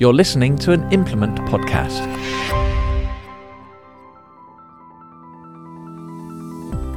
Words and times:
You're 0.00 0.16
listening 0.16 0.60
to 0.60 0.72
an 0.72 0.82
Implement 0.92 1.40
podcast. 1.50 2.02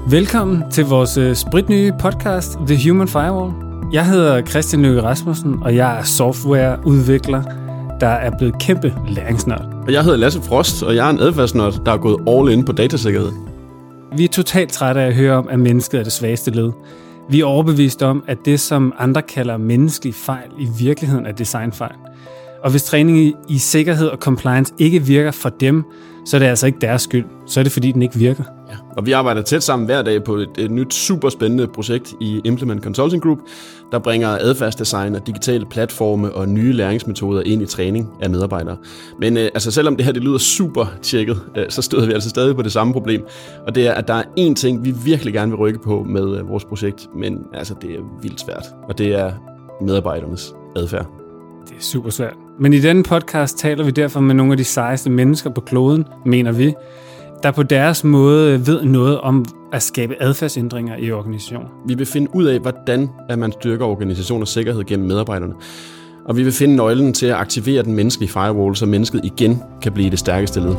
Velkommen 0.09 0.71
til 0.71 0.85
vores 0.85 1.17
øh, 1.17 1.35
spritnye 1.35 1.91
podcast, 1.99 2.57
The 2.67 2.89
Human 2.89 3.07
Firewall. 3.07 3.53
Jeg 3.93 4.05
hedder 4.05 4.45
Christian 4.45 4.81
Løkke 4.81 5.01
Rasmussen, 5.01 5.63
og 5.63 5.75
jeg 5.75 5.99
er 5.99 6.03
softwareudvikler, 6.03 7.43
der 7.99 8.07
er 8.07 8.31
blevet 8.37 8.59
kæmpe 8.59 8.93
læringsnørd. 9.07 9.83
Og 9.87 9.93
jeg 9.93 10.03
hedder 10.03 10.17
Lasse 10.17 10.41
Frost, 10.41 10.83
og 10.83 10.95
jeg 10.95 11.05
er 11.05 11.09
en 11.09 11.19
adfærdsnørd, 11.19 11.85
der 11.85 11.91
er 11.91 11.97
gået 11.97 12.17
all 12.27 12.57
in 12.57 12.65
på 12.65 12.71
datasikkerhed. 12.71 13.31
Vi 14.17 14.23
er 14.23 14.29
totalt 14.29 14.71
trætte 14.71 15.01
af 15.01 15.07
at 15.07 15.15
høre 15.15 15.35
om, 15.35 15.47
at 15.49 15.59
mennesket 15.59 15.99
er 15.99 16.03
det 16.03 16.13
svageste 16.13 16.51
led. 16.51 16.71
Vi 17.29 17.39
er 17.39 17.45
overbevist 17.45 18.03
om, 18.03 18.23
at 18.27 18.37
det, 18.45 18.59
som 18.59 18.93
andre 18.97 19.21
kalder 19.21 19.57
menneskelige 19.57 20.13
fejl, 20.13 20.49
i 20.59 20.67
virkeligheden 20.79 21.25
er 21.25 21.31
designfejl. 21.31 21.95
Og 22.63 22.71
hvis 22.71 22.83
træning 22.83 23.35
i, 23.49 23.57
sikkerhed 23.57 24.07
og 24.07 24.17
compliance 24.17 24.73
ikke 24.79 25.03
virker 25.03 25.31
for 25.31 25.49
dem, 25.49 25.83
så 26.25 26.37
er 26.37 26.39
det 26.39 26.45
altså 26.45 26.65
ikke 26.65 26.79
deres 26.81 27.01
skyld. 27.01 27.25
Så 27.47 27.59
er 27.59 27.63
det, 27.63 27.71
fordi 27.71 27.91
den 27.91 28.01
ikke 28.01 28.15
virker. 28.15 28.43
Ja. 28.69 28.75
Og 28.97 29.05
vi 29.05 29.11
arbejder 29.11 29.41
tæt 29.41 29.63
sammen 29.63 29.85
hver 29.85 30.01
dag 30.01 30.23
på 30.23 30.35
et, 30.35 30.49
et 30.57 30.71
nyt 30.71 30.93
super 30.93 31.29
spændende 31.29 31.67
projekt 31.67 32.13
i 32.21 32.41
Implement 32.43 32.83
Consulting 32.83 33.23
Group, 33.23 33.37
der 33.91 33.99
bringer 33.99 34.29
adfærdsdesign 34.29 35.15
og 35.15 35.27
digitale 35.27 35.65
platforme 35.65 36.33
og 36.33 36.49
nye 36.49 36.73
læringsmetoder 36.73 37.41
ind 37.45 37.61
i 37.61 37.65
træning 37.65 38.09
af 38.21 38.29
medarbejdere. 38.29 38.77
Men 39.19 39.37
øh, 39.37 39.43
altså 39.43 39.71
selvom 39.71 39.95
det 39.95 40.05
her 40.05 40.11
det 40.11 40.23
lyder 40.23 40.37
super 40.37 40.85
tjekket, 41.01 41.41
øh, 41.57 41.65
så 41.69 41.81
støder 41.81 42.05
vi 42.05 42.13
altså 42.13 42.29
stadig 42.29 42.55
på 42.55 42.61
det 42.61 42.71
samme 42.71 42.93
problem. 42.93 43.23
Og 43.67 43.75
det 43.75 43.87
er, 43.87 43.93
at 43.93 44.07
der 44.07 44.13
er 44.13 44.23
én 44.39 44.53
ting, 44.53 44.85
vi 44.85 44.93
virkelig 45.05 45.33
gerne 45.33 45.51
vil 45.51 45.57
rykke 45.57 45.79
på 45.79 46.03
med 46.03 46.37
øh, 46.37 46.49
vores 46.49 46.65
projekt, 46.65 47.07
men 47.15 47.39
altså 47.53 47.75
det 47.81 47.89
er 47.89 48.19
vildt 48.21 48.41
svært. 48.41 48.65
Og 48.89 48.97
det 48.97 49.07
er 49.07 49.31
medarbejdernes 49.81 50.53
adfærd. 50.75 51.07
Det 51.67 51.75
er 51.77 51.81
super 51.81 52.09
svært. 52.09 52.50
Men 52.61 52.73
i 52.73 52.79
denne 52.79 53.03
podcast 53.03 53.57
taler 53.57 53.83
vi 53.83 53.91
derfor 53.91 54.19
med 54.19 54.35
nogle 54.35 54.53
af 54.53 54.57
de 54.57 54.63
sejeste 54.63 55.09
mennesker 55.09 55.49
på 55.49 55.61
kloden, 55.61 56.05
mener 56.25 56.51
vi, 56.51 56.73
der 57.43 57.51
på 57.51 57.63
deres 57.63 58.03
måde 58.03 58.67
ved 58.67 58.83
noget 58.83 59.19
om 59.19 59.45
at 59.73 59.83
skabe 59.83 60.15
adfærdsændringer 60.19 60.97
i 60.97 61.11
organisationen. 61.11 61.67
Vi 61.87 61.93
vil 61.93 62.05
finde 62.05 62.35
ud 62.35 62.45
af, 62.45 62.59
hvordan 62.59 63.09
at 63.29 63.39
man 63.39 63.51
styrker 63.51 63.85
organisationers 63.85 64.49
sikkerhed 64.49 64.83
gennem 64.83 65.07
medarbejderne. 65.07 65.53
Og 66.25 66.37
vi 66.37 66.43
vil 66.43 66.51
finde 66.51 66.75
nøglen 66.75 67.13
til 67.13 67.25
at 67.25 67.35
aktivere 67.35 67.83
den 67.83 67.93
menneskelige 67.93 68.31
firewall, 68.31 68.75
så 68.75 68.85
mennesket 68.85 69.21
igen 69.23 69.63
kan 69.81 69.91
blive 69.91 70.09
det 70.09 70.19
stærkeste 70.19 70.59
led. 70.59 70.75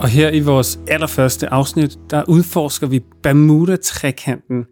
Og 0.00 0.08
her 0.08 0.30
i 0.30 0.40
vores 0.40 0.80
allerførste 0.88 1.52
afsnit, 1.52 1.98
der 2.10 2.22
udforsker 2.28 2.86
vi 2.86 3.00
Bermuda-trekanten 3.22 4.64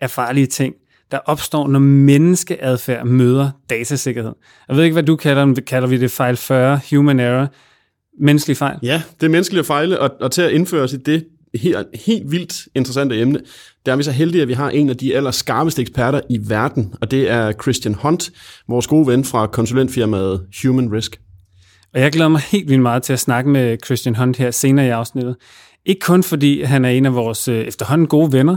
af 0.00 0.10
farlige 0.10 0.46
ting, 0.46 0.74
der 1.10 1.18
opstår, 1.18 1.68
når 1.68 1.78
menneskeadfærd 1.78 3.06
møder 3.06 3.50
datasikkerhed. 3.70 4.32
Jeg 4.68 4.76
ved 4.76 4.84
ikke, 4.84 4.92
hvad 4.92 5.02
du 5.02 5.16
kalder 5.16 5.44
den. 5.44 5.56
Kalder 5.56 5.88
vi 5.88 5.96
det 5.96 6.10
fejl 6.10 6.36
40, 6.36 6.80
human 6.90 7.20
error, 7.20 7.48
menneskelig 8.20 8.56
fejl? 8.56 8.78
Ja, 8.82 9.02
det 9.20 9.26
er 9.26 9.30
menneskelige 9.30 9.64
fejle, 9.64 10.00
og, 10.00 10.10
og 10.20 10.32
til 10.32 10.42
at 10.42 10.50
indføre 10.50 10.82
os 10.82 10.92
i 10.92 10.96
det 10.96 11.24
helt, 11.54 11.76
helt 12.06 12.30
vildt 12.30 12.68
interessante 12.74 13.20
emne, 13.20 13.40
der 13.86 13.92
er 13.92 13.96
vi 13.96 14.02
så 14.02 14.10
heldige, 14.10 14.42
at 14.42 14.48
vi 14.48 14.52
har 14.52 14.70
en 14.70 14.88
af 14.88 14.96
de 14.96 15.16
allerskarpeste 15.16 15.82
eksperter 15.82 16.20
i 16.30 16.38
verden, 16.48 16.94
og 17.00 17.10
det 17.10 17.30
er 17.30 17.52
Christian 17.52 17.94
Hunt, 17.94 18.30
vores 18.68 18.86
gode 18.86 19.06
ven 19.06 19.24
fra 19.24 19.46
konsulentfirmaet 19.46 20.46
Human 20.62 20.92
Risk. 20.92 21.20
Og 21.94 22.00
jeg 22.00 22.12
glæder 22.12 22.28
mig 22.28 22.40
helt 22.40 22.68
vildt 22.68 22.82
meget 22.82 23.02
til 23.02 23.12
at 23.12 23.20
snakke 23.20 23.50
med 23.50 23.76
Christian 23.84 24.16
Hunt 24.16 24.36
her 24.36 24.50
senere 24.50 24.86
i 24.86 24.90
afsnittet. 24.90 25.36
Ikke 25.86 26.00
kun 26.00 26.22
fordi 26.22 26.62
han 26.62 26.84
er 26.84 26.88
en 26.88 27.06
af 27.06 27.14
vores 27.14 27.48
øh, 27.48 27.60
efterhånden 27.60 28.06
gode 28.06 28.32
venner, 28.32 28.56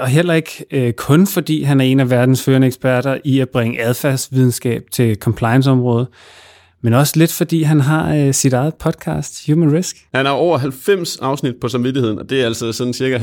og 0.00 0.06
heller 0.08 0.34
ikke 0.34 0.64
øh, 0.70 0.92
kun 0.92 1.26
fordi 1.26 1.62
han 1.62 1.80
er 1.80 1.84
en 1.84 2.00
af 2.00 2.10
verdens 2.10 2.42
førende 2.42 2.66
eksperter 2.66 3.18
i 3.24 3.40
at 3.40 3.48
bringe 3.48 3.82
adfærdsvidenskab 3.82 4.82
til 4.92 5.16
compliance-området, 5.16 6.08
men 6.82 6.94
også 6.94 7.12
lidt 7.16 7.32
fordi 7.32 7.62
han 7.62 7.80
har 7.80 8.32
sit 8.32 8.52
eget 8.52 8.74
podcast, 8.74 9.50
Human 9.50 9.72
Risk. 9.72 9.96
Han 10.14 10.26
har 10.26 10.32
over 10.32 10.58
90 10.58 11.16
afsnit 11.16 11.54
på 11.60 11.68
samvittigheden, 11.68 12.18
og 12.18 12.30
det 12.30 12.40
er 12.40 12.46
altså 12.46 12.72
sådan 12.72 12.92
cirka 12.92 13.18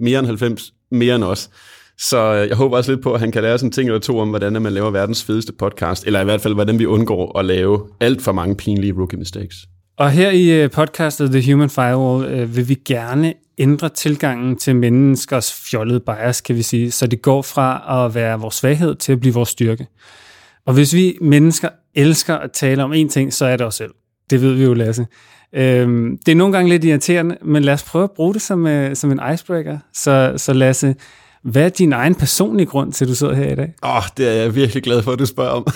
mere 0.00 0.18
end 0.18 0.26
90 0.26 0.72
mere 0.90 1.14
end 1.14 1.24
os. 1.24 1.50
Så 1.98 2.32
jeg 2.32 2.56
håber 2.56 2.76
også 2.76 2.92
lidt 2.92 3.02
på, 3.02 3.12
at 3.12 3.20
han 3.20 3.32
kan 3.32 3.42
lære 3.42 3.58
sådan 3.58 3.68
en 3.68 3.72
ting 3.72 3.88
eller 3.88 4.00
to 4.00 4.18
om, 4.18 4.28
hvordan 4.28 4.62
man 4.62 4.72
laver 4.72 4.90
verdens 4.90 5.24
fedeste 5.24 5.52
podcast, 5.52 6.06
eller 6.06 6.20
i 6.20 6.24
hvert 6.24 6.40
fald, 6.40 6.54
hvordan 6.54 6.78
vi 6.78 6.86
undgår 6.86 7.38
at 7.38 7.44
lave 7.44 7.86
alt 8.00 8.22
for 8.22 8.32
mange 8.32 8.56
pinlige 8.56 8.94
rookie 8.98 9.18
mistakes. 9.18 9.56
Og 9.98 10.10
her 10.10 10.30
i 10.30 10.68
podcastet 10.68 11.30
The 11.30 11.52
Human 11.52 11.70
Firewall 11.70 12.48
vil 12.54 12.68
vi 12.68 12.74
gerne 12.74 13.34
ændre 13.60 13.88
tilgangen 13.88 14.56
til 14.56 14.76
menneskers 14.76 15.52
fjollede 15.52 16.00
bias, 16.00 16.40
kan 16.40 16.56
vi 16.56 16.62
sige, 16.62 16.90
så 16.90 17.06
det 17.06 17.22
går 17.22 17.42
fra 17.42 18.04
at 18.06 18.14
være 18.14 18.40
vores 18.40 18.54
svaghed 18.54 18.94
til 18.94 19.12
at 19.12 19.20
blive 19.20 19.34
vores 19.34 19.48
styrke. 19.48 19.86
Og 20.66 20.74
hvis 20.74 20.94
vi 20.94 21.18
mennesker 21.20 21.68
elsker 21.94 22.34
at 22.34 22.52
tale 22.52 22.84
om 22.84 22.92
én 22.92 23.08
ting, 23.08 23.32
så 23.32 23.44
er 23.44 23.56
det 23.56 23.66
os 23.66 23.74
selv. 23.74 23.90
Det 24.30 24.42
ved 24.42 24.54
vi 24.54 24.64
jo, 24.64 24.74
Lasse. 24.74 25.06
Øhm, 25.52 26.18
det 26.26 26.32
er 26.32 26.36
nogle 26.36 26.52
gange 26.52 26.68
lidt 26.68 26.84
irriterende, 26.84 27.36
men 27.42 27.62
lad 27.62 27.74
os 27.74 27.82
prøve 27.82 28.04
at 28.04 28.10
bruge 28.10 28.34
det 28.34 28.42
som, 28.42 28.66
øh, 28.66 28.96
som 28.96 29.12
en 29.12 29.20
icebreaker. 29.34 29.78
Så, 29.92 30.34
så 30.36 30.52
Lasse, 30.52 30.94
hvad 31.42 31.64
er 31.64 31.68
din 31.68 31.92
egen 31.92 32.14
personlige 32.14 32.66
grund 32.66 32.92
til, 32.92 33.04
at 33.04 33.08
du 33.08 33.14
sidder 33.14 33.34
her 33.34 33.52
i 33.52 33.54
dag? 33.54 33.74
Åh, 33.82 33.96
oh, 33.96 34.02
det 34.16 34.28
er 34.28 34.32
jeg 34.32 34.54
virkelig 34.54 34.82
glad 34.82 35.02
for, 35.02 35.12
at 35.12 35.18
du 35.18 35.26
spørger 35.26 35.50
om. 35.50 35.66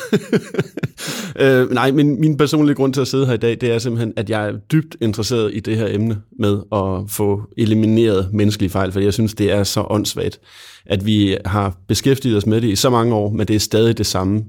øh, 1.42 1.70
nej, 1.70 1.90
men 1.90 2.20
min 2.20 2.36
personlige 2.36 2.74
grund 2.74 2.94
til 2.94 3.00
at 3.00 3.08
sidde 3.08 3.26
her 3.26 3.34
i 3.34 3.36
dag, 3.36 3.58
det 3.60 3.72
er 3.72 3.78
simpelthen, 3.78 4.12
at 4.16 4.30
jeg 4.30 4.48
er 4.48 4.52
dybt 4.72 4.96
interesseret 5.00 5.54
i 5.54 5.60
det 5.60 5.76
her 5.76 5.86
emne 5.86 6.22
med 6.38 6.60
at 6.72 7.10
få 7.10 7.42
elimineret 7.58 8.30
menneskelige 8.32 8.70
fejl, 8.70 8.92
for 8.92 9.00
jeg 9.00 9.12
synes, 9.12 9.34
det 9.34 9.52
er 9.52 9.64
så 9.64 9.86
åndssvagt, 9.90 10.40
at 10.86 11.06
vi 11.06 11.36
har 11.46 11.76
beskæftiget 11.88 12.36
os 12.36 12.46
med 12.46 12.60
det 12.60 12.68
i 12.68 12.76
så 12.76 12.90
mange 12.90 13.14
år, 13.14 13.30
men 13.30 13.48
det 13.48 13.56
er 13.56 13.60
stadig 13.60 13.98
det 13.98 14.06
samme 14.06 14.44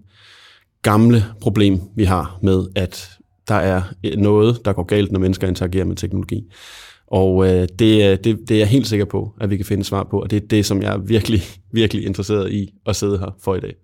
gamle 0.81 1.25
problem, 1.41 1.81
vi 1.95 2.03
har 2.03 2.39
med, 2.41 2.65
at 2.75 3.09
der 3.47 3.55
er 3.55 3.81
noget, 4.17 4.65
der 4.65 4.73
går 4.73 4.83
galt, 4.83 5.11
når 5.11 5.19
mennesker 5.19 5.47
interagerer 5.47 5.85
med 5.85 5.95
teknologi. 5.95 6.43
Og 7.15 7.47
øh, 7.47 7.67
det, 7.79 8.11
øh, 8.11 8.17
det, 8.23 8.39
det 8.47 8.51
er 8.51 8.57
jeg 8.57 8.67
helt 8.67 8.87
sikker 8.87 9.05
på, 9.05 9.33
at 9.41 9.49
vi 9.49 9.57
kan 9.57 9.65
finde 9.65 9.83
svar 9.83 10.03
på, 10.03 10.21
og 10.21 10.31
det 10.31 10.43
er 10.43 10.47
det, 10.47 10.65
som 10.65 10.81
jeg 10.81 10.93
er 10.93 10.97
virkelig, 10.97 11.41
virkelig 11.71 12.05
interesseret 12.05 12.51
i 12.51 12.73
at 12.85 12.95
sidde 12.95 13.17
her 13.19 13.35
for 13.43 13.55
i 13.55 13.59
dag. 13.59 13.75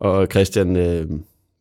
Og 0.00 0.26
Christian, 0.30 0.76
øh, 0.76 1.06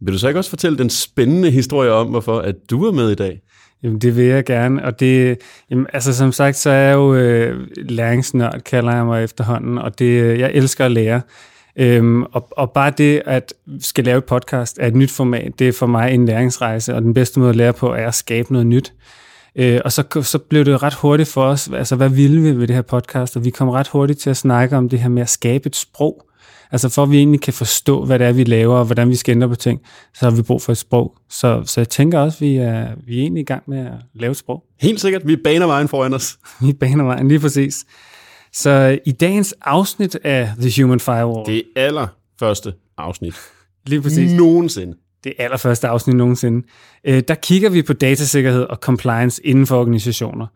vil 0.01 0.13
du 0.13 0.19
så 0.19 0.27
ikke 0.27 0.39
også 0.39 0.49
fortælle 0.49 0.77
den 0.77 0.89
spændende 0.89 1.51
historie 1.51 1.91
om, 1.91 2.07
hvorfor 2.07 2.39
at 2.39 2.55
du 2.69 2.85
er 2.85 2.91
med 2.91 3.11
i 3.11 3.15
dag? 3.15 3.41
Jamen, 3.83 3.99
det 3.99 4.17
vil 4.17 4.25
jeg 4.25 4.45
gerne, 4.45 4.85
og 4.85 4.99
det, 4.99 5.37
jamen, 5.71 5.87
altså 5.93 6.13
som 6.13 6.31
sagt, 6.31 6.57
så 6.57 6.69
er 6.69 6.87
jeg 6.87 6.93
jo 6.93 7.15
øh, 7.15 7.67
læringsnørd, 7.75 8.61
kalder 8.61 8.95
jeg 8.95 9.05
mig 9.05 9.23
efterhånden, 9.23 9.77
og 9.77 9.99
det, 9.99 10.05
øh, 10.05 10.39
jeg 10.39 10.51
elsker 10.53 10.85
at 10.85 10.91
lære. 10.91 11.21
Øhm, 11.79 12.23
og, 12.23 12.47
og 12.51 12.71
bare 12.71 12.93
det, 12.97 13.21
at 13.25 13.53
skal 13.79 14.03
lave 14.03 14.17
et 14.17 14.25
podcast 14.25 14.79
er 14.79 14.87
et 14.87 14.95
nyt 14.95 15.11
format, 15.11 15.51
det 15.59 15.67
er 15.67 15.73
for 15.73 15.85
mig 15.85 16.13
en 16.13 16.25
læringsrejse, 16.25 16.95
og 16.95 17.01
den 17.01 17.13
bedste 17.13 17.39
måde 17.39 17.49
at 17.49 17.55
lære 17.55 17.73
på 17.73 17.93
er 17.93 18.07
at 18.07 18.15
skabe 18.15 18.53
noget 18.53 18.67
nyt. 18.67 18.93
Øh, 19.57 19.81
og 19.85 19.91
så, 19.91 20.21
så 20.21 20.37
blev 20.37 20.65
det 20.65 20.83
ret 20.83 20.93
hurtigt 20.93 21.29
for 21.29 21.43
os, 21.43 21.69
altså 21.73 21.95
hvad 21.95 22.09
ville 22.09 22.41
vi 22.41 22.51
ved 22.51 22.67
det 22.67 22.75
her 22.75 22.81
podcast, 22.81 23.35
og 23.35 23.45
vi 23.45 23.49
kom 23.49 23.69
ret 23.69 23.87
hurtigt 23.87 24.19
til 24.19 24.29
at 24.29 24.37
snakke 24.37 24.77
om 24.77 24.89
det 24.89 24.99
her 24.99 25.09
med 25.09 25.21
at 25.21 25.29
skabe 25.29 25.67
et 25.67 25.75
sprog. 25.75 26.23
Altså 26.71 26.89
for 26.89 27.03
at 27.03 27.11
vi 27.11 27.17
egentlig 27.17 27.41
kan 27.41 27.53
forstå, 27.53 28.05
hvad 28.05 28.19
det 28.19 28.27
er, 28.27 28.31
vi 28.31 28.43
laver, 28.43 28.77
og 28.77 28.85
hvordan 28.85 29.09
vi 29.09 29.15
skal 29.15 29.31
ændre 29.31 29.49
på 29.49 29.55
ting, 29.55 29.81
så 30.13 30.29
har 30.29 30.35
vi 30.35 30.41
brug 30.41 30.61
for 30.61 30.71
et 30.71 30.77
sprog. 30.77 31.15
Så, 31.29 31.63
så 31.65 31.81
jeg 31.81 31.89
tænker 31.89 32.19
også, 32.19 32.37
at 32.37 32.41
vi 32.41 32.55
er, 32.55 32.87
vi 33.05 33.17
er 33.17 33.21
egentlig 33.21 33.41
i 33.41 33.45
gang 33.45 33.63
med 33.67 33.85
at 33.85 33.93
lave 34.13 34.31
et 34.31 34.37
sprog. 34.37 34.63
Helt 34.81 35.01
sikkert, 35.01 35.27
vi 35.27 35.35
baner 35.35 35.65
vejen 35.65 35.87
foran 35.87 36.13
os. 36.13 36.37
vi 36.65 36.73
baner 36.73 37.03
vejen, 37.03 37.27
lige 37.27 37.39
præcis. 37.39 37.85
Så 38.53 38.99
i 39.05 39.11
dagens 39.11 39.55
afsnit 39.61 40.15
af 40.23 40.51
The 40.61 40.83
Human 40.83 40.99
Firewall... 40.99 41.45
Det 41.45 41.63
aller 41.75 42.07
første 42.39 42.73
afsnit. 42.97 43.35
Lige 43.85 44.01
præcis. 44.01 44.31
Nogensinde 44.31 44.97
det 45.23 45.33
allerførste 45.37 45.87
afsnit 45.87 46.15
nogensinde, 46.15 46.67
øh, 47.03 47.23
der 47.27 47.35
kigger 47.35 47.69
vi 47.69 47.81
på 47.81 47.93
datasikkerhed 47.93 48.63
og 48.63 48.77
compliance 48.77 49.45
inden 49.45 49.67
for 49.67 49.79
organisationer. 49.79 50.47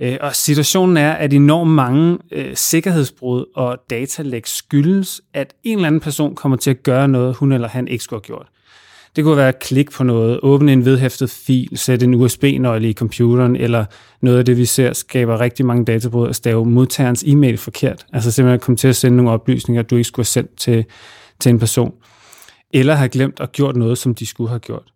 Øh, 0.00 0.16
og 0.20 0.34
situationen 0.34 0.96
er, 0.96 1.12
at 1.12 1.32
enormt 1.32 1.70
mange 1.70 2.18
øh, 2.32 2.56
sikkerhedsbrud 2.56 3.44
og 3.54 3.78
datalæg 3.90 4.48
skyldes, 4.48 5.20
at 5.34 5.54
en 5.64 5.78
eller 5.78 5.86
anden 5.86 6.00
person 6.00 6.34
kommer 6.34 6.56
til 6.56 6.70
at 6.70 6.82
gøre 6.82 7.08
noget, 7.08 7.34
hun 7.34 7.52
eller 7.52 7.68
han 7.68 7.88
ikke 7.88 8.04
skulle 8.04 8.20
have 8.20 8.26
gjort. 8.26 8.46
Det 9.16 9.24
kunne 9.24 9.36
være 9.36 9.48
at 9.48 9.58
klikke 9.58 9.92
på 9.92 10.04
noget, 10.04 10.40
åbne 10.42 10.72
en 10.72 10.84
vedhæftet 10.84 11.30
fil, 11.30 11.68
sætte 11.74 12.04
en 12.04 12.14
USB-nøgle 12.14 12.90
i 12.90 12.92
computeren, 12.92 13.56
eller 13.56 13.84
noget 14.20 14.38
af 14.38 14.44
det, 14.44 14.56
vi 14.56 14.64
ser, 14.64 14.92
skaber 14.92 15.40
rigtig 15.40 15.66
mange 15.66 15.84
databrud 15.84 16.28
og 16.28 16.34
stave 16.34 16.66
modtagerens 16.66 17.24
e-mail 17.26 17.58
forkert. 17.58 18.06
Altså 18.12 18.30
simpelthen 18.30 18.60
komme 18.60 18.76
til 18.76 18.88
at 18.88 18.96
sende 18.96 19.16
nogle 19.16 19.30
oplysninger, 19.30 19.82
du 19.82 19.96
ikke 19.96 20.08
skulle 20.08 20.24
have 20.24 20.26
sendt 20.26 20.56
til, 20.56 20.84
til 21.40 21.50
en 21.50 21.58
person 21.58 21.94
eller 22.80 22.94
har 22.94 23.08
glemt 23.08 23.40
at 23.40 23.52
gjort 23.52 23.76
noget, 23.76 23.98
som 23.98 24.14
de 24.14 24.26
skulle 24.26 24.48
have 24.48 24.60
gjort. 24.60 24.92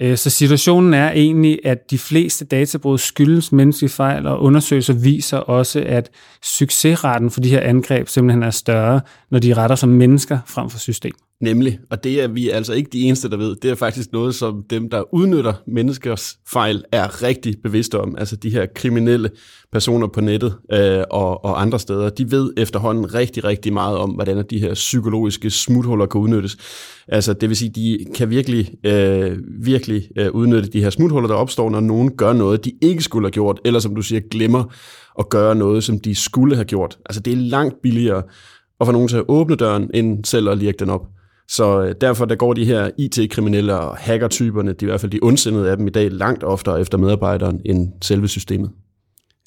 Øh, 0.00 0.16
så 0.16 0.30
situationen 0.30 0.94
er 0.94 1.10
egentlig, 1.10 1.60
at 1.64 1.90
de 1.90 1.98
fleste 1.98 2.44
databrud 2.44 2.98
skyldes 2.98 3.52
menneskelige 3.52 3.90
fejl, 3.90 4.26
og 4.26 4.42
undersøgelser 4.42 4.92
viser 4.92 5.38
også, 5.38 5.84
at 5.86 6.10
succesraten 6.42 7.30
for 7.30 7.40
de 7.40 7.48
her 7.48 7.60
angreb 7.60 8.08
simpelthen 8.08 8.42
er 8.42 8.50
større, 8.50 9.00
når 9.30 9.38
de 9.38 9.54
retter 9.54 9.76
sig 9.76 9.88
mennesker 9.88 10.38
frem 10.46 10.70
for 10.70 10.78
systemer. 10.78 11.18
Nemlig, 11.40 11.78
og 11.90 12.04
det 12.04 12.22
er 12.22 12.28
vi 12.28 12.48
altså 12.48 12.72
ikke 12.72 12.90
de 12.92 13.00
eneste, 13.00 13.30
der 13.30 13.36
ved. 13.36 13.56
Det 13.56 13.70
er 13.70 13.74
faktisk 13.74 14.12
noget, 14.12 14.34
som 14.34 14.64
dem, 14.70 14.90
der 14.90 15.14
udnytter 15.14 15.52
menneskers 15.66 16.36
fejl, 16.52 16.84
er 16.92 17.22
rigtig 17.22 17.54
bevidste 17.62 18.00
om. 18.00 18.16
Altså 18.18 18.36
de 18.36 18.50
her 18.50 18.66
kriminelle 18.74 19.30
personer 19.72 20.06
på 20.06 20.20
nettet 20.20 20.54
øh, 20.72 21.04
og, 21.10 21.44
og 21.44 21.62
andre 21.62 21.78
steder, 21.78 22.10
de 22.10 22.30
ved 22.30 22.52
efterhånden 22.56 23.14
rigtig, 23.14 23.44
rigtig 23.44 23.72
meget 23.72 23.96
om, 23.96 24.10
hvordan 24.10 24.44
de 24.50 24.58
her 24.58 24.74
psykologiske 24.74 25.50
smuthuller 25.50 26.06
kan 26.06 26.20
udnyttes. 26.20 26.56
Altså 27.08 27.32
det 27.32 27.48
vil 27.48 27.56
sige, 27.56 27.70
de 27.70 27.98
kan 28.14 28.30
virkelig, 28.30 28.74
øh, 28.86 29.38
virkelig 29.60 30.08
øh, 30.18 30.30
udnytte 30.30 30.68
de 30.68 30.82
her 30.82 30.90
smuthuller, 30.90 31.28
der 31.28 31.34
opstår, 31.34 31.70
når 31.70 31.80
nogen 31.80 32.16
gør 32.16 32.32
noget, 32.32 32.64
de 32.64 32.72
ikke 32.82 33.02
skulle 33.02 33.26
have 33.26 33.32
gjort, 33.32 33.60
eller 33.64 33.80
som 33.80 33.94
du 33.94 34.02
siger, 34.02 34.20
glemmer 34.30 34.64
at 35.18 35.28
gøre 35.28 35.54
noget, 35.54 35.84
som 35.84 35.98
de 35.98 36.14
skulle 36.14 36.54
have 36.54 36.64
gjort. 36.64 36.98
Altså 37.06 37.20
det 37.20 37.32
er 37.32 37.36
langt 37.36 37.74
billigere 37.82 38.22
at 38.80 38.86
få 38.86 38.92
nogen 38.92 39.08
til 39.08 39.16
at 39.16 39.24
åbne 39.28 39.56
døren, 39.56 39.90
end 39.94 40.24
selv 40.24 40.48
at 40.48 40.58
lirke 40.58 40.78
den 40.78 40.90
op. 40.90 41.06
Så 41.48 41.82
øh, 41.82 41.94
derfor 42.00 42.24
der 42.24 42.34
går 42.34 42.54
de 42.54 42.64
her 42.64 42.90
IT-kriminelle 42.98 43.74
og 43.74 43.96
hackertyperne, 43.96 44.72
de 44.72 44.76
er 44.84 44.88
i 44.88 44.90
hvert 44.90 45.00
fald 45.00 45.12
de 45.12 45.18
ondsindede 45.22 45.70
af 45.70 45.76
dem 45.76 45.86
i 45.86 45.90
dag, 45.90 46.10
langt 46.10 46.44
oftere 46.44 46.80
efter 46.80 46.98
medarbejderen 46.98 47.60
end 47.64 47.92
selve 48.02 48.28
systemet. 48.28 48.70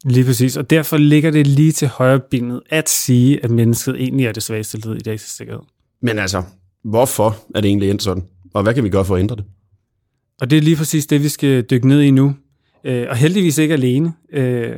Lige 0.05 0.25
præcis, 0.25 0.57
og 0.57 0.69
derfor 0.69 0.97
ligger 0.97 1.31
det 1.31 1.47
lige 1.47 1.71
til 1.71 1.87
højre 1.87 2.19
benet 2.31 2.61
at 2.69 2.89
sige, 2.89 3.43
at 3.43 3.51
mennesket 3.51 3.95
egentlig 3.95 4.25
er 4.25 4.31
det 4.31 4.43
svageste 4.43 4.77
led 4.77 4.95
i 4.95 4.99
datasikkerhed. 4.99 5.61
Men 6.01 6.19
altså, 6.19 6.43
hvorfor 6.83 7.37
er 7.55 7.61
det 7.61 7.69
egentlig 7.69 7.89
endt 7.89 8.03
sådan? 8.03 8.23
Og 8.53 8.63
hvad 8.63 8.73
kan 8.73 8.83
vi 8.83 8.89
gøre 8.89 9.05
for 9.05 9.15
at 9.15 9.19
ændre 9.19 9.35
det? 9.35 9.45
Og 10.41 10.49
det 10.49 10.57
er 10.57 10.61
lige 10.61 10.75
præcis 10.75 11.05
det, 11.05 11.23
vi 11.23 11.29
skal 11.29 11.61
dykke 11.61 11.87
ned 11.87 12.01
i 12.01 12.11
nu. 12.11 12.35
Øh, 12.83 13.05
og 13.09 13.15
heldigvis 13.15 13.57
ikke 13.57 13.73
alene. 13.73 14.13
Øh, 14.33 14.75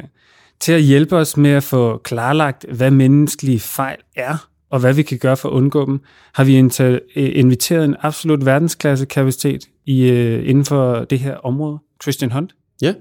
til 0.59 0.71
at 0.71 0.81
hjælpe 0.81 1.17
os 1.17 1.37
med 1.37 1.51
at 1.51 1.63
få 1.63 1.97
klarlagt, 1.97 2.65
hvad 2.71 2.91
menneskelige 2.91 3.59
fejl 3.59 3.97
er, 4.15 4.48
og 4.71 4.79
hvad 4.79 4.93
vi 4.93 5.03
kan 5.03 5.17
gøre 5.17 5.37
for 5.37 5.49
at 5.49 5.53
undgå 5.53 5.85
dem, 5.85 5.99
har 6.33 6.43
vi 6.43 6.57
øh, 6.57 6.99
inviteret 7.15 7.85
en 7.85 7.95
absolut 7.99 8.45
verdensklasse 8.45 9.05
kapacitet 9.05 9.61
i, 9.85 10.09
øh, 10.09 10.49
inden 10.49 10.65
for 10.65 11.03
det 11.03 11.19
her 11.19 11.35
område, 11.35 11.79
Christian 12.03 12.31
Hunt. 12.31 12.55
Ja, 12.81 12.93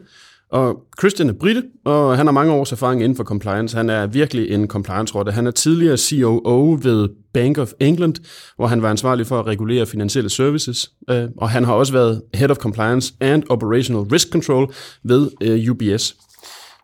og 0.50 0.82
Christian 0.99 1.29
er 1.29 1.32
brite, 1.32 1.62
og 1.85 2.17
han 2.17 2.26
har 2.26 2.32
mange 2.32 2.53
års 2.53 2.73
erfaring 2.73 3.03
inden 3.03 3.17
for 3.17 3.25
compliance. 3.25 3.76
Han 3.76 3.91
er 3.91 4.06
virkelig 4.06 4.50
en 4.50 4.67
compliance-rotte. 4.67 5.32
Han 5.32 5.47
er 5.47 5.50
tidligere 5.50 5.97
COO 5.97 6.79
ved 6.82 7.09
Bank 7.35 7.59
of 7.59 7.73
England, 7.81 8.15
hvor 8.56 8.67
han 8.67 8.82
var 8.82 8.91
ansvarlig 8.91 9.26
for 9.26 9.38
at 9.38 9.47
regulere 9.47 9.87
finansielle 9.87 10.31
services. 10.31 10.91
Øh, 11.11 11.29
og 11.37 11.50
han 11.50 11.65
har 11.65 11.73
også 11.73 11.93
været 11.93 12.23
Head 12.35 12.50
of 12.50 12.56
Compliance 12.56 13.15
and 13.20 13.43
Operational 13.49 14.03
Risk 14.03 14.32
Control 14.32 14.73
ved 15.05 15.31
UBS. 15.70 16.17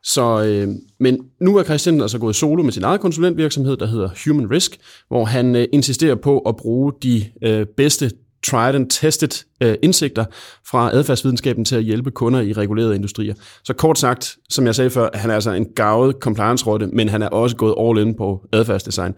Så, 0.04 0.44
øh, 0.44 0.68
men 1.00 1.18
nu 1.40 1.56
er 1.56 1.62
Christian 1.62 2.00
altså 2.00 2.18
gået 2.18 2.36
solo 2.36 2.62
med 2.62 2.72
sin 2.72 2.84
egen 2.84 2.98
konsulentvirksomhed, 2.98 3.76
der 3.76 3.86
hedder 3.86 4.08
Human 4.26 4.50
Risk, 4.50 4.78
hvor 5.08 5.24
han 5.24 5.56
øh, 5.56 5.66
insisterer 5.72 6.14
på 6.14 6.38
at 6.38 6.56
bruge 6.56 6.92
de 7.02 7.24
øh, 7.42 7.66
bedste 7.76 8.10
tried 8.46 8.74
and 8.74 8.90
tested 8.90 9.44
øh, 9.60 9.74
indsigter 9.82 10.24
fra 10.66 10.90
adfærdsvidenskaben 10.92 11.64
til 11.64 11.76
at 11.76 11.82
hjælpe 11.82 12.10
kunder 12.10 12.40
i 12.40 12.52
regulerede 12.52 12.94
industrier. 12.94 13.34
Så 13.64 13.72
kort 13.72 13.98
sagt, 13.98 14.36
som 14.50 14.66
jeg 14.66 14.74
sagde 14.74 14.90
før, 14.90 15.08
han 15.14 15.30
er 15.30 15.34
altså 15.34 15.50
en 15.50 15.66
gavet 15.76 16.16
compliance-rotte, 16.20 16.86
men 16.86 17.08
han 17.08 17.22
er 17.22 17.28
også 17.28 17.56
gået 17.56 17.74
all 17.78 18.08
in 18.08 18.14
på 18.14 18.46
adfærdsdesign. 18.52 19.14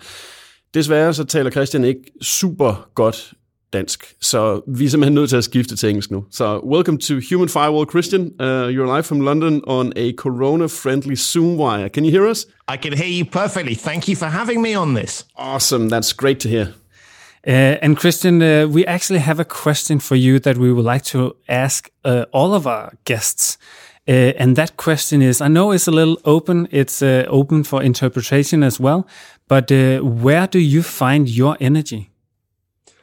Desværre 0.74 1.14
så 1.14 1.24
taler 1.24 1.50
Christian 1.50 1.84
ikke 1.84 2.00
super 2.22 2.88
godt 2.94 3.32
dansk. 3.72 4.14
Så 4.20 4.60
vi 4.68 4.84
er 4.84 4.88
simpelthen 4.88 5.14
nødt 5.14 5.30
til 5.30 5.36
at 5.36 5.44
skifte 5.44 5.76
til 5.76 5.88
engelsk 5.88 6.10
nu. 6.10 6.24
Så 6.30 6.58
welcome 6.58 6.98
to 6.98 7.14
Human 7.30 7.48
Firewall, 7.48 7.90
Christian. 7.90 8.22
Uh, 8.40 8.46
you're 8.46 8.94
live 8.96 9.02
from 9.02 9.20
London 9.20 9.62
on 9.66 9.92
a 9.96 10.12
corona-friendly 10.12 11.14
Zoom 11.14 11.56
wire. 11.58 11.88
Can 11.88 12.04
you 12.04 12.10
hear 12.10 12.30
us? 12.30 12.46
I 12.72 12.76
can 12.76 12.92
hear 12.92 13.22
you 13.22 13.24
perfectly. 13.24 13.74
Thank 13.74 14.08
you 14.08 14.16
for 14.16 14.26
having 14.26 14.62
me 14.62 14.76
on 14.76 14.94
this. 14.94 15.26
Awesome. 15.36 15.88
That's 15.88 16.12
great 16.16 16.40
to 16.40 16.48
hear. 16.48 16.66
Uh, 17.46 17.78
and 17.82 17.96
Christian, 17.96 18.42
uh, 18.42 18.66
we 18.66 18.84
actually 18.86 19.20
have 19.20 19.40
a 19.40 19.44
question 19.44 20.00
for 20.00 20.16
you 20.16 20.40
that 20.40 20.56
we 20.56 20.72
would 20.72 20.92
like 20.94 21.04
to 21.04 21.36
ask 21.48 21.90
uh, 22.04 22.24
all 22.32 22.54
of 22.54 22.66
our 22.66 22.92
guests. 23.04 23.58
Uh, 24.08 24.32
and 24.38 24.56
that 24.56 24.76
question 24.76 25.22
is 25.22 25.40
I 25.40 25.48
know 25.48 25.72
it's 25.72 25.88
a 25.88 25.92
little 25.92 26.16
open, 26.24 26.68
it's 26.70 27.02
uh, 27.02 27.24
open 27.28 27.64
for 27.64 27.82
interpretation 27.82 28.62
as 28.62 28.80
well, 28.80 29.06
but 29.48 29.70
uh, 29.70 29.98
where 29.98 30.46
do 30.46 30.58
you 30.58 30.82
find 30.82 31.28
your 31.28 31.56
energy? 31.60 32.10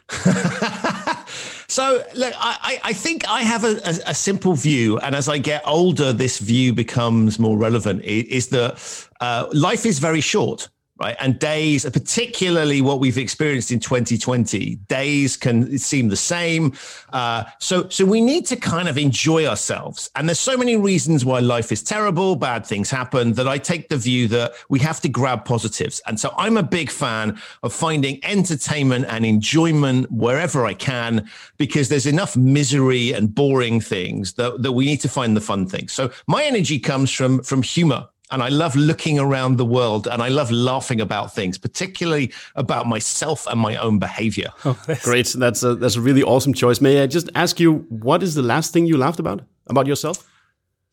so 1.67 2.03
look, 2.13 2.33
I, 2.37 2.79
I 2.83 2.93
think 2.93 3.27
I 3.27 3.41
have 3.41 3.63
a, 3.63 3.77
a, 3.85 3.99
a, 4.07 4.13
simple 4.13 4.53
view, 4.53 4.99
and 4.99 5.15
as 5.15 5.29
I 5.29 5.37
get 5.37 5.63
older, 5.65 6.11
this 6.11 6.39
view 6.39 6.73
becomes 6.73 7.39
more 7.39 7.57
relevant. 7.57 8.03
Is 8.03 8.49
that 8.49 9.07
uh, 9.21 9.47
life 9.53 9.85
is 9.85 9.99
very 9.99 10.21
short 10.21 10.69
right? 11.03 11.17
And 11.19 11.37
days, 11.37 11.83
particularly 11.83 12.81
what 12.81 12.99
we've 13.01 13.17
experienced 13.17 13.71
in 13.71 13.79
2020, 13.79 14.75
days 14.87 15.35
can 15.35 15.77
seem 15.77 16.07
the 16.07 16.15
same. 16.15 16.73
Uh, 17.11 17.43
so, 17.59 17.89
so 17.89 18.05
we 18.05 18.21
need 18.21 18.45
to 18.47 18.55
kind 18.55 18.87
of 18.87 18.97
enjoy 18.97 19.45
ourselves. 19.45 20.09
And 20.15 20.29
there's 20.29 20.39
so 20.39 20.55
many 20.55 20.77
reasons 20.77 21.25
why 21.25 21.39
life 21.39 21.73
is 21.73 21.83
terrible, 21.83 22.37
bad 22.37 22.65
things 22.65 22.89
happen, 22.89 23.33
that 23.33 23.49
I 23.49 23.57
take 23.57 23.89
the 23.89 23.97
view 23.97 24.29
that 24.29 24.53
we 24.69 24.79
have 24.79 25.01
to 25.01 25.09
grab 25.09 25.43
positives. 25.43 26.01
And 26.07 26.17
so 26.17 26.33
I'm 26.37 26.55
a 26.55 26.63
big 26.63 26.89
fan 26.89 27.37
of 27.63 27.73
finding 27.73 28.23
entertainment 28.23 29.05
and 29.09 29.25
enjoyment 29.25 30.09
wherever 30.09 30.65
I 30.65 30.73
can, 30.73 31.29
because 31.57 31.89
there's 31.89 32.05
enough 32.05 32.37
misery 32.37 33.11
and 33.11 33.35
boring 33.35 33.81
things 33.81 34.33
that, 34.33 34.61
that 34.63 34.71
we 34.71 34.85
need 34.85 35.01
to 35.01 35.09
find 35.09 35.35
the 35.35 35.41
fun 35.41 35.67
things. 35.67 35.91
So 35.91 36.11
my 36.27 36.43
energy 36.45 36.79
comes 36.79 37.11
from 37.11 37.43
from 37.43 37.61
humor 37.61 38.07
and 38.31 38.41
I 38.41 38.49
love 38.49 38.75
looking 38.75 39.19
around 39.19 39.57
the 39.57 39.65
world 39.65 40.07
and 40.07 40.21
I 40.21 40.29
love 40.29 40.51
laughing 40.51 41.01
about 41.01 41.33
things, 41.35 41.57
particularly 41.57 42.31
about 42.55 42.87
myself 42.87 43.45
and 43.47 43.59
my 43.59 43.75
own 43.75 43.99
behavior. 43.99 44.49
Oh, 44.65 44.77
Great. 45.03 45.27
That's 45.37 45.63
a, 45.63 45.75
that's 45.75 45.95
a 45.95 46.01
really 46.01 46.23
awesome 46.23 46.53
choice. 46.53 46.81
May 46.81 47.01
I 47.01 47.07
just 47.07 47.29
ask 47.35 47.59
you, 47.59 47.85
what 47.89 48.23
is 48.23 48.35
the 48.35 48.41
last 48.41 48.73
thing 48.73 48.85
you 48.85 48.97
laughed 48.97 49.19
about, 49.19 49.41
about 49.67 49.87
yourself? 49.87 50.27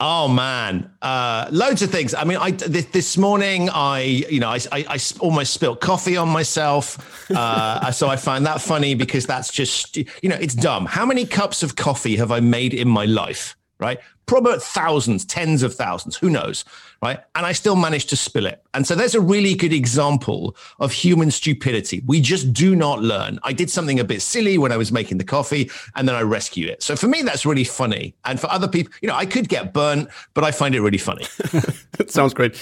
Oh 0.03 0.29
man, 0.29 0.91
uh, 1.03 1.47
loads 1.51 1.83
of 1.83 1.91
things. 1.91 2.15
I 2.15 2.25
mean, 2.25 2.39
I 2.39 2.53
this, 2.53 2.87
this 2.87 3.19
morning 3.19 3.69
I, 3.69 4.01
you 4.31 4.41
know, 4.41 4.49
I, 4.49 4.59
I, 4.73 4.87
I, 4.89 4.99
almost 5.19 5.53
spilled 5.53 5.83
coffee 5.83 6.17
on 6.17 6.27
myself, 6.27 7.31
uh, 7.37 7.91
so 7.93 8.09
I 8.09 8.17
find 8.17 8.47
that 8.47 8.63
funny 8.63 8.95
because 8.95 9.27
that's 9.27 9.53
just, 9.53 9.99
you 9.99 10.07
know, 10.31 10.37
it's 10.37 10.55
dumb. 10.55 10.87
How 10.87 11.05
many 11.05 11.27
cups 11.27 11.63
of 11.63 11.77
coffee 11.77 12.17
have 12.17 12.33
I 12.33 12.41
made 12.41 12.73
in 12.73 12.89
my 12.89 13.05
life? 13.05 13.59
Right, 13.79 14.01
probably 14.31 14.61
thousands, 14.61 15.25
tens 15.25 15.63
of 15.65 15.75
thousands, 15.75 16.17
who 16.17 16.31
knows? 16.31 16.65
right? 17.03 17.21
And 17.35 17.47
I 17.47 17.53
still 17.53 17.77
managed 17.77 18.11
to 18.11 18.17
spill 18.17 18.47
it. 18.47 18.63
And 18.75 18.87
so 18.87 18.95
there's 18.95 19.15
a 19.15 19.21
really 19.21 19.55
good 19.55 19.73
example 19.73 20.55
of 20.79 20.93
human 20.93 21.31
stupidity. 21.31 22.03
We 22.07 22.21
just 22.21 22.53
do 22.53 22.77
not 22.77 23.03
learn. 23.03 23.39
I 23.43 23.53
did 23.53 23.71
something 23.71 23.99
a 23.99 24.05
bit 24.05 24.21
silly 24.21 24.59
when 24.59 24.71
I 24.71 24.77
was 24.77 24.93
making 24.93 25.19
the 25.19 25.25
coffee 25.25 25.71
and 25.97 26.07
then 26.07 26.15
I 26.15 26.23
rescue 26.23 26.69
it. 26.69 26.83
So 26.83 26.97
for 26.97 27.09
me, 27.09 27.23
that's 27.23 27.47
really 27.47 27.65
funny. 27.65 28.15
And 28.25 28.39
for 28.39 28.51
other 28.51 28.69
people, 28.69 28.93
you 29.01 29.09
know, 29.09 29.15
I 29.15 29.25
could 29.25 29.49
get 29.49 29.73
burnt, 29.73 30.11
but 30.35 30.45
I 30.45 30.51
find 30.51 30.75
it 30.75 30.81
really 30.81 30.99
funny. 30.99 31.27
It 31.99 32.11
sounds 32.11 32.33
great. 32.33 32.57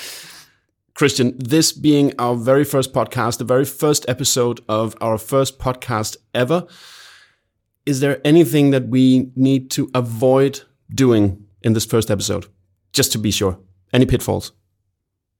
Christian, 0.95 1.33
this 1.39 1.73
being 1.73 2.13
our 2.19 2.35
very 2.35 2.65
first 2.65 2.93
podcast, 2.93 3.39
the 3.39 3.45
very 3.45 3.65
first 3.65 4.05
episode 4.09 4.61
of 4.69 4.97
our 5.01 5.17
first 5.17 5.61
podcast 5.61 6.17
ever, 6.35 6.67
is 7.87 8.01
there 8.01 8.21
anything 8.25 8.71
that 8.71 8.89
we 8.89 9.31
need 9.37 9.71
to 9.73 9.91
avoid 9.95 10.63
doing 10.93 11.48
in 11.63 11.73
this 11.73 11.85
first 11.85 12.11
episode? 12.11 12.47
Just 12.93 13.13
to 13.13 13.19
be 13.19 13.31
sure. 13.31 13.59
Any 13.93 14.07
pitfalls? 14.07 14.53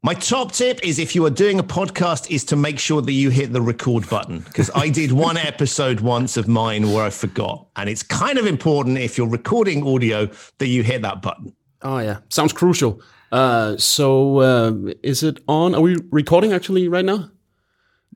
My 0.03 0.15
top 0.15 0.53
tip 0.53 0.79
is 0.85 1.01
if 1.01 1.17
you 1.17 1.27
are 1.27 1.31
doing 1.31 1.59
a 1.59 1.65
podcast 1.65 2.31
is 2.31 2.45
to 2.45 2.57
make 2.57 2.79
sure 2.79 3.03
that 3.03 3.13
you 3.13 3.31
hit 3.31 3.53
the 3.53 3.61
record 3.61 4.09
button 4.09 4.41
because 4.41 4.71
I 4.73 4.91
did 4.91 5.11
one 5.11 5.37
episode 5.53 6.01
once 6.01 6.37
of 6.37 6.47
mine 6.47 6.93
where 6.93 7.05
I 7.05 7.11
forgot 7.11 7.67
and 7.75 7.91
it's 7.91 8.05
kind 8.05 8.39
of 8.39 8.47
important 8.47 8.99
if 8.99 9.19
you're 9.19 9.29
recording 9.29 9.85
audio 9.85 10.31
that 10.59 10.69
you 10.69 10.85
hit 10.85 11.03
that 11.03 11.21
button. 11.21 11.53
Oh 11.83 11.99
yeah, 11.99 12.19
sounds 12.29 12.53
crucial. 12.53 13.03
Uh, 13.33 13.77
so 13.77 14.39
uh, 14.39 14.73
is 15.03 15.25
it 15.25 15.41
on? 15.49 15.75
Are 15.75 15.81
we 15.81 15.97
recording 16.11 16.53
actually 16.53 16.89
right 16.89 17.05
now? 17.05 17.31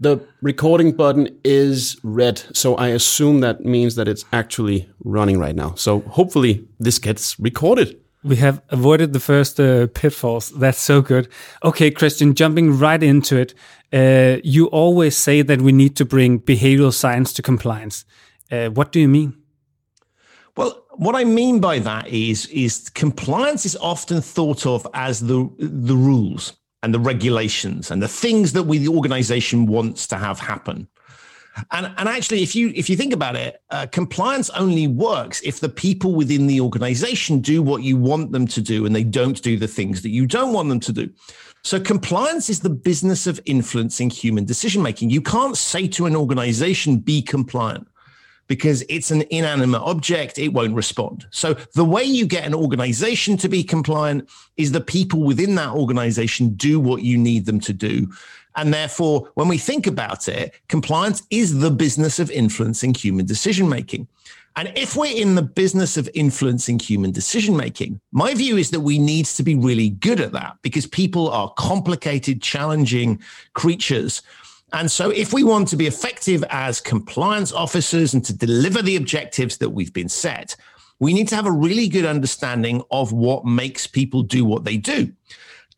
The 0.02 0.18
recording 0.40 0.97
button 0.97 1.28
is 1.44 1.97
red, 2.02 2.42
so 2.52 2.75
I 2.75 2.88
assume 2.88 3.38
that 3.42 3.64
means 3.64 3.94
that 3.94 4.09
it's 4.09 4.25
actually 4.32 4.88
running 5.04 5.38
right 5.38 5.54
now. 5.54 5.75
So 5.76 6.00
hopefully 6.00 6.66
this 6.80 6.99
gets 6.99 7.38
recorded. 7.38 8.00
We 8.25 8.35
have 8.37 8.61
avoided 8.71 9.12
the 9.12 9.21
first 9.21 9.61
uh, 9.61 9.87
pitfalls. 9.87 10.50
That's 10.59 10.80
so 10.80 11.02
good. 11.02 11.28
Okay, 11.62 11.92
Christian, 11.92 12.35
jumping 12.35 12.76
right 12.80 13.00
into 13.00 13.37
it. 13.37 13.54
Uh, 13.92 14.40
you 14.42 14.66
always 14.66 15.16
say 15.16 15.40
that 15.40 15.62
we 15.62 15.71
need 15.71 15.94
to 15.94 16.04
bring 16.04 16.40
behavioral 16.40 16.92
science 16.92 17.32
to 17.35 17.42
compliance. 17.42 18.04
Uh, 18.50 18.71
what 18.71 18.90
do 18.90 18.99
you 18.99 19.09
mean? 19.09 19.37
Well, 20.56 20.85
what 20.97 21.14
I 21.14 21.23
mean 21.23 21.61
by 21.61 21.78
that 21.78 22.09
is 22.09 22.47
is 22.47 22.90
compliance 22.90 23.64
is 23.64 23.76
often 23.76 24.21
thought 24.21 24.66
of 24.66 24.85
as 24.94 25.21
the 25.21 25.49
the 25.59 25.97
rules 25.97 26.54
and 26.82 26.92
the 26.92 27.00
regulations 27.00 27.90
and 27.90 28.02
the 28.02 28.08
things 28.08 28.52
that 28.52 28.64
we 28.64 28.78
the 28.78 28.88
organization 28.88 29.66
wants 29.66 30.06
to 30.08 30.16
have 30.16 30.38
happen. 30.38 30.88
And, 31.70 31.92
and 31.98 32.08
actually, 32.08 32.42
if 32.42 32.56
you 32.56 32.72
if 32.74 32.88
you 32.88 32.96
think 32.96 33.12
about 33.12 33.36
it, 33.36 33.60
uh, 33.70 33.86
compliance 33.92 34.48
only 34.50 34.86
works 34.86 35.42
if 35.44 35.60
the 35.60 35.68
people 35.68 36.14
within 36.14 36.46
the 36.46 36.60
organization 36.60 37.40
do 37.40 37.62
what 37.62 37.82
you 37.82 37.96
want 37.98 38.32
them 38.32 38.46
to 38.46 38.62
do, 38.62 38.86
and 38.86 38.96
they 38.96 39.04
don't 39.04 39.40
do 39.42 39.58
the 39.58 39.68
things 39.68 40.00
that 40.02 40.10
you 40.10 40.26
don't 40.26 40.54
want 40.54 40.70
them 40.70 40.80
to 40.80 40.92
do. 40.92 41.10
So, 41.62 41.78
compliance 41.78 42.48
is 42.48 42.60
the 42.60 42.70
business 42.70 43.26
of 43.26 43.38
influencing 43.44 44.08
human 44.08 44.46
decision 44.46 44.82
making. 44.82 45.10
You 45.10 45.20
can't 45.20 45.56
say 45.56 45.86
to 45.88 46.06
an 46.06 46.16
organization, 46.16 46.96
be 46.96 47.20
compliant 47.20 47.86
because 48.46 48.84
it's 48.88 49.11
an 49.11 49.25
inanimate 49.30 49.82
object, 49.82 50.38
it 50.38 50.49
won't 50.49 50.75
respond. 50.75 51.26
So, 51.30 51.54
the 51.75 51.84
way 51.84 52.04
you 52.04 52.26
get 52.26 52.46
an 52.46 52.54
organization 52.54 53.37
to 53.38 53.49
be 53.49 53.64
compliant 53.64 54.28
is 54.56 54.72
the 54.72 54.80
people 54.80 55.22
within 55.22 55.54
that 55.56 55.70
organization 55.70 56.54
do 56.54 56.80
what 56.80 57.02
you 57.02 57.16
need 57.16 57.46
them 57.46 57.61
to 57.61 57.72
do. 57.72 58.08
And 58.56 58.72
therefore, 58.72 59.30
when 59.34 59.49
we 59.49 59.58
think 59.58 59.87
about 59.87 60.28
it, 60.28 60.54
compliance 60.68 61.22
is 61.30 61.58
the 61.58 61.70
business 61.70 62.18
of 62.18 62.30
influencing 62.30 62.94
human 62.94 63.25
decision 63.25 63.68
making. 63.68 64.08
And 64.56 64.70
if 64.76 64.96
we're 64.96 65.16
in 65.16 65.34
the 65.34 65.42
business 65.42 65.96
of 65.96 66.11
influencing 66.12 66.78
human 66.78 67.11
decision 67.11 67.56
making, 67.56 68.00
my 68.12 68.34
view 68.34 68.58
is 68.58 68.70
that 68.70 68.80
we 68.80 68.99
need 68.99 69.25
to 69.26 69.42
be 69.42 69.54
really 69.54 69.90
good 69.90 70.20
at 70.20 70.32
that 70.32 70.58
because 70.61 70.87
people 70.87 71.30
are 71.30 71.52
complicated, 71.54 72.42
challenging 72.42 73.22
creatures. 73.54 74.20
And 74.72 74.90
so, 74.90 75.10
if 75.10 75.32
we 75.32 75.44
want 75.44 75.68
to 75.68 75.76
be 75.76 75.86
effective 75.86 76.42
as 76.48 76.80
compliance 76.80 77.52
officers 77.52 78.14
and 78.14 78.24
to 78.24 78.32
deliver 78.32 78.80
the 78.80 78.96
objectives 78.96 79.58
that 79.58 79.70
we've 79.70 79.92
been 79.92 80.08
set, 80.08 80.56
we 80.98 81.12
need 81.12 81.28
to 81.28 81.36
have 81.36 81.46
a 81.46 81.52
really 81.52 81.88
good 81.88 82.06
understanding 82.06 82.82
of 82.90 83.12
what 83.12 83.44
makes 83.44 83.86
people 83.86 84.22
do 84.22 84.44
what 84.44 84.64
they 84.64 84.76
do. 84.76 85.12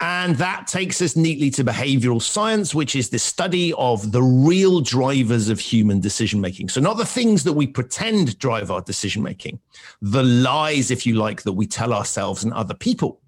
And 0.00 0.36
that 0.36 0.66
takes 0.66 1.00
us 1.00 1.16
neatly 1.16 1.50
to 1.50 1.64
behavioral 1.64 2.20
science, 2.20 2.74
which 2.74 2.94
is 2.94 3.10
the 3.10 3.18
study 3.18 3.72
of 3.74 4.12
the 4.12 4.22
real 4.22 4.80
drivers 4.80 5.48
of 5.48 5.60
human 5.60 6.00
decision 6.00 6.40
making. 6.40 6.68
So, 6.68 6.80
not 6.80 6.96
the 6.96 7.06
things 7.06 7.44
that 7.44 7.52
we 7.52 7.66
pretend 7.66 8.38
drive 8.38 8.70
our 8.70 8.80
decision 8.80 9.22
making, 9.22 9.60
the 10.02 10.22
lies, 10.22 10.90
if 10.90 11.06
you 11.06 11.14
like, 11.14 11.42
that 11.42 11.52
we 11.52 11.66
tell 11.66 11.92
ourselves 11.92 12.44
and 12.44 12.52
other 12.52 12.74
people, 12.74 13.20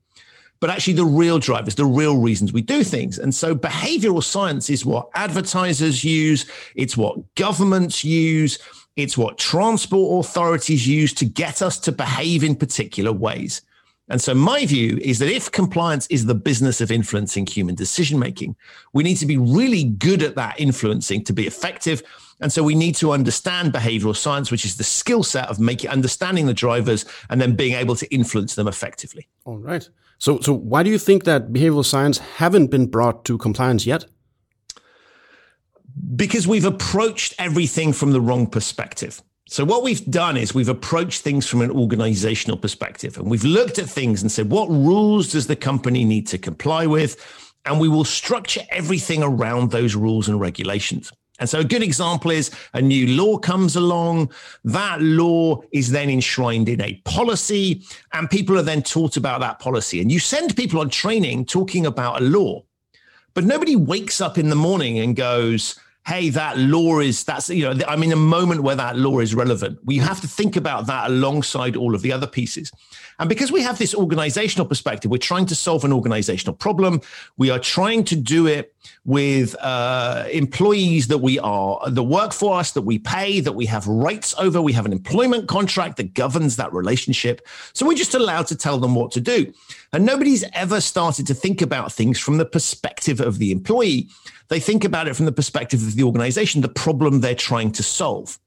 but 0.60 0.70
actually 0.70 0.94
the 0.94 1.04
real 1.04 1.38
drivers, 1.38 1.74
the 1.74 1.84
real 1.84 2.18
reasons 2.18 2.52
we 2.52 2.62
do 2.62 2.82
things. 2.82 3.18
And 3.18 3.34
so, 3.34 3.54
behavioral 3.54 4.22
science 4.22 4.70
is 4.70 4.84
what 4.84 5.08
advertisers 5.14 6.04
use, 6.04 6.46
it's 6.74 6.96
what 6.96 7.34
governments 7.34 8.04
use, 8.04 8.58
it's 8.96 9.18
what 9.18 9.38
transport 9.38 10.24
authorities 10.24 10.86
use 10.86 11.12
to 11.14 11.24
get 11.24 11.62
us 11.62 11.78
to 11.80 11.92
behave 11.92 12.42
in 12.42 12.56
particular 12.56 13.12
ways. 13.12 13.62
And 14.08 14.20
so, 14.20 14.34
my 14.34 14.64
view 14.66 14.98
is 15.02 15.18
that 15.18 15.28
if 15.28 15.50
compliance 15.50 16.06
is 16.06 16.26
the 16.26 16.34
business 16.34 16.80
of 16.80 16.90
influencing 16.90 17.46
human 17.46 17.74
decision 17.74 18.18
making, 18.18 18.54
we 18.92 19.02
need 19.02 19.16
to 19.16 19.26
be 19.26 19.36
really 19.36 19.84
good 19.84 20.22
at 20.22 20.36
that 20.36 20.60
influencing 20.60 21.24
to 21.24 21.32
be 21.32 21.46
effective. 21.46 22.02
And 22.40 22.52
so, 22.52 22.62
we 22.62 22.76
need 22.76 22.94
to 22.96 23.12
understand 23.12 23.72
behavioral 23.72 24.16
science, 24.16 24.50
which 24.50 24.64
is 24.64 24.76
the 24.76 24.84
skill 24.84 25.24
set 25.24 25.48
of 25.48 25.58
making 25.58 25.90
understanding 25.90 26.46
the 26.46 26.54
drivers 26.54 27.04
and 27.30 27.40
then 27.40 27.56
being 27.56 27.74
able 27.74 27.96
to 27.96 28.06
influence 28.14 28.54
them 28.54 28.68
effectively. 28.68 29.26
All 29.44 29.58
right. 29.58 29.88
So, 30.18 30.40
so 30.40 30.52
why 30.52 30.82
do 30.82 30.90
you 30.90 30.98
think 30.98 31.24
that 31.24 31.52
behavioral 31.52 31.84
science 31.84 32.18
haven't 32.18 32.70
been 32.70 32.86
brought 32.86 33.24
to 33.26 33.38
compliance 33.38 33.86
yet? 33.86 34.04
Because 36.14 36.46
we've 36.46 36.64
approached 36.64 37.34
everything 37.38 37.92
from 37.92 38.12
the 38.12 38.20
wrong 38.20 38.46
perspective. 38.46 39.22
So 39.48 39.64
what 39.64 39.84
we've 39.84 40.04
done 40.10 40.36
is 40.36 40.54
we've 40.54 40.68
approached 40.68 41.22
things 41.22 41.46
from 41.46 41.60
an 41.60 41.70
organizational 41.70 42.56
perspective 42.56 43.16
and 43.16 43.30
we've 43.30 43.44
looked 43.44 43.78
at 43.78 43.88
things 43.88 44.20
and 44.20 44.32
said, 44.32 44.50
what 44.50 44.68
rules 44.68 45.30
does 45.30 45.46
the 45.46 45.54
company 45.54 46.04
need 46.04 46.26
to 46.28 46.38
comply 46.38 46.86
with? 46.86 47.52
And 47.64 47.80
we 47.80 47.88
will 47.88 48.04
structure 48.04 48.62
everything 48.70 49.22
around 49.22 49.70
those 49.70 49.94
rules 49.94 50.28
and 50.28 50.40
regulations. 50.40 51.12
And 51.38 51.48
so 51.48 51.60
a 51.60 51.64
good 51.64 51.82
example 51.82 52.30
is 52.30 52.50
a 52.72 52.80
new 52.80 53.06
law 53.08 53.38
comes 53.38 53.76
along. 53.76 54.30
That 54.64 55.00
law 55.02 55.62
is 55.72 55.90
then 55.90 56.08
enshrined 56.08 56.68
in 56.68 56.80
a 56.80 56.94
policy 57.04 57.82
and 58.12 58.30
people 58.30 58.58
are 58.58 58.62
then 58.62 58.82
taught 58.82 59.16
about 59.16 59.40
that 59.40 59.58
policy. 59.58 60.00
And 60.00 60.10
you 60.10 60.18
send 60.18 60.56
people 60.56 60.80
on 60.80 60.90
training 60.90 61.46
talking 61.46 61.86
about 61.86 62.20
a 62.20 62.24
law, 62.24 62.64
but 63.34 63.44
nobody 63.44 63.76
wakes 63.76 64.20
up 64.20 64.38
in 64.38 64.48
the 64.48 64.56
morning 64.56 64.98
and 64.98 65.14
goes, 65.14 65.78
hey, 66.06 66.30
that 66.30 66.56
law 66.56 67.00
is 67.00 67.24
that's 67.24 67.50
you 67.50 67.64
know 67.64 67.84
I'm 67.86 68.02
in 68.02 68.12
a 68.12 68.16
moment 68.16 68.62
where 68.62 68.76
that 68.76 68.96
law 68.96 69.18
is 69.18 69.34
relevant. 69.34 69.78
We 69.84 69.98
have 69.98 70.20
to 70.20 70.28
think 70.28 70.56
about 70.56 70.86
that 70.86 71.10
alongside 71.10 71.76
all 71.76 71.94
of 71.94 72.02
the 72.02 72.12
other 72.12 72.26
pieces. 72.26 72.72
And 73.18 73.28
because 73.28 73.50
we 73.50 73.62
have 73.62 73.78
this 73.78 73.94
organizational 73.94 74.66
perspective, 74.66 75.10
we're 75.10 75.18
trying 75.18 75.46
to 75.46 75.54
solve 75.54 75.84
an 75.84 75.92
organizational 75.92 76.54
problem. 76.54 77.00
We 77.36 77.50
are 77.50 77.58
trying 77.58 78.04
to 78.04 78.16
do 78.16 78.46
it 78.46 78.74
with 79.04 79.56
uh, 79.60 80.26
employees 80.30 81.08
that 81.08 81.18
we 81.18 81.38
are, 81.38 81.90
the 81.90 82.04
work 82.04 82.32
for 82.32 82.58
us, 82.58 82.72
that 82.72 82.82
we 82.82 82.98
pay, 82.98 83.40
that 83.40 83.52
we 83.52 83.66
have 83.66 83.86
rights 83.86 84.34
over. 84.38 84.60
We 84.60 84.72
have 84.74 84.86
an 84.86 84.92
employment 84.92 85.48
contract 85.48 85.96
that 85.96 86.14
governs 86.14 86.56
that 86.56 86.72
relationship. 86.72 87.46
So 87.72 87.86
we're 87.86 87.96
just 87.96 88.14
allowed 88.14 88.46
to 88.48 88.56
tell 88.56 88.78
them 88.78 88.94
what 88.94 89.12
to 89.12 89.20
do. 89.20 89.52
And 89.92 90.04
nobody's 90.04 90.44
ever 90.52 90.80
started 90.80 91.26
to 91.28 91.34
think 91.34 91.62
about 91.62 91.92
things 91.92 92.18
from 92.18 92.36
the 92.38 92.46
perspective 92.46 93.20
of 93.20 93.38
the 93.38 93.50
employee. 93.50 94.08
They 94.48 94.60
think 94.60 94.84
about 94.84 95.08
it 95.08 95.16
from 95.16 95.26
the 95.26 95.32
perspective 95.32 95.82
of 95.82 95.94
the 95.94 96.02
organization, 96.02 96.60
the 96.60 96.68
problem 96.68 97.20
they're 97.20 97.34
trying 97.34 97.72
to 97.72 97.82
solve. 97.82 98.38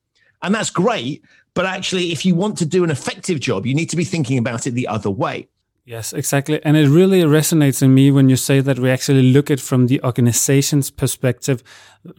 And 0.42 0.56
that's 0.56 0.70
great. 0.70 1.24
But 1.54 1.66
actually, 1.66 2.12
if 2.12 2.26
you 2.26 2.36
want 2.36 2.58
to 2.60 2.66
do 2.66 2.84
an 2.84 2.92
effective 2.92 3.40
job, 3.40 3.66
you 3.66 3.74
need 3.74 3.90
to 3.90 3.98
be 3.98 4.06
thinking 4.06 4.38
about 4.38 4.68
it 4.68 4.72
the 4.72 4.88
other 4.88 5.10
way. 5.10 5.48
Yes, 5.90 6.14
exactly. 6.14 6.64
And 6.64 6.78
it 6.78 6.88
really 6.88 7.22
resonates 7.24 7.82
in 7.82 7.96
me 7.96 8.12
when 8.12 8.30
you 8.30 8.36
say 8.36 8.60
that 8.60 8.78
we 8.78 8.92
actually 8.92 9.24
look 9.24 9.50
at 9.50 9.60
from 9.60 9.88
the 9.88 10.00
organization's 10.04 10.92
perspective 10.92 11.64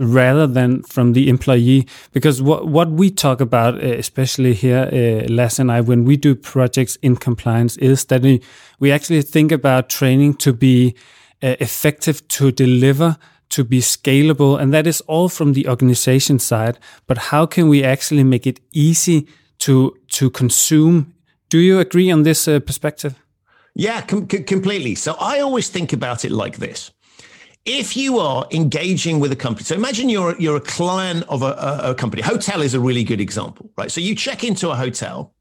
rather 0.01 0.49
than 0.49 0.83
from 0.83 1.13
the 1.13 1.29
employee. 1.29 1.87
Because 2.11 2.43
what, 2.43 2.67
what 2.67 2.91
we 2.91 3.13
talk 3.13 3.41
about, 3.41 3.77
uh, 3.77 3.87
especially 3.87 4.55
here, 4.55 4.89
uh, 4.93 5.33
Lasse 5.33 5.61
and 5.61 5.71
I, 5.71 5.83
when 5.83 6.05
we 6.05 6.17
do 6.17 6.35
projects 6.35 6.97
in 6.97 7.15
compliance, 7.15 7.77
is 7.77 8.07
that 8.07 8.23
we, 8.23 8.43
we 8.81 8.91
actually 8.91 9.23
think 9.23 9.53
about 9.53 9.89
training 9.89 10.35
to 10.39 10.53
be 10.53 10.97
uh, 11.41 11.55
effective 11.61 12.27
to 12.27 12.51
deliver 12.51 13.19
to 13.51 13.65
be 13.65 13.81
scalable. 13.81 14.61
And 14.61 14.73
that 14.73 14.87
is 14.87 15.01
all 15.03 15.29
from 15.29 15.53
the 15.53 15.69
organization 15.69 16.39
side. 16.39 16.79
But 17.07 17.19
how 17.19 17.47
can 17.47 17.69
we 17.69 17.85
actually 17.85 18.25
make 18.25 18.47
it 18.47 18.61
easy 18.73 19.27
to, 19.59 19.97
to 20.13 20.31
consume? 20.31 21.15
Do 21.49 21.59
you 21.59 21.79
agree 21.79 22.11
on 22.11 22.23
this 22.23 22.49
uh, 22.49 22.61
perspective? 22.61 23.15
Yeah, 23.75 24.03
com- 24.03 24.27
completely. 24.27 24.95
So 24.95 25.17
I 25.21 25.41
always 25.41 25.69
think 25.69 25.93
about 25.93 26.25
it 26.25 26.31
like 26.31 26.57
this. 26.59 26.91
If 27.65 27.97
you 27.97 28.19
are 28.19 28.47
engaging 28.51 29.21
with 29.21 29.33
a 29.33 29.37
company, 29.37 29.65
so 29.65 29.75
imagine 29.75 30.09
you're 30.09 30.35
you're 30.41 30.57
a 30.57 30.63
client 30.63 31.25
of 31.29 31.43
a, 31.43 31.53
a, 31.53 31.91
a 31.91 31.95
company. 31.95 32.23
Hotel 32.23 32.63
is 32.63 32.73
a 32.73 32.81
really 32.81 33.05
good 33.05 33.21
example, 33.21 33.71
right? 33.77 33.91
So 33.93 34.01
you 34.01 34.15
check 34.15 34.43
into 34.45 34.71
a 34.71 34.75
hotel, 34.75 35.35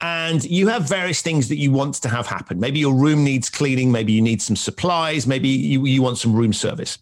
and 0.00 0.44
you 0.44 0.68
have 0.68 0.88
various 0.88 1.22
things 1.22 1.48
that 1.48 1.56
you 1.56 1.72
want 1.72 1.94
to 1.94 2.08
have 2.08 2.26
happen. 2.26 2.60
Maybe 2.60 2.78
your 2.78 2.94
room 2.94 3.24
needs 3.24 3.50
cleaning, 3.50 3.90
maybe 3.90 4.12
you 4.12 4.22
need 4.22 4.42
some 4.42 4.56
supplies, 4.56 5.26
maybe 5.26 5.48
you, 5.48 5.86
you 5.86 6.02
want 6.02 6.18
some 6.18 6.34
room 6.34 6.52
service. 6.52 6.98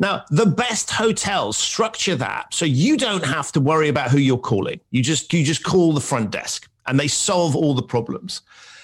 Now, 0.00 0.24
the 0.30 0.46
best 0.46 0.90
hotels 0.90 1.58
structure 1.58 2.16
that 2.16 2.54
so 2.54 2.64
you 2.64 2.96
don't 2.96 3.24
have 3.24 3.52
to 3.52 3.60
worry 3.60 3.90
about 3.90 4.10
who 4.10 4.18
you're 4.18 4.38
calling. 4.38 4.80
You 4.90 5.02
just 5.02 5.32
you 5.32 5.44
just 5.44 5.62
call 5.62 5.92
the 5.92 6.00
front 6.00 6.30
desk 6.30 6.68
and 6.86 6.98
they 6.98 7.06
solve 7.06 7.54
all 7.54 7.74
the 7.74 7.82
problems. 7.82 8.40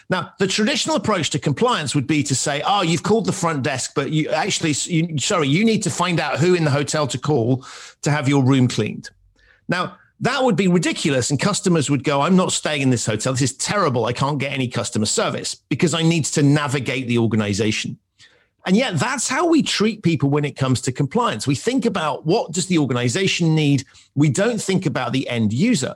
Now, 0.08 0.32
the 0.38 0.46
traditional 0.46 0.94
approach 0.94 1.30
to 1.30 1.38
compliance 1.38 1.94
would 1.94 2.06
be 2.06 2.22
to 2.22 2.34
say, 2.34 2.62
"Oh, 2.64 2.82
you've 2.82 3.02
called 3.02 3.24
the 3.24 3.32
front 3.32 3.62
desk, 3.62 3.92
but 3.94 4.12
you 4.12 4.28
actually, 4.28 4.74
you, 4.84 5.18
sorry, 5.18 5.48
you 5.48 5.64
need 5.64 5.82
to 5.84 5.90
find 5.90 6.20
out 6.20 6.38
who 6.38 6.54
in 6.54 6.64
the 6.64 6.70
hotel 6.70 7.06
to 7.08 7.18
call 7.18 7.64
to 8.02 8.10
have 8.10 8.28
your 8.28 8.44
room 8.44 8.68
cleaned." 8.68 9.08
Now, 9.68 9.96
that 10.20 10.44
would 10.44 10.54
be 10.54 10.68
ridiculous, 10.68 11.30
and 11.30 11.40
customers 11.40 11.90
would 11.90 12.04
go, 12.04 12.20
"I'm 12.20 12.36
not 12.36 12.52
staying 12.52 12.82
in 12.82 12.90
this 12.90 13.06
hotel. 13.06 13.32
This 13.32 13.50
is 13.50 13.56
terrible. 13.56 14.04
I 14.04 14.12
can't 14.12 14.38
get 14.38 14.52
any 14.52 14.68
customer 14.68 15.06
service 15.06 15.56
because 15.70 15.94
I 15.94 16.02
need 16.02 16.26
to 16.26 16.42
navigate 16.42 17.08
the 17.08 17.18
organization." 17.18 17.98
And 18.66 18.76
yet 18.76 18.98
that's 18.98 19.28
how 19.28 19.46
we 19.46 19.62
treat 19.62 20.02
people 20.02 20.28
when 20.28 20.44
it 20.44 20.56
comes 20.56 20.80
to 20.82 20.92
compliance. 20.92 21.46
We 21.46 21.54
think 21.54 21.86
about 21.86 22.26
what 22.26 22.50
does 22.50 22.66
the 22.66 22.78
organization 22.78 23.54
need? 23.54 23.84
We 24.16 24.28
don't 24.28 24.60
think 24.60 24.86
about 24.86 25.12
the 25.12 25.28
end 25.28 25.52
user. 25.52 25.94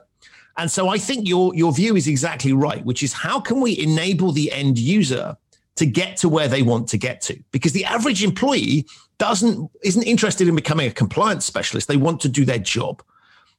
And 0.57 0.71
so 0.71 0.87
I 0.87 0.97
think 0.97 1.27
your 1.27 1.53
your 1.53 1.73
view 1.73 1.95
is 1.95 2.07
exactly 2.07 2.53
right, 2.53 2.83
which 2.85 3.03
is 3.03 3.13
how 3.13 3.39
can 3.39 3.59
we 3.61 3.77
enable 3.77 4.31
the 4.31 4.51
end 4.51 4.77
user 4.77 5.37
to 5.75 5.85
get 5.85 6.17
to 6.17 6.29
where 6.29 6.47
they 6.47 6.61
want 6.61 6.87
to 6.89 6.97
get 6.97 7.21
to? 7.21 7.41
Because 7.51 7.73
the 7.73 7.85
average 7.85 8.23
employee 8.23 8.85
doesn't 9.17 9.69
isn't 9.83 10.03
interested 10.03 10.47
in 10.47 10.55
becoming 10.55 10.87
a 10.87 10.91
compliance 10.91 11.45
specialist. 11.45 11.87
They 11.87 11.97
want 11.97 12.21
to 12.21 12.29
do 12.29 12.45
their 12.45 12.59
job. 12.59 13.03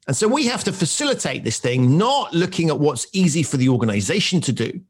And 0.07 0.17
so 0.17 0.27
we 0.27 0.47
have 0.47 0.65
to 0.65 0.73
facilitate 0.73 1.45
this 1.45 1.59
thing, 1.59 1.97
not 1.97 2.35
looking 2.35 2.71
at 2.71 2.81
what's 2.81 3.07
easy 3.13 3.43
for 3.43 3.57
the 3.57 3.69
organization 3.69 4.41
to 4.43 4.53
do, 4.53 4.81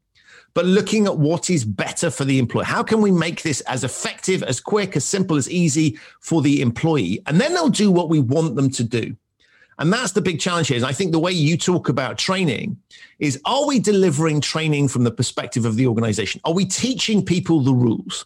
but 0.53 0.65
looking 0.65 1.05
at 1.07 1.17
what 1.17 1.49
is 1.49 1.65
better 1.65 2.11
for 2.11 2.25
the 2.25 2.37
employee. 2.37 2.65
How 2.65 2.83
can 2.83 3.01
we 3.01 3.11
make 3.11 3.41
this 3.41 3.61
as 3.61 3.83
effective, 3.83 4.43
as 4.43 4.59
quick, 4.59 4.95
as 4.95 5.03
simple, 5.03 5.35
as 5.35 5.49
easy 5.49 5.97
for 6.19 6.41
the 6.41 6.61
employee? 6.61 7.21
And 7.25 7.41
then 7.41 7.53
they'll 7.53 7.69
do 7.69 7.91
what 7.91 8.09
we 8.09 8.19
want 8.19 8.55
them 8.55 8.69
to 8.71 8.83
do. 8.83 9.15
And 9.79 9.91
that's 9.91 10.11
the 10.11 10.21
big 10.21 10.39
challenge 10.39 10.67
here. 10.67 10.77
Is 10.77 10.83
I 10.83 10.91
think 10.91 11.11
the 11.11 11.19
way 11.19 11.31
you 11.31 11.57
talk 11.57 11.89
about 11.89 12.17
training 12.17 12.77
is 13.17 13.41
are 13.45 13.65
we 13.65 13.79
delivering 13.79 14.39
training 14.39 14.87
from 14.87 15.03
the 15.03 15.11
perspective 15.11 15.65
of 15.65 15.75
the 15.75 15.87
organization? 15.87 16.39
Are 16.45 16.53
we 16.53 16.65
teaching 16.65 17.25
people 17.25 17.61
the 17.61 17.73
rules? 17.73 18.25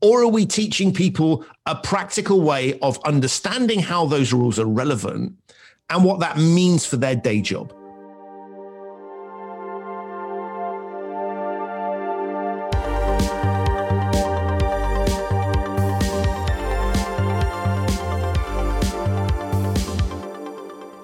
Or 0.00 0.22
are 0.22 0.28
we 0.28 0.46
teaching 0.46 0.94
people 0.94 1.44
a 1.66 1.76
practical 1.76 2.40
way 2.40 2.78
of 2.80 2.98
understanding 3.04 3.80
how 3.80 4.06
those 4.06 4.32
rules 4.32 4.58
are 4.58 4.64
relevant 4.64 5.34
and 5.90 6.04
what 6.04 6.20
that 6.20 6.38
means 6.38 6.86
for 6.86 6.96
their 6.96 7.14
day 7.14 7.42
job? 7.42 7.74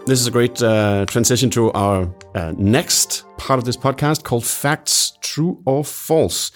This 0.06 0.20
is 0.20 0.28
a 0.28 0.30
great 0.30 0.62
uh, 0.62 1.04
transition 1.06 1.50
to 1.50 1.72
our 1.72 2.08
uh, 2.36 2.54
next 2.56 3.24
part 3.38 3.58
of 3.58 3.64
this 3.64 3.76
podcast 3.76 4.22
called 4.22 4.46
Facts 4.46 5.18
True 5.20 5.60
or 5.66 5.84
False. 5.84 6.52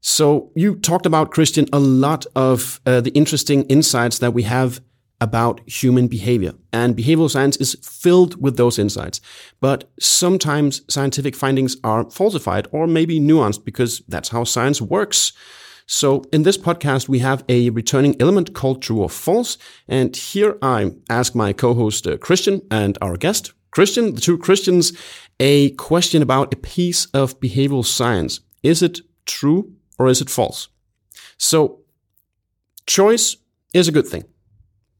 So, 0.00 0.50
you 0.54 0.76
talked 0.76 1.06
about, 1.06 1.30
Christian, 1.30 1.66
a 1.72 1.78
lot 1.78 2.26
of 2.34 2.80
uh, 2.84 3.00
the 3.00 3.10
interesting 3.10 3.62
insights 3.64 4.18
that 4.18 4.34
we 4.34 4.42
have 4.42 4.80
about 5.20 5.60
human 5.68 6.08
behavior. 6.08 6.54
And 6.72 6.96
behavioral 6.96 7.30
science 7.30 7.56
is 7.56 7.76
filled 7.82 8.40
with 8.42 8.56
those 8.56 8.78
insights. 8.78 9.20
But 9.60 9.90
sometimes 9.98 10.82
scientific 10.88 11.34
findings 11.34 11.76
are 11.82 12.10
falsified 12.10 12.68
or 12.72 12.86
maybe 12.86 13.18
nuanced 13.18 13.64
because 13.64 14.02
that's 14.08 14.28
how 14.28 14.44
science 14.44 14.82
works. 14.82 15.32
So 15.86 16.24
in 16.32 16.42
this 16.42 16.58
podcast, 16.58 17.08
we 17.08 17.20
have 17.20 17.44
a 17.48 17.70
returning 17.70 18.20
element 18.20 18.54
called 18.54 18.82
true 18.82 19.02
or 19.02 19.08
false. 19.08 19.56
And 19.88 20.14
here 20.16 20.58
I 20.60 20.92
ask 21.08 21.34
my 21.34 21.52
co-host 21.52 22.06
uh, 22.06 22.16
Christian 22.18 22.60
and 22.70 22.98
our 23.00 23.16
guest, 23.16 23.52
Christian, 23.70 24.14
the 24.14 24.20
two 24.20 24.36
Christians, 24.36 24.92
a 25.38 25.70
question 25.70 26.22
about 26.22 26.52
a 26.52 26.56
piece 26.56 27.06
of 27.06 27.38
behavioral 27.40 27.84
science. 27.84 28.40
Is 28.62 28.82
it 28.82 29.00
true 29.26 29.72
or 29.98 30.08
is 30.08 30.20
it 30.20 30.30
false? 30.30 30.68
So 31.38 31.80
choice 32.86 33.36
is 33.72 33.86
a 33.86 33.92
good 33.92 34.06
thing. 34.08 34.24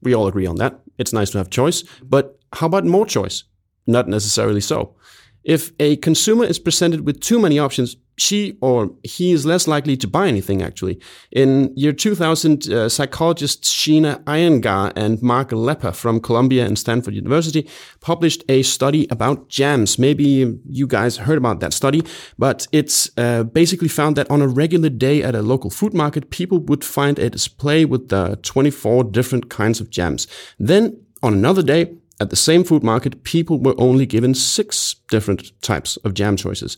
We 0.02 0.14
all 0.14 0.28
agree 0.28 0.46
on 0.46 0.56
that. 0.56 0.80
It's 0.98 1.12
nice 1.12 1.30
to 1.30 1.38
have 1.38 1.50
choice. 1.50 1.82
But 2.02 2.38
how 2.52 2.66
about 2.66 2.84
more 2.84 3.06
choice? 3.06 3.44
Not 3.86 4.08
necessarily 4.08 4.60
so. 4.60 4.94
If 5.42 5.72
a 5.80 5.96
consumer 5.96 6.44
is 6.44 6.58
presented 6.58 7.06
with 7.06 7.20
too 7.20 7.38
many 7.38 7.58
options, 7.58 7.96
she 8.18 8.56
or 8.60 8.90
he 9.02 9.32
is 9.32 9.44
less 9.44 9.68
likely 9.68 9.96
to 9.96 10.08
buy 10.08 10.28
anything, 10.28 10.62
actually. 10.62 10.98
In 11.30 11.72
year 11.76 11.92
2000, 11.92 12.68
uh, 12.68 12.88
psychologists 12.88 13.72
Sheena 13.72 14.22
Iyengar 14.24 14.92
and 14.96 15.20
Mark 15.22 15.50
Lepper 15.50 15.94
from 15.94 16.20
Columbia 16.20 16.64
and 16.64 16.78
Stanford 16.78 17.14
University 17.14 17.68
published 18.00 18.42
a 18.48 18.62
study 18.62 19.06
about 19.10 19.48
jams. 19.48 19.98
Maybe 19.98 20.58
you 20.68 20.86
guys 20.86 21.18
heard 21.18 21.38
about 21.38 21.60
that 21.60 21.72
study, 21.72 22.02
but 22.38 22.66
it's 22.72 23.10
uh, 23.18 23.44
basically 23.44 23.88
found 23.88 24.16
that 24.16 24.30
on 24.30 24.42
a 24.42 24.48
regular 24.48 24.88
day 24.88 25.22
at 25.22 25.34
a 25.34 25.42
local 25.42 25.70
food 25.70 25.94
market, 25.94 26.30
people 26.30 26.58
would 26.58 26.84
find 26.84 27.18
a 27.18 27.30
display 27.30 27.84
with 27.84 28.12
uh, 28.12 28.36
24 28.42 29.04
different 29.04 29.50
kinds 29.50 29.80
of 29.80 29.90
jams. 29.90 30.26
Then 30.58 30.98
on 31.22 31.34
another 31.34 31.62
day, 31.62 31.96
at 32.18 32.30
the 32.30 32.36
same 32.36 32.64
food 32.64 32.82
market, 32.82 33.24
people 33.24 33.58
were 33.58 33.74
only 33.78 34.06
given 34.06 34.34
six 34.34 34.96
different 35.08 35.52
types 35.60 35.96
of 35.98 36.14
jam 36.14 36.36
choices. 36.36 36.76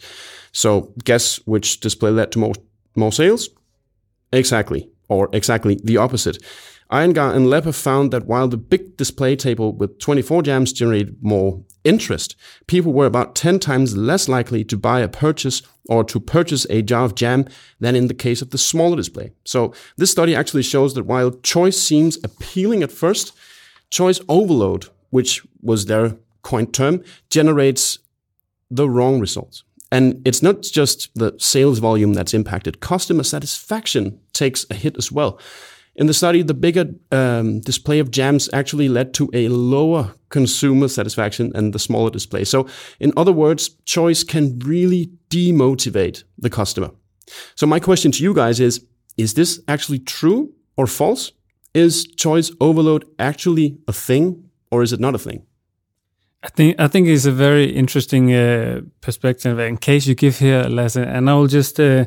So 0.58 0.92
guess 1.04 1.36
which 1.46 1.78
display 1.78 2.10
led 2.10 2.32
to 2.32 2.40
more, 2.40 2.54
more 2.96 3.12
sales? 3.12 3.48
Exactly, 4.32 4.90
or 5.08 5.28
exactly 5.32 5.78
the 5.84 5.98
opposite. 5.98 6.42
Iyengar 6.90 7.32
and 7.32 7.46
Lepper 7.46 7.72
found 7.72 8.12
that 8.12 8.26
while 8.26 8.48
the 8.48 8.56
big 8.56 8.96
display 8.96 9.36
table 9.36 9.72
with 9.72 10.00
24 10.00 10.42
jams 10.42 10.72
generated 10.72 11.16
more 11.22 11.62
interest, 11.84 12.34
people 12.66 12.92
were 12.92 13.06
about 13.06 13.36
10 13.36 13.60
times 13.60 13.96
less 13.96 14.28
likely 14.28 14.64
to 14.64 14.76
buy 14.76 14.98
a 14.98 15.06
purchase 15.06 15.62
or 15.88 16.02
to 16.02 16.18
purchase 16.18 16.66
a 16.70 16.82
jar 16.82 17.04
of 17.04 17.14
jam 17.14 17.44
than 17.78 17.94
in 17.94 18.08
the 18.08 18.14
case 18.14 18.42
of 18.42 18.50
the 18.50 18.58
smaller 18.58 18.96
display. 18.96 19.30
So 19.44 19.72
this 19.96 20.10
study 20.10 20.34
actually 20.34 20.64
shows 20.64 20.94
that 20.94 21.04
while 21.04 21.30
choice 21.30 21.80
seems 21.80 22.18
appealing 22.24 22.82
at 22.82 22.90
first, 22.90 23.32
choice 23.90 24.20
overload 24.28 24.88
which 25.10 25.46
was 25.62 25.86
their 25.86 26.16
coined 26.42 26.74
term, 26.74 27.04
generates 27.30 28.00
the 28.70 28.90
wrong 28.90 29.20
results. 29.20 29.62
And 29.90 30.20
it's 30.26 30.42
not 30.42 30.62
just 30.62 31.08
the 31.14 31.34
sales 31.38 31.78
volume 31.78 32.12
that's 32.14 32.34
impacted, 32.34 32.80
customer 32.80 33.22
satisfaction 33.22 34.20
takes 34.32 34.66
a 34.70 34.74
hit 34.74 34.96
as 34.98 35.10
well. 35.10 35.40
In 35.98 36.06
the 36.06 36.14
study, 36.14 36.42
the 36.42 36.54
bigger 36.54 36.86
um, 37.10 37.58
display 37.60 37.98
of 37.98 38.12
jams 38.12 38.48
actually 38.52 38.88
led 38.88 39.12
to 39.14 39.28
a 39.32 39.48
lower 39.48 40.14
consumer 40.28 40.86
satisfaction 40.86 41.50
and 41.56 41.72
the 41.72 41.78
smaller 41.80 42.10
display. 42.10 42.44
So, 42.44 42.68
in 43.00 43.12
other 43.16 43.32
words, 43.32 43.70
choice 43.84 44.22
can 44.22 44.60
really 44.60 45.10
demotivate 45.28 46.22
the 46.38 46.50
customer. 46.50 46.92
So, 47.56 47.66
my 47.66 47.80
question 47.80 48.12
to 48.12 48.22
you 48.22 48.32
guys 48.32 48.60
is 48.60 48.86
Is 49.16 49.34
this 49.34 49.60
actually 49.66 49.98
true 49.98 50.52
or 50.76 50.86
false? 50.86 51.32
Is 51.74 52.06
choice 52.06 52.52
overload 52.60 53.04
actually 53.18 53.78
a 53.88 53.92
thing 53.92 54.50
or 54.70 54.82
is 54.82 54.92
it 54.92 55.00
not 55.00 55.16
a 55.16 55.18
thing? 55.18 55.47
I 56.42 56.48
think 56.48 56.78
I 56.78 56.88
think 56.88 57.08
it's 57.08 57.26
a 57.26 57.32
very 57.32 57.64
interesting 57.64 58.32
uh, 58.32 58.80
perspective 59.00 59.58
in 59.58 59.76
case 59.76 60.06
you 60.06 60.14
give 60.14 60.38
here, 60.38 60.62
Lasse. 60.64 60.96
And 60.96 61.28
I 61.28 61.34
will 61.34 61.48
just 61.48 61.80
uh, 61.80 62.04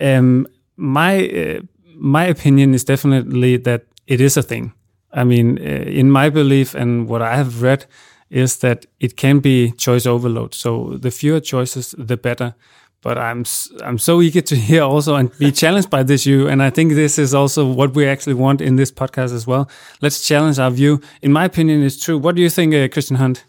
um, 0.00 0.46
my 0.76 1.28
uh, 1.28 1.60
my 1.96 2.24
opinion 2.24 2.74
is 2.74 2.84
definitely 2.84 3.56
that 3.58 3.82
it 4.06 4.20
is 4.20 4.36
a 4.36 4.42
thing. 4.42 4.72
I 5.12 5.24
mean, 5.24 5.58
uh, 5.58 5.62
in 6.00 6.10
my 6.10 6.30
belief 6.30 6.74
and 6.74 7.08
what 7.08 7.22
I 7.22 7.36
have 7.36 7.62
read 7.62 7.86
is 8.30 8.58
that 8.58 8.86
it 9.00 9.16
can 9.16 9.40
be 9.40 9.72
choice 9.72 10.06
overload. 10.06 10.54
So 10.54 10.96
the 11.00 11.10
fewer 11.10 11.40
choices, 11.40 11.94
the 11.98 12.16
better 12.16 12.54
but 13.04 13.18
I'm 13.18 13.44
I'm 13.84 13.98
so 13.98 14.22
eager 14.22 14.40
to 14.40 14.56
hear 14.68 14.82
also 14.82 15.14
and 15.14 15.30
be 15.38 15.52
challenged 15.62 15.90
by 15.90 16.02
this 16.02 16.24
view. 16.24 16.48
And 16.48 16.62
I 16.62 16.70
think 16.70 16.94
this 16.94 17.18
is 17.18 17.34
also 17.34 17.70
what 17.70 17.94
we 17.94 18.08
actually 18.08 18.34
want 18.34 18.60
in 18.60 18.76
this 18.76 18.90
podcast 18.90 19.32
as 19.34 19.46
well. 19.46 19.68
Let's 20.00 20.26
challenge 20.26 20.58
our 20.58 20.70
view. 20.70 21.00
In 21.22 21.32
my 21.32 21.44
opinion, 21.44 21.82
it's 21.84 22.02
true. 22.02 22.18
What 22.18 22.34
do 22.34 22.42
you 22.42 22.50
think, 22.50 22.74
uh, 22.74 22.88
Christian 22.88 23.16
Hunt? 23.16 23.44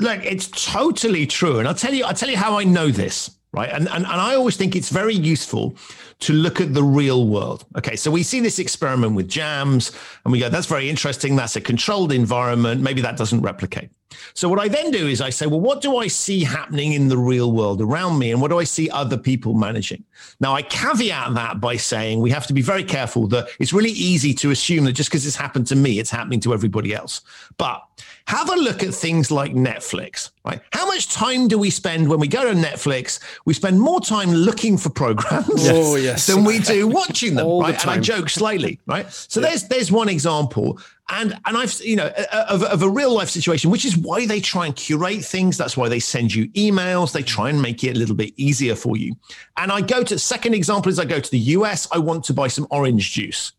Look, 0.00 0.24
it's 0.24 0.48
totally 0.48 1.26
true, 1.26 1.58
and 1.58 1.66
I'll 1.66 1.74
tell 1.74 1.92
you. 1.92 2.04
I'll 2.04 2.14
tell 2.14 2.30
you 2.30 2.36
how 2.36 2.58
I 2.58 2.64
know 2.64 2.88
this. 2.90 3.36
Right, 3.52 3.70
and 3.70 3.88
and 3.88 4.04
and 4.06 4.20
I 4.20 4.34
always 4.34 4.56
think 4.56 4.76
it's 4.76 4.90
very 4.90 5.14
useful 5.14 5.74
to 6.20 6.32
look 6.32 6.60
at 6.60 6.74
the 6.74 6.82
real 6.82 7.26
world. 7.26 7.64
Okay, 7.76 7.96
so 7.96 8.10
we 8.10 8.22
see 8.22 8.40
this 8.40 8.58
experiment 8.58 9.14
with 9.14 9.28
jams, 9.28 9.92
and 10.24 10.32
we 10.32 10.40
go, 10.40 10.48
"That's 10.48 10.66
very 10.66 10.88
interesting. 10.90 11.36
That's 11.36 11.56
a 11.56 11.60
controlled 11.60 12.12
environment. 12.12 12.80
Maybe 12.80 13.00
that 13.02 13.16
doesn't 13.16 13.40
replicate." 13.40 13.90
So 14.34 14.48
what 14.48 14.58
I 14.58 14.68
then 14.68 14.90
do 14.90 15.06
is 15.06 15.20
I 15.20 15.30
say, 15.30 15.46
well, 15.46 15.60
what 15.60 15.80
do 15.80 15.96
I 15.98 16.06
see 16.06 16.42
happening 16.44 16.92
in 16.92 17.08
the 17.08 17.18
real 17.18 17.52
world 17.52 17.80
around 17.80 18.18
me? 18.18 18.30
And 18.30 18.40
what 18.40 18.48
do 18.48 18.58
I 18.58 18.64
see 18.64 18.88
other 18.90 19.18
people 19.18 19.54
managing? 19.54 20.04
Now, 20.40 20.54
I 20.54 20.62
caveat 20.62 21.34
that 21.34 21.60
by 21.60 21.76
saying 21.76 22.20
we 22.20 22.30
have 22.30 22.46
to 22.46 22.54
be 22.54 22.62
very 22.62 22.84
careful 22.84 23.26
that 23.28 23.48
it's 23.58 23.72
really 23.72 23.90
easy 23.90 24.32
to 24.34 24.50
assume 24.50 24.84
that 24.84 24.92
just 24.92 25.10
because 25.10 25.26
it's 25.26 25.36
happened 25.36 25.66
to 25.68 25.76
me, 25.76 25.98
it's 25.98 26.10
happening 26.10 26.40
to 26.40 26.54
everybody 26.54 26.94
else. 26.94 27.20
But 27.56 27.82
have 28.26 28.50
a 28.50 28.56
look 28.56 28.82
at 28.82 28.94
things 28.94 29.30
like 29.30 29.52
Netflix, 29.52 30.30
right? 30.44 30.60
How 30.72 30.86
much 30.86 31.08
time 31.08 31.48
do 31.48 31.58
we 31.58 31.70
spend 31.70 32.08
when 32.08 32.20
we 32.20 32.28
go 32.28 32.44
to 32.44 32.58
Netflix? 32.58 33.18
We 33.46 33.54
spend 33.54 33.80
more 33.80 34.00
time 34.00 34.32
looking 34.32 34.76
for 34.76 34.90
programs 34.90 35.68
oh, 35.68 35.96
yes. 36.08 36.26
than 36.26 36.44
we 36.44 36.58
do 36.58 36.88
watching 36.88 37.34
them, 37.34 37.46
right? 37.60 37.74
The 37.76 37.82
and 37.82 37.90
I 37.90 37.98
joke 37.98 38.28
slightly, 38.28 38.80
right? 38.86 39.10
So 39.12 39.40
yeah. 39.40 39.48
there's 39.48 39.68
there's 39.68 39.92
one 39.92 40.08
example 40.08 40.78
and 41.10 41.38
and 41.46 41.56
I've 41.56 41.80
you 41.80 41.96
know 41.96 42.08
of, 42.32 42.62
of 42.62 42.82
a 42.82 42.88
real 42.88 43.14
life 43.14 43.30
situation, 43.30 43.70
which 43.70 43.84
is 43.84 43.96
why 43.96 44.26
they 44.26 44.40
try 44.40 44.66
and 44.66 44.76
curate 44.76 45.24
things. 45.24 45.56
That's 45.56 45.76
why 45.76 45.88
they 45.88 46.00
send 46.00 46.34
you 46.34 46.48
emails. 46.48 47.12
They 47.12 47.22
try 47.22 47.48
and 47.48 47.60
make 47.62 47.82
it 47.84 47.96
a 47.96 47.98
little 47.98 48.16
bit 48.16 48.34
easier 48.36 48.74
for 48.74 48.96
you. 48.96 49.16
And 49.56 49.72
I 49.72 49.80
go 49.80 50.02
to 50.04 50.18
second 50.18 50.54
example 50.54 50.90
is 50.90 50.98
I 50.98 51.04
go 51.04 51.20
to 51.20 51.30
the 51.30 51.38
US. 51.38 51.88
I 51.90 51.98
want 51.98 52.24
to 52.24 52.34
buy 52.34 52.48
some 52.48 52.66
orange 52.70 53.12
juice. 53.12 53.52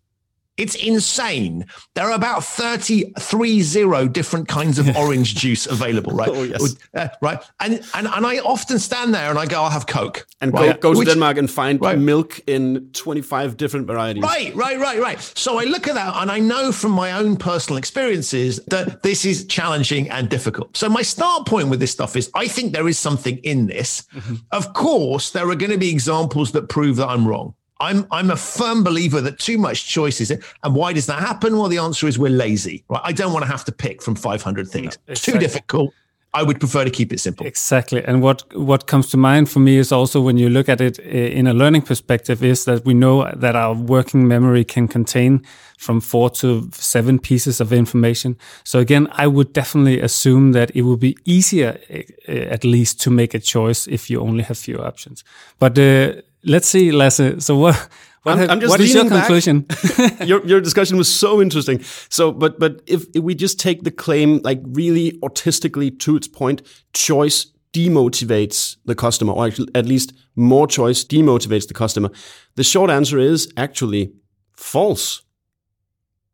It's 0.59 0.75
insane. 0.75 1.65
There 1.95 2.05
are 2.05 2.11
about 2.11 2.43
30, 2.43 3.13
three 3.19 3.61
zero 3.61 4.07
different 4.07 4.47
kinds 4.47 4.77
of 4.77 4.95
orange 4.97 5.35
juice 5.35 5.65
available, 5.65 6.11
right? 6.11 6.29
Oh, 6.29 6.43
yes. 6.43 6.75
Uh, 6.93 7.07
right. 7.21 7.41
And, 7.59 7.81
and 7.93 8.07
and 8.07 8.25
I 8.25 8.39
often 8.39 8.77
stand 8.79 9.13
there 9.13 9.29
and 9.29 9.39
I 9.39 9.45
go, 9.45 9.61
I'll 9.63 9.69
have 9.69 9.87
Coke. 9.87 10.27
And 10.41 10.53
right? 10.53 10.79
go, 10.81 10.89
go 10.89 10.93
to 10.93 10.99
Which, 10.99 11.07
Denmark 11.07 11.37
and 11.37 11.49
find 11.49 11.79
right. 11.81 11.97
milk 11.97 12.41
in 12.47 12.89
25 12.91 13.55
different 13.55 13.87
varieties. 13.87 14.21
Right, 14.21 14.53
right, 14.55 14.77
right, 14.77 14.99
right. 14.99 15.19
So 15.35 15.59
I 15.59 15.63
look 15.63 15.87
at 15.87 15.95
that 15.95 16.15
and 16.17 16.29
I 16.29 16.39
know 16.39 16.71
from 16.71 16.91
my 16.91 17.13
own 17.13 17.37
personal 17.37 17.77
experiences 17.77 18.59
that 18.67 19.01
this 19.01 19.25
is 19.25 19.45
challenging 19.45 20.09
and 20.09 20.29
difficult. 20.29 20.75
So 20.75 20.89
my 20.89 21.01
start 21.01 21.47
point 21.47 21.69
with 21.69 21.79
this 21.79 21.91
stuff 21.91 22.15
is 22.15 22.29
I 22.35 22.47
think 22.47 22.73
there 22.73 22.87
is 22.87 22.99
something 22.99 23.37
in 23.37 23.67
this. 23.67 24.03
Mm-hmm. 24.13 24.35
Of 24.51 24.73
course, 24.73 25.31
there 25.31 25.49
are 25.49 25.55
going 25.55 25.71
to 25.71 25.77
be 25.77 25.89
examples 25.89 26.51
that 26.51 26.67
prove 26.67 26.97
that 26.97 27.07
I'm 27.07 27.27
wrong. 27.27 27.53
I'm 27.79 28.05
I'm 28.11 28.29
a 28.29 28.35
firm 28.35 28.83
believer 28.83 29.21
that 29.21 29.39
too 29.39 29.57
much 29.57 29.87
choice 29.87 30.19
is 30.19 30.31
it. 30.31 30.43
And 30.63 30.75
why 30.75 30.93
does 30.93 31.05
that 31.05 31.19
happen? 31.19 31.57
Well, 31.57 31.69
the 31.69 31.77
answer 31.77 32.07
is 32.07 32.19
we're 32.19 32.29
lazy. 32.29 32.83
Right? 32.89 33.01
I 33.03 33.11
don't 33.13 33.33
want 33.33 33.43
to 33.45 33.51
have 33.51 33.63
to 33.65 33.71
pick 33.71 34.01
from 34.01 34.15
500 34.15 34.67
things. 34.67 34.97
No, 35.07 35.11
exactly. 35.13 35.33
Too 35.33 35.39
difficult. 35.39 35.93
I 36.31 36.43
would 36.43 36.59
prefer 36.59 36.83
to 36.83 36.91
keep 36.91 37.11
it 37.11 37.19
simple. 37.19 37.47
Exactly. 37.47 38.03
And 38.03 38.21
what 38.21 38.43
what 38.55 38.85
comes 38.85 39.09
to 39.11 39.17
mind 39.17 39.49
for 39.49 39.59
me 39.59 39.77
is 39.77 39.91
also 39.91 40.21
when 40.21 40.37
you 40.37 40.49
look 40.49 40.69
at 40.69 40.79
it 40.79 40.99
eh, 40.99 41.39
in 41.39 41.47
a 41.47 41.53
learning 41.53 41.81
perspective 41.83 42.43
is 42.43 42.65
that 42.65 42.85
we 42.85 42.93
know 42.93 43.31
that 43.35 43.55
our 43.55 43.73
working 43.73 44.27
memory 44.27 44.63
can 44.63 44.87
contain 44.87 45.41
from 45.77 46.01
4 46.01 46.29
to 46.29 46.69
7 46.73 47.19
pieces 47.19 47.61
of 47.61 47.71
information. 47.71 48.37
So 48.63 48.79
again, 48.79 49.07
I 49.13 49.27
would 49.27 49.53
definitely 49.53 50.01
assume 50.01 50.51
that 50.51 50.71
it 50.75 50.81
would 50.81 50.99
be 50.99 51.17
easier 51.25 51.79
eh, 51.89 52.03
at 52.27 52.63
least 52.63 53.01
to 53.01 53.09
make 53.09 53.33
a 53.33 53.39
choice 53.39 53.87
if 53.87 54.09
you 54.09 54.19
only 54.19 54.43
have 54.43 54.57
few 54.57 54.77
options. 54.77 55.23
But 55.57 55.79
uh, 55.79 56.21
let's 56.43 56.67
see, 56.67 56.91
Lasse. 56.91 57.35
So 57.39 57.57
what? 57.57 57.89
What, 58.23 58.37
I'm, 58.37 58.49
I'm 58.49 58.67
what 58.67 58.81
is 58.81 58.93
your 58.93 59.07
conclusion? 59.07 59.65
your 60.25 60.45
your 60.45 60.59
discussion 60.59 60.97
was 60.97 61.07
so 61.07 61.41
interesting. 61.41 61.81
So, 62.09 62.31
but 62.31 62.59
but 62.59 62.81
if, 62.85 63.05
if 63.15 63.23
we 63.23 63.33
just 63.33 63.59
take 63.59 63.83
the 63.83 63.91
claim 63.91 64.39
like 64.43 64.61
really 64.63 65.17
artistically 65.23 65.89
to 65.91 66.15
its 66.17 66.27
point, 66.27 66.61
choice 66.93 67.47
demotivates 67.71 68.77
the 68.85 68.95
customer, 68.95 69.33
or 69.33 69.45
actually 69.45 69.69
at 69.73 69.85
least 69.85 70.13
more 70.35 70.67
choice 70.67 71.03
demotivates 71.03 71.67
the 71.67 71.73
customer. 71.73 72.09
The 72.55 72.63
short 72.63 72.89
answer 72.89 73.19
is 73.19 73.51
actually 73.55 74.11
false. 74.53 75.21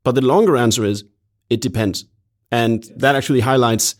But 0.04 0.16
the 0.16 0.22
longer 0.22 0.56
answer 0.58 0.86
is 0.86 1.04
it 1.50 1.62
depends, 1.62 2.06
and 2.52 2.84
that 2.98 3.16
actually 3.16 3.42
highlights 3.42 3.96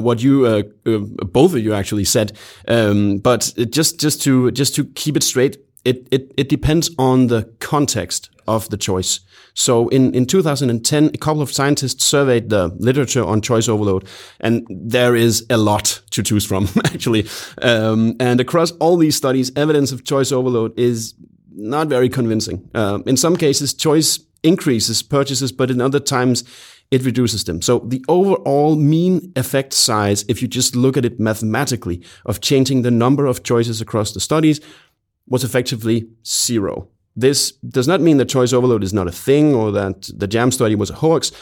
what 0.00 0.22
you 0.22 0.46
uh, 0.46 0.62
uh, 0.86 0.98
both 0.98 1.54
of 1.54 1.60
you 1.60 1.74
actually 1.74 2.04
said. 2.04 2.36
Um, 2.68 3.18
but 3.18 3.52
just 3.70 4.00
just 4.00 4.22
to 4.22 4.50
just 4.50 4.74
to 4.76 4.84
keep 4.84 5.16
it 5.16 5.22
straight, 5.22 5.56
it, 5.84 6.08
it 6.10 6.32
it 6.36 6.48
depends 6.48 6.90
on 6.98 7.28
the 7.28 7.50
context 7.60 8.30
of 8.46 8.68
the 8.70 8.76
choice. 8.76 9.20
So 9.54 9.88
in, 9.88 10.14
in 10.14 10.26
2010, 10.26 11.06
a 11.06 11.18
couple 11.18 11.42
of 11.42 11.52
scientists 11.52 12.04
surveyed 12.04 12.50
the 12.50 12.68
literature 12.78 13.24
on 13.24 13.40
choice 13.40 13.68
overload, 13.68 14.06
and 14.40 14.66
there 14.70 15.16
is 15.16 15.44
a 15.50 15.56
lot 15.56 16.00
to 16.10 16.22
choose 16.22 16.46
from, 16.46 16.68
actually. 16.84 17.28
Um, 17.62 18.16
and 18.20 18.40
across 18.40 18.70
all 18.72 18.96
these 18.96 19.16
studies, 19.16 19.52
evidence 19.56 19.92
of 19.92 20.04
choice 20.04 20.32
overload 20.32 20.78
is 20.78 21.14
not 21.52 21.88
very 21.88 22.08
convincing. 22.08 22.68
Uh, 22.74 23.00
in 23.06 23.16
some 23.16 23.36
cases, 23.36 23.74
choice 23.74 24.20
increases 24.42 25.02
purchases, 25.02 25.52
but 25.52 25.70
in 25.70 25.80
other 25.80 26.00
times, 26.00 26.44
it 26.90 27.04
reduces 27.04 27.44
them. 27.44 27.62
So 27.62 27.80
the 27.80 28.04
overall 28.08 28.76
mean 28.76 29.32
effect 29.36 29.72
size, 29.72 30.24
if 30.28 30.42
you 30.42 30.48
just 30.48 30.74
look 30.74 30.96
at 30.96 31.04
it 31.04 31.20
mathematically, 31.20 32.02
of 32.26 32.40
changing 32.40 32.82
the 32.82 32.90
number 32.90 33.26
of 33.26 33.42
choices 33.42 33.80
across 33.80 34.12
the 34.12 34.20
studies, 34.20 34.60
was 35.28 35.44
effectively 35.44 36.08
zero. 36.26 36.88
This 37.14 37.52
does 37.52 37.86
not 37.86 38.00
mean 38.00 38.16
that 38.16 38.28
choice 38.28 38.52
overload 38.52 38.82
is 38.82 38.92
not 38.92 39.06
a 39.06 39.12
thing 39.12 39.54
or 39.54 39.70
that 39.72 40.10
the 40.14 40.26
JAM 40.26 40.50
study 40.50 40.74
was 40.74 40.90
a 40.90 40.94
hoax. 40.94 41.32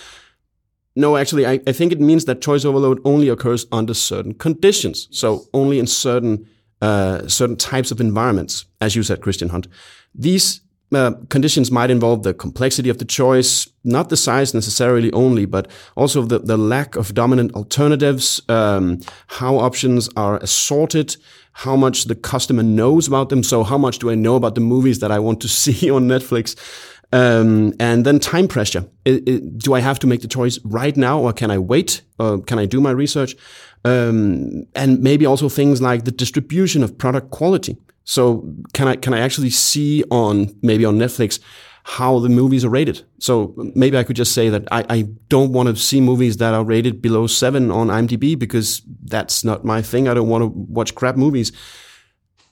No, 0.96 1.16
actually, 1.16 1.46
I, 1.46 1.60
I 1.66 1.72
think 1.72 1.92
it 1.92 2.00
means 2.00 2.24
that 2.24 2.42
choice 2.42 2.64
overload 2.64 3.00
only 3.04 3.28
occurs 3.28 3.66
under 3.72 3.94
certain 3.94 4.34
conditions. 4.34 5.08
So 5.10 5.44
only 5.54 5.78
in 5.78 5.86
certain 5.86 6.46
uh, 6.80 7.26
certain 7.26 7.56
types 7.56 7.90
of 7.90 8.00
environments, 8.00 8.64
as 8.80 8.94
you 8.94 9.02
said, 9.02 9.20
Christian 9.20 9.48
Hunt. 9.48 9.66
These 10.14 10.60
uh, 10.94 11.12
conditions 11.28 11.70
might 11.70 11.90
involve 11.90 12.22
the 12.22 12.32
complexity 12.32 12.88
of 12.88 12.98
the 12.98 13.04
choice, 13.04 13.68
not 13.84 14.08
the 14.08 14.16
size 14.16 14.54
necessarily 14.54 15.12
only, 15.12 15.44
but 15.44 15.70
also 15.96 16.22
the, 16.22 16.38
the 16.38 16.56
lack 16.56 16.96
of 16.96 17.14
dominant 17.14 17.52
alternatives, 17.54 18.40
um, 18.48 19.00
how 19.26 19.58
options 19.58 20.08
are 20.16 20.38
assorted, 20.38 21.16
how 21.52 21.76
much 21.76 22.04
the 22.04 22.14
customer 22.14 22.62
knows 22.62 23.06
about 23.06 23.28
them. 23.28 23.42
So 23.42 23.64
how 23.64 23.76
much 23.76 23.98
do 23.98 24.10
I 24.10 24.14
know 24.14 24.36
about 24.36 24.54
the 24.54 24.60
movies 24.60 25.00
that 25.00 25.10
I 25.10 25.18
want 25.18 25.40
to 25.42 25.48
see 25.62 25.90
on 25.90 26.08
Netflix? 26.08 26.56
Um, 27.10 27.72
and 27.80 28.04
then 28.04 28.18
time 28.18 28.48
pressure. 28.48 28.86
It, 29.04 29.28
it, 29.28 29.58
do 29.58 29.74
I 29.74 29.80
have 29.80 29.98
to 30.00 30.06
make 30.06 30.20
the 30.20 30.28
choice 30.28 30.58
right 30.64 30.96
now 30.96 31.20
or 31.20 31.32
can 31.32 31.50
I 31.50 31.58
wait? 31.58 32.02
Or 32.18 32.40
can 32.40 32.58
I 32.58 32.66
do 32.66 32.80
my 32.80 32.90
research? 32.90 33.34
Um, 33.84 34.66
and 34.74 35.00
maybe 35.02 35.24
also 35.24 35.48
things 35.48 35.80
like 35.80 36.04
the 36.04 36.10
distribution 36.10 36.82
of 36.82 36.98
product 36.98 37.30
quality. 37.30 37.76
So 38.08 38.54
can 38.72 38.88
I 38.88 38.96
can 38.96 39.12
I 39.12 39.20
actually 39.20 39.50
see 39.50 40.02
on 40.10 40.58
maybe 40.62 40.86
on 40.86 40.96
Netflix 40.96 41.40
how 41.84 42.18
the 42.20 42.30
movies 42.30 42.64
are 42.64 42.70
rated? 42.70 43.04
So 43.18 43.54
maybe 43.74 43.98
I 43.98 44.02
could 44.02 44.16
just 44.16 44.32
say 44.32 44.48
that 44.48 44.66
I, 44.72 44.82
I 44.88 45.02
don't 45.28 45.52
want 45.52 45.68
to 45.68 45.76
see 45.76 46.00
movies 46.00 46.38
that 46.38 46.54
are 46.54 46.64
rated 46.64 47.02
below 47.02 47.26
seven 47.26 47.70
on 47.70 47.88
IMDb 47.88 48.38
because 48.38 48.80
that's 49.04 49.44
not 49.44 49.62
my 49.62 49.82
thing. 49.82 50.08
I 50.08 50.14
don't 50.14 50.28
want 50.30 50.40
to 50.42 50.48
watch 50.48 50.94
crap 50.94 51.16
movies. 51.16 51.52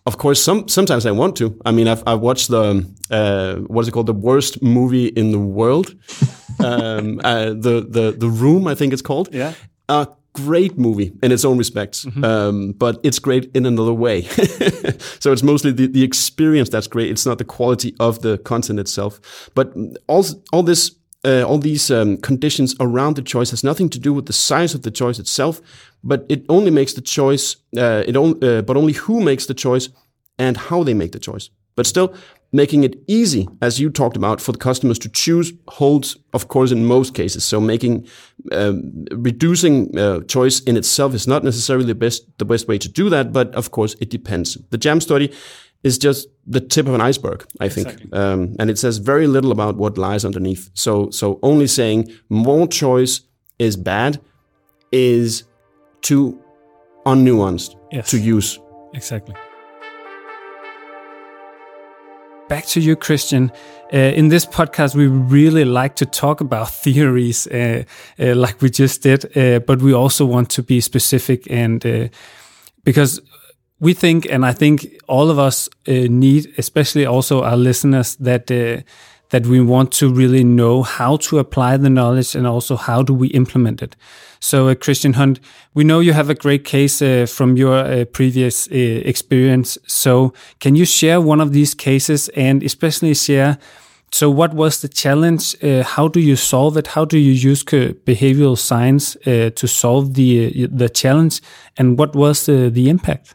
Of 0.04 0.18
course, 0.18 0.44
some 0.44 0.68
sometimes 0.68 1.06
I 1.06 1.10
want 1.12 1.36
to. 1.36 1.58
I 1.64 1.72
mean, 1.72 1.88
I've 1.88 2.02
I've 2.06 2.20
watched 2.20 2.48
the 2.48 2.86
uh, 3.10 3.54
what 3.72 3.80
is 3.80 3.88
it 3.88 3.92
called, 3.92 4.08
the 4.08 4.12
worst 4.12 4.62
movie 4.62 5.06
in 5.06 5.32
the 5.32 5.38
world, 5.38 5.94
um, 6.58 7.18
uh, 7.24 7.46
the 7.46 7.86
the 7.88 8.14
the 8.16 8.28
Room, 8.28 8.66
I 8.66 8.74
think 8.74 8.92
it's 8.92 9.00
called. 9.00 9.34
Yeah. 9.34 9.54
Uh, 9.88 10.04
great 10.36 10.78
movie 10.78 11.12
in 11.22 11.32
its 11.32 11.44
own 11.44 11.56
respects, 11.56 12.04
mm-hmm. 12.04 12.24
um, 12.24 12.72
but 12.72 13.00
it's 13.02 13.18
great 13.18 13.50
in 13.54 13.64
another 13.64 13.92
way. 13.92 14.22
so 15.20 15.32
it's 15.32 15.42
mostly 15.42 15.72
the, 15.72 15.86
the 15.86 16.02
experience 16.02 16.68
that's 16.68 16.86
great. 16.86 17.10
It's 17.10 17.24
not 17.24 17.38
the 17.38 17.44
quality 17.44 17.94
of 17.98 18.20
the 18.20 18.36
content 18.38 18.78
itself. 18.78 19.50
But 19.54 19.72
all, 20.06 20.24
all 20.52 20.62
this, 20.62 20.94
uh, 21.24 21.42
all 21.42 21.58
these 21.58 21.90
um, 21.90 22.18
conditions 22.18 22.74
around 22.80 23.16
the 23.16 23.22
choice 23.22 23.50
has 23.50 23.64
nothing 23.64 23.88
to 23.90 23.98
do 23.98 24.12
with 24.12 24.26
the 24.26 24.34
size 24.34 24.74
of 24.74 24.82
the 24.82 24.90
choice 24.90 25.18
itself, 25.18 25.62
but 26.04 26.26
it 26.28 26.44
only 26.48 26.70
makes 26.70 26.92
the 26.92 27.00
choice. 27.00 27.56
Uh, 27.76 28.04
it 28.06 28.16
on, 28.16 28.44
uh, 28.44 28.60
but 28.62 28.76
only 28.76 28.92
who 28.92 29.20
makes 29.20 29.46
the 29.46 29.54
choice 29.54 29.88
and 30.38 30.56
how 30.56 30.82
they 30.82 30.94
make 30.94 31.12
the 31.12 31.18
choice. 31.18 31.48
But 31.76 31.86
still, 31.86 32.14
making 32.56 32.82
it 32.82 32.96
easy, 33.06 33.46
as 33.60 33.78
you 33.78 33.90
talked 33.90 34.16
about, 34.16 34.40
for 34.40 34.52
the 34.52 34.58
customers 34.58 34.98
to 35.00 35.08
choose 35.08 35.52
holds, 35.68 36.16
of 36.32 36.48
course, 36.48 36.72
in 36.72 36.84
most 36.86 37.14
cases. 37.14 37.44
So 37.44 37.60
making 37.60 38.08
um, 38.50 39.04
reducing 39.12 39.96
uh, 39.98 40.20
choice 40.22 40.60
in 40.60 40.76
itself 40.76 41.14
is 41.14 41.26
not 41.28 41.44
necessarily 41.44 41.86
the 41.86 41.94
best 41.94 42.26
the 42.38 42.44
best 42.44 42.66
way 42.66 42.78
to 42.78 42.88
do 42.88 43.10
that, 43.10 43.32
but 43.32 43.54
of 43.54 43.70
course 43.70 43.94
it 44.00 44.10
depends. 44.10 44.58
The 44.70 44.78
Jam 44.78 45.00
study 45.00 45.32
is 45.82 45.98
just 45.98 46.28
the 46.46 46.60
tip 46.60 46.86
of 46.88 46.94
an 46.94 47.00
iceberg, 47.00 47.46
I 47.60 47.68
think, 47.68 47.88
exactly. 47.88 48.12
um, 48.12 48.56
and 48.58 48.70
it 48.70 48.78
says 48.78 48.98
very 48.98 49.26
little 49.26 49.52
about 49.52 49.76
what 49.76 49.98
lies 49.98 50.24
underneath. 50.24 50.70
So 50.74 51.10
so 51.10 51.38
only 51.42 51.66
saying 51.66 52.10
more 52.28 52.66
choice 52.66 53.20
is 53.58 53.76
bad 53.76 54.20
is 54.90 55.44
too 56.00 56.40
unnuanced 57.04 57.76
yes. 57.92 58.10
to 58.10 58.18
use. 58.18 58.58
Exactly 58.94 59.34
back 62.48 62.66
to 62.66 62.80
you, 62.80 62.96
Christian. 62.96 63.50
Uh, 63.92 63.98
in 63.98 64.28
this 64.28 64.46
podcast, 64.46 64.94
we 64.94 65.06
really 65.06 65.64
like 65.64 65.94
to 65.96 66.06
talk 66.06 66.40
about 66.40 66.70
theories, 66.70 67.46
uh, 67.46 67.84
uh, 68.18 68.34
like 68.34 68.60
we 68.60 68.70
just 68.70 69.02
did, 69.02 69.36
uh, 69.36 69.60
but 69.60 69.80
we 69.80 69.92
also 69.92 70.24
want 70.24 70.50
to 70.50 70.62
be 70.62 70.80
specific 70.80 71.50
and 71.50 71.84
uh, 71.86 72.08
because 72.84 73.20
we 73.78 73.94
think, 73.94 74.26
and 74.30 74.44
I 74.44 74.52
think 74.52 75.00
all 75.06 75.30
of 75.30 75.38
us 75.38 75.68
uh, 75.86 75.92
need, 76.08 76.52
especially 76.58 77.06
also 77.06 77.42
our 77.42 77.56
listeners, 77.56 78.16
that 78.16 78.50
that 79.30 79.46
we 79.46 79.60
want 79.60 79.92
to 79.92 80.12
really 80.12 80.44
know 80.44 80.82
how 80.82 81.16
to 81.16 81.38
apply 81.38 81.76
the 81.76 81.90
knowledge 81.90 82.34
and 82.34 82.46
also 82.46 82.76
how 82.76 83.02
do 83.02 83.12
we 83.12 83.28
implement 83.28 83.82
it. 83.82 83.96
So, 84.40 84.68
uh, 84.68 84.74
Christian 84.74 85.14
Hunt, 85.14 85.40
we 85.74 85.82
know 85.84 86.00
you 86.00 86.12
have 86.12 86.30
a 86.30 86.34
great 86.34 86.64
case 86.64 87.02
uh, 87.02 87.26
from 87.26 87.56
your 87.56 87.74
uh, 87.74 88.04
previous 88.04 88.68
uh, 88.68 88.74
experience. 88.74 89.78
So, 89.86 90.32
can 90.60 90.74
you 90.74 90.84
share 90.84 91.20
one 91.20 91.40
of 91.40 91.52
these 91.52 91.74
cases 91.74 92.28
and 92.30 92.62
especially 92.62 93.14
share? 93.14 93.58
So, 94.12 94.30
what 94.30 94.54
was 94.54 94.80
the 94.80 94.88
challenge? 94.88 95.56
Uh, 95.62 95.82
how 95.82 96.08
do 96.08 96.20
you 96.20 96.36
solve 96.36 96.76
it? 96.76 96.88
How 96.88 97.04
do 97.04 97.18
you 97.18 97.32
use 97.32 97.64
behavioral 97.64 98.56
science 98.56 99.16
uh, 99.26 99.50
to 99.54 99.66
solve 99.66 100.14
the 100.14 100.66
the 100.66 100.88
challenge? 100.88 101.40
And 101.76 101.98
what 101.98 102.14
was 102.14 102.46
the, 102.46 102.70
the 102.70 102.88
impact? 102.88 103.34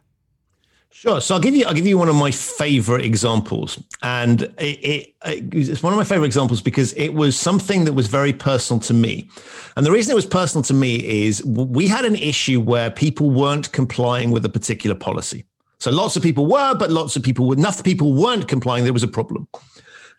Sure. 0.94 1.22
So 1.22 1.36
I'll 1.36 1.42
give 1.42 1.56
you 1.56 1.66
I'll 1.66 1.74
give 1.74 1.88
you 1.88 1.98
one 1.98 2.10
of 2.10 2.16
my 2.16 2.32
favorite 2.32 3.04
examples, 3.04 3.82
and 4.04 4.44
it, 4.60 4.80
it, 4.84 5.16
it's 5.26 5.82
one 5.82 5.94
of 5.94 5.98
my 5.98 6.04
favorite 6.04 6.28
examples 6.28 6.62
because 6.62 6.94
it 6.94 7.14
was 7.14 7.40
something 7.40 7.86
that 7.86 7.94
was 7.94 8.08
very 8.08 8.34
personal 8.34 8.80
to 8.82 8.94
me, 8.94 9.30
and 9.78 9.86
the 9.86 9.92
reason 9.92 10.12
it 10.12 10.16
was 10.16 10.26
personal 10.26 10.64
to 10.64 10.74
me 10.74 11.26
is 11.26 11.44
we 11.46 11.88
had 11.88 12.06
an 12.06 12.16
issue 12.16 12.60
where 12.60 12.92
people 12.92 13.32
weren't 13.32 13.72
complying 13.72 14.32
with 14.32 14.46
a 14.46 14.50
particular 14.50 14.96
policy. 14.96 15.46
So 15.80 15.90
lots 15.90 16.16
of 16.16 16.22
people 16.22 16.46
were, 16.46 16.76
but 16.76 16.92
lots 16.92 17.16
of 17.16 17.24
people 17.24 17.52
enough 17.54 17.84
people 17.84 18.14
weren't 18.14 18.48
complying. 18.48 18.84
There 18.84 18.94
was 18.94 19.02
a 19.02 19.08
problem. 19.08 19.48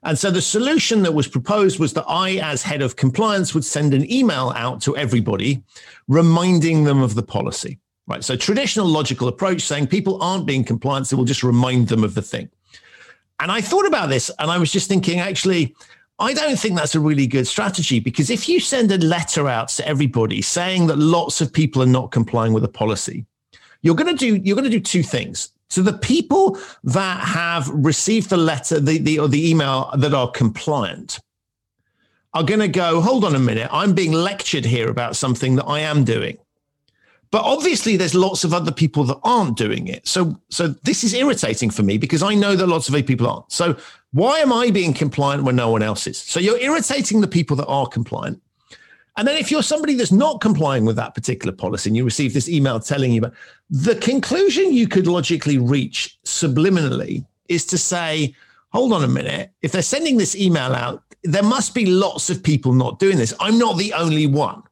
And 0.04 0.18
so 0.18 0.30
the 0.30 0.42
solution 0.42 1.02
that 1.02 1.14
was 1.14 1.28
proposed 1.28 1.78
was 1.78 1.92
that 1.92 2.04
I, 2.08 2.38
as 2.38 2.62
head 2.62 2.82
of 2.82 2.96
compliance, 2.96 3.54
would 3.54 3.64
send 3.64 3.94
an 3.94 4.11
email 4.11 4.52
out 4.56 4.80
to 4.82 4.96
everybody 4.96 5.62
reminding 6.08 6.85
them 6.85 7.02
of 7.02 7.14
the 7.14 7.22
policy. 7.22 7.78
Right. 8.07 8.25
So 8.25 8.37
traditional 8.37 8.87
logical 8.87 9.29
approach 9.29 9.62
saying 9.62 9.87
people 9.87 10.21
aren't 10.23 10.45
being 10.45 10.65
compliant, 10.65 11.07
so 11.07 11.17
we'll 11.17 11.25
just 11.25 11.45
remind 11.45 11.88
them 11.88 12.03
of 12.03 12.15
the 12.15 12.23
thing. 12.23 12.51
And 13.38 13.51
I 13.51 13.61
thought 13.61 13.87
about 13.87 14.09
this 14.09 14.31
and 14.38 14.51
I 14.51 14.59
was 14.59 14.73
just 14.73 14.88
thinking, 14.88 15.21
actually, 15.21 15.75
I 16.19 16.35
don't 16.35 16.59
think 16.59 16.77
that's 16.77 16.95
a 16.95 17.01
really 17.01 17.27
good 17.27 17.47
strategy 17.47 18.01
because 18.01 18.31
if 18.31 18.49
you 18.49 18.61
send 18.61 18.93
a 18.93 18.99
letter 18.99 19.49
out 19.49 19.69
to 19.71 19.87
everybody 19.87 20.43
saying 20.43 20.87
that 20.88 20.99
lots 20.99 21.41
of 21.41 21.53
people 21.53 21.83
are 21.83 21.87
not 21.87 22.12
complying 22.12 22.53
with 22.53 22.65
a 22.65 22.69
policy, 22.69 23.27
you're 23.83 23.97
going 23.97 24.17
to 24.17 24.19
do 24.19 24.41
you're 24.45 24.57
going 24.57 24.71
to 24.71 24.71
do 24.71 24.81
two 24.81 25.03
things. 25.03 25.53
So 25.71 25.83
the 25.83 25.95
people 25.95 26.59
that 26.85 27.21
have 27.21 27.69
received 27.71 28.31
the 28.31 28.37
letter, 28.37 28.79
the, 28.79 28.99
the 28.99 29.19
or 29.19 29.27
the 29.27 29.51
email 29.51 29.91
that 29.97 30.12
are 30.12 30.31
compliant 30.31 31.19
are 32.35 32.43
going 32.43 32.61
to 32.61 32.69
go, 32.69 33.01
hold 33.01 33.25
on 33.25 33.35
a 33.35 33.38
minute, 33.38 33.69
I'm 33.73 33.95
being 33.95 34.12
lectured 34.12 34.65
here 34.65 34.88
about 34.88 35.17
something 35.17 35.57
that 35.57 35.65
I 35.65 35.81
am 35.81 36.05
doing. 36.05 36.38
But 37.33 37.45
obviously, 37.45 37.97
there's 37.97 38.14
lots 38.14 38.45
of 38.45 38.53
other 38.53 38.71
people 38.71 39.05
that 39.05 39.18
aren't 39.25 39.57
doing 39.57 39.88
it. 39.88 40.07
So, 40.07 40.38
so 40.51 40.68
this 40.68 41.03
is 41.03 41.14
irritating 41.14 41.71
for 41.71 41.83
me 41.83 41.97
because 41.97 42.23
I 42.23 42.35
know 42.35 42.55
that 42.55 42.66
lots 42.66 42.90
of 42.90 43.07
people 43.07 43.27
aren't. 43.27 43.51
So, 43.51 43.75
why 44.12 44.40
am 44.40 44.53
I 44.53 44.71
being 44.71 44.92
compliant 44.92 45.45
when 45.45 45.57
no 45.57 45.71
one 45.71 45.83
else 45.83 46.07
is? 46.07 46.18
So, 46.18 46.38
you're 46.38 46.59
irritating 46.59 47.23
the 47.23 47.27
people 47.27 47.57
that 47.57 47.66
are 47.66 47.87
compliant. 47.87 48.40
And 49.16 49.27
then, 49.27 49.38
if 49.38 49.51
you're 49.51 49.62
somebody 49.62 49.95
that's 49.95 50.12
not 50.12 50.42
complying 50.42 50.85
with 50.85 50.97
that 50.97 51.14
particular 51.14 51.57
policy 51.57 51.88
and 51.88 51.97
you 51.97 52.05
receive 52.05 52.35
this 52.35 52.51
email 52.51 52.79
telling 52.79 53.12
you 53.12 53.23
about 53.23 53.33
the 53.71 53.97
conclusion 53.97 54.75
you 54.75 54.87
could 54.87 55.07
logically 55.07 55.57
reach 55.57 56.18
subliminally 56.27 57.25
is 57.49 57.64
to 57.64 57.79
say, 57.79 58.35
hold 58.75 58.92
on 58.92 59.05
a 59.05 59.09
minute, 59.09 59.51
if 59.62 59.73
they're 59.73 59.81
sending 59.81 60.18
this 60.18 60.37
email 60.37 60.75
out, 60.75 61.03
there 61.25 61.42
must 61.42 61.75
be 61.75 61.87
lots 61.87 62.29
of 62.29 62.42
people 62.42 62.75
not 62.75 62.99
doing 62.99 63.16
this. 63.16 63.33
I'm 63.40 63.59
not 63.59 63.79
the 63.79 63.95
only 63.95 64.27
one 64.27 64.62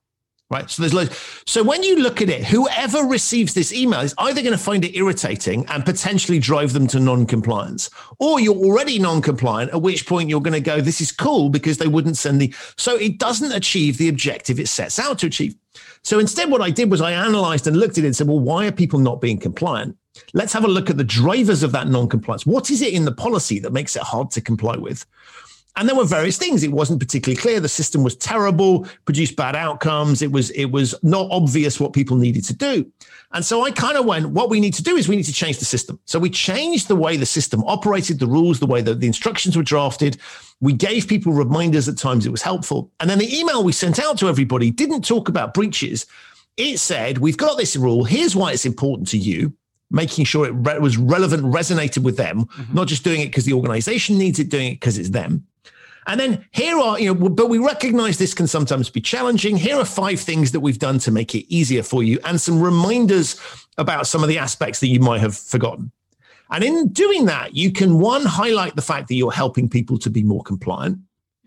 right? 0.51 0.69
So 0.69 0.83
there's 0.83 0.93
loads. 0.93 1.17
So 1.47 1.63
when 1.63 1.83
you 1.83 1.97
look 1.97 2.21
at 2.21 2.29
it, 2.29 2.45
whoever 2.45 3.05
receives 3.05 3.55
this 3.55 3.73
email 3.73 4.01
is 4.01 4.15
either 4.19 4.43
going 4.43 4.53
to 4.53 4.59
find 4.59 4.85
it 4.85 4.97
irritating 4.97 5.65
and 5.69 5.85
potentially 5.85 6.41
drive 6.41 6.73
them 6.73 6.87
to 6.89 7.01
non-compliance, 7.01 7.89
or 8.19 8.41
you're 8.41 8.57
already 8.57 8.99
non-compliant, 8.99 9.71
at 9.71 9.81
which 9.81 10.07
point 10.07 10.29
you're 10.29 10.41
going 10.41 10.53
to 10.53 10.61
go, 10.61 10.81
this 10.81 11.01
is 11.01 11.13
cool 11.13 11.49
because 11.49 11.79
they 11.79 11.87
wouldn't 11.87 12.17
send 12.17 12.41
the. 12.41 12.53
So 12.77 12.97
it 12.97 13.19
doesn't 13.19 13.53
achieve 13.53 13.97
the 13.97 14.09
objective 14.09 14.59
it 14.59 14.69
sets 14.69 14.99
out 14.99 15.21
to 15.21 15.27
achieve. 15.27 15.55
So 16.03 16.19
instead, 16.19 16.51
what 16.51 16.63
I 16.63 16.71
did 16.71 16.91
was 16.91 17.01
I 17.01 17.13
analyzed 17.13 17.67
and 17.67 17.77
looked 17.77 17.99
at 17.99 18.05
it 18.05 18.09
and 18.09 18.17
said, 18.17 18.27
well, 18.27 18.41
why 18.41 18.67
are 18.67 18.73
people 18.73 18.99
not 18.99 19.21
being 19.21 19.39
compliant? 19.39 19.97
Let's 20.35 20.53
have 20.53 20.65
a 20.65 20.69
look 20.69 20.91
at 20.91 20.97
the 20.97 21.05
drivers 21.05 21.63
of 21.63 21.71
that 21.73 21.87
non 21.87 22.09
compliance. 22.09 22.45
What 22.45 22.71
is 22.71 22.83
it 22.83 22.93
in 22.93 23.05
the 23.05 23.13
policy 23.13 23.61
that 23.61 23.73
makes 23.73 23.95
it 23.95 24.03
hard 24.03 24.31
to 24.33 24.41
comply 24.41 24.77
with? 24.77 25.07
And 25.77 25.89
there 25.89 25.97
were 25.97 26.05
various 26.05 26.37
things. 26.37 26.63
It 26.63 26.73
wasn't 26.73 27.01
particularly 27.01 27.41
clear. 27.41 27.61
The 27.61 27.69
system 27.69 28.03
was 28.03 28.17
terrible, 28.17 28.87
produced 29.05 29.37
bad 29.37 29.55
outcomes. 29.55 30.21
It 30.21 30.33
was 30.33 30.51
it 30.51 30.67
was 30.67 30.95
not 31.03 31.29
obvious 31.31 31.79
what 31.79 31.93
people 31.93 32.17
needed 32.17 32.45
to 32.45 32.55
do. 32.55 32.91
And 33.33 33.45
so 33.45 33.65
I 33.65 33.71
kind 33.71 33.97
of 33.97 34.05
went, 34.05 34.31
what 34.31 34.51
we 34.51 34.59
need 34.59 34.75
to 34.75 34.83
do 34.83 34.97
is 34.97 35.09
we 35.09 35.15
need 35.15 35.25
to 35.25 35.33
change 35.33 35.59
the 35.59 35.65
system. 35.65 36.01
So 36.05 36.19
we 36.19 36.31
changed 36.31 36.89
the 36.89 36.97
way 36.97 37.17
the 37.17 37.27
system 37.27 37.63
operated, 37.65 38.19
the 38.19 38.27
rules, 38.27 38.59
the 38.59 38.67
way 38.67 38.83
that 38.83 38.99
the 38.99 39.07
instructions 39.07 39.57
were 39.57 39.63
drafted. 39.63 40.19
We 40.61 40.73
gave 40.73 41.07
people 41.07 41.33
reminders 41.33 41.89
at 41.89 41.97
times 41.97 42.27
it 42.27 42.33
was 42.33 42.43
helpful. 42.43 42.91
And 42.99 43.09
then 43.09 43.19
the 43.19 43.39
email 43.39 43.63
we 43.63 43.73
sent 43.73 44.01
out 44.01 44.19
to 44.19 44.29
everybody 44.29 44.73
didn't 44.73 45.03
talk 45.03 45.29
about 45.29 45.55
breaches. 45.55 46.07
It 46.57 46.79
said, 46.79 47.19
we've 47.19 47.37
got 47.37 47.57
this 47.57 47.77
rule. 47.77 48.03
Here's 48.03 48.35
why 48.35 48.53
it's 48.53 48.67
important 48.67 49.07
to 49.09 49.19
you 49.19 49.55
making 49.91 50.25
sure 50.25 50.47
it 50.47 50.53
re- 50.53 50.79
was 50.79 50.97
relevant, 50.97 51.43
resonated 51.43 52.03
with 52.03 52.17
them, 52.17 52.45
mm-hmm. 52.45 52.75
not 52.75 52.87
just 52.87 53.03
doing 53.05 53.21
it 53.21 53.27
because 53.27 53.45
the 53.45 53.53
organization 53.53 54.17
needs 54.17 54.39
it, 54.39 54.49
doing 54.49 54.69
it 54.69 54.75
because 54.75 54.99
it's 54.99 55.11
them. 55.11 55.45
And 56.07 56.19
then 56.19 56.47
here 56.53 56.79
are, 56.79 56.99
you 56.99 57.15
know, 57.15 57.29
but 57.29 57.49
we 57.49 57.59
recognize 57.59 58.19
this 58.19 58.35
can 58.35 58.47
sometimes 58.47 58.91
be 58.91 59.01
challenging. 59.01 59.57
Here 59.57 59.77
are 59.77 59.85
five 59.85 60.21
things 60.21 60.53
that 60.53 60.61
we've 60.61 60.79
done 60.79 60.99
to 61.01 61.11
make 61.11 61.35
it 61.35 61.53
easier 61.53 61.83
for 61.83 62.03
you 62.03 62.19
and 62.25 62.41
some 62.41 62.61
reminders 62.61 63.41
about 63.79 64.07
some 64.07 64.23
of 64.23 64.29
the 64.29 64.39
aspects 64.39 64.81
that 64.81 64.89
you 64.89 65.01
might 65.01 65.21
have 65.21 65.37
forgotten. 65.37 65.93
And 66.51 66.65
in 66.65 66.89
doing 66.89 67.27
that, 67.27 67.55
you 67.55 67.71
can 67.71 67.99
one, 68.01 68.25
highlight 68.25 68.75
the 68.77 68.83
fact 68.83 69.09
that 69.09 69.15
you're 69.15 69.31
helping 69.31 69.69
people 69.69 69.99
to 69.99 70.11
be 70.11 70.23
more 70.23 70.43
compliant. 70.43 70.99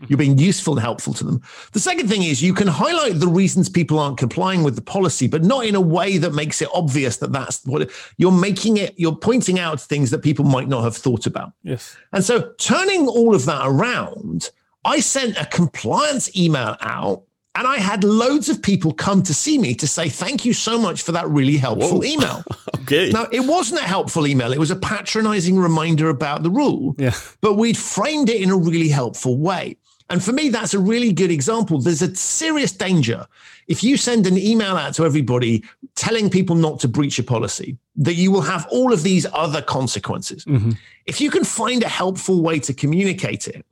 You're 0.08 0.18
being 0.18 0.38
useful 0.38 0.74
and 0.74 0.82
helpful 0.82 1.14
to 1.14 1.24
them. 1.24 1.42
The 1.72 1.80
second 1.80 2.08
thing 2.08 2.24
is 2.24 2.42
you 2.42 2.54
can 2.54 2.68
highlight 2.68 3.20
the 3.20 3.28
reasons 3.28 3.70
people 3.70 4.00
aren't 4.00 4.18
complying 4.18 4.64
with 4.64 4.76
the 4.76 4.82
policy, 4.82 5.28
but 5.28 5.44
not 5.44 5.66
in 5.66 5.76
a 5.76 5.82
way 5.82 6.18
that 6.18 6.34
makes 6.34 6.62
it 6.62 6.70
obvious 6.74 7.18
that 7.18 7.32
that's 7.32 7.66
what 7.66 7.92
you're 8.18 8.32
making 8.32 8.78
it, 8.78 8.94
you're 8.98 9.16
pointing 9.16 9.60
out 9.60 9.80
things 9.80 10.12
that 10.12 10.20
people 10.20 10.46
might 10.46 10.68
not 10.68 10.84
have 10.84 10.96
thought 10.96 11.26
about. 11.26 11.54
Yes. 11.64 11.96
And 12.12 12.24
so 12.24 12.54
turning 12.58 13.08
all 13.08 13.36
of 13.36 13.46
that 13.46 13.62
around, 13.66 14.52
I 14.86 15.00
sent 15.00 15.38
a 15.38 15.46
compliance 15.46 16.36
email 16.36 16.78
out 16.82 17.24
and 17.56 17.68
I 17.68 17.78
had 17.78 18.04
loads 18.04 18.50
of 18.50 18.64
people 18.64 18.94
come 18.94 19.22
to 19.24 19.34
see 19.34 19.60
me 19.60 19.76
to 19.76 19.88
say, 19.88 20.10
thank 20.10 20.44
you 20.44 20.54
so 20.54 20.80
much 20.80 21.04
for 21.04 21.12
that 21.12 21.30
really 21.30 21.58
helpful 21.58 22.00
Whoa. 22.00 22.04
email. 22.04 22.44
okay. 22.82 23.12
Now, 23.12 23.28
it 23.32 23.42
wasn't 23.42 23.82
a 23.82 23.84
helpful 23.84 24.26
email. 24.26 24.52
It 24.52 24.58
was 24.60 24.72
a 24.72 24.76
patronizing 24.76 25.58
reminder 25.58 26.10
about 26.10 26.42
the 26.42 26.50
rule. 26.50 26.96
Yeah. 26.98 27.14
But 27.42 27.54
we'd 27.54 27.78
framed 27.78 28.30
it 28.30 28.42
in 28.42 28.50
a 28.50 28.58
really 28.58 28.90
helpful 28.90 29.38
way. 29.38 29.78
And 30.10 30.24
for 30.24 30.32
me, 30.32 30.50
that's 30.50 30.74
a 30.74 30.80
really 30.80 31.12
good 31.12 31.32
example. 31.32 31.80
There's 31.80 32.02
a 32.02 32.14
serious 32.16 32.72
danger 32.72 33.26
if 33.68 33.84
you 33.84 33.98
send 33.98 34.28
an 34.28 34.38
email 34.38 34.76
out 34.76 34.94
to 34.96 35.06
everybody 35.06 35.64
telling 35.96 36.30
people 36.30 36.56
not 36.56 36.80
to 36.82 36.88
breach 36.88 37.18
a 37.20 37.24
policy, 37.24 37.78
that 37.96 38.16
you 38.16 38.32
will 38.32 38.42
have 38.42 38.68
all 38.72 38.92
of 38.92 39.04
these 39.04 39.26
other 39.34 39.62
consequences. 39.62 40.46
Mm-hmm. 40.46 40.72
If 41.06 41.22
you 41.22 41.30
can 41.30 41.44
find 41.44 41.84
a 41.84 41.88
helpful 41.88 42.42
way 42.42 42.60
to 42.60 42.74
communicate 42.74 43.48
it, 43.48 43.66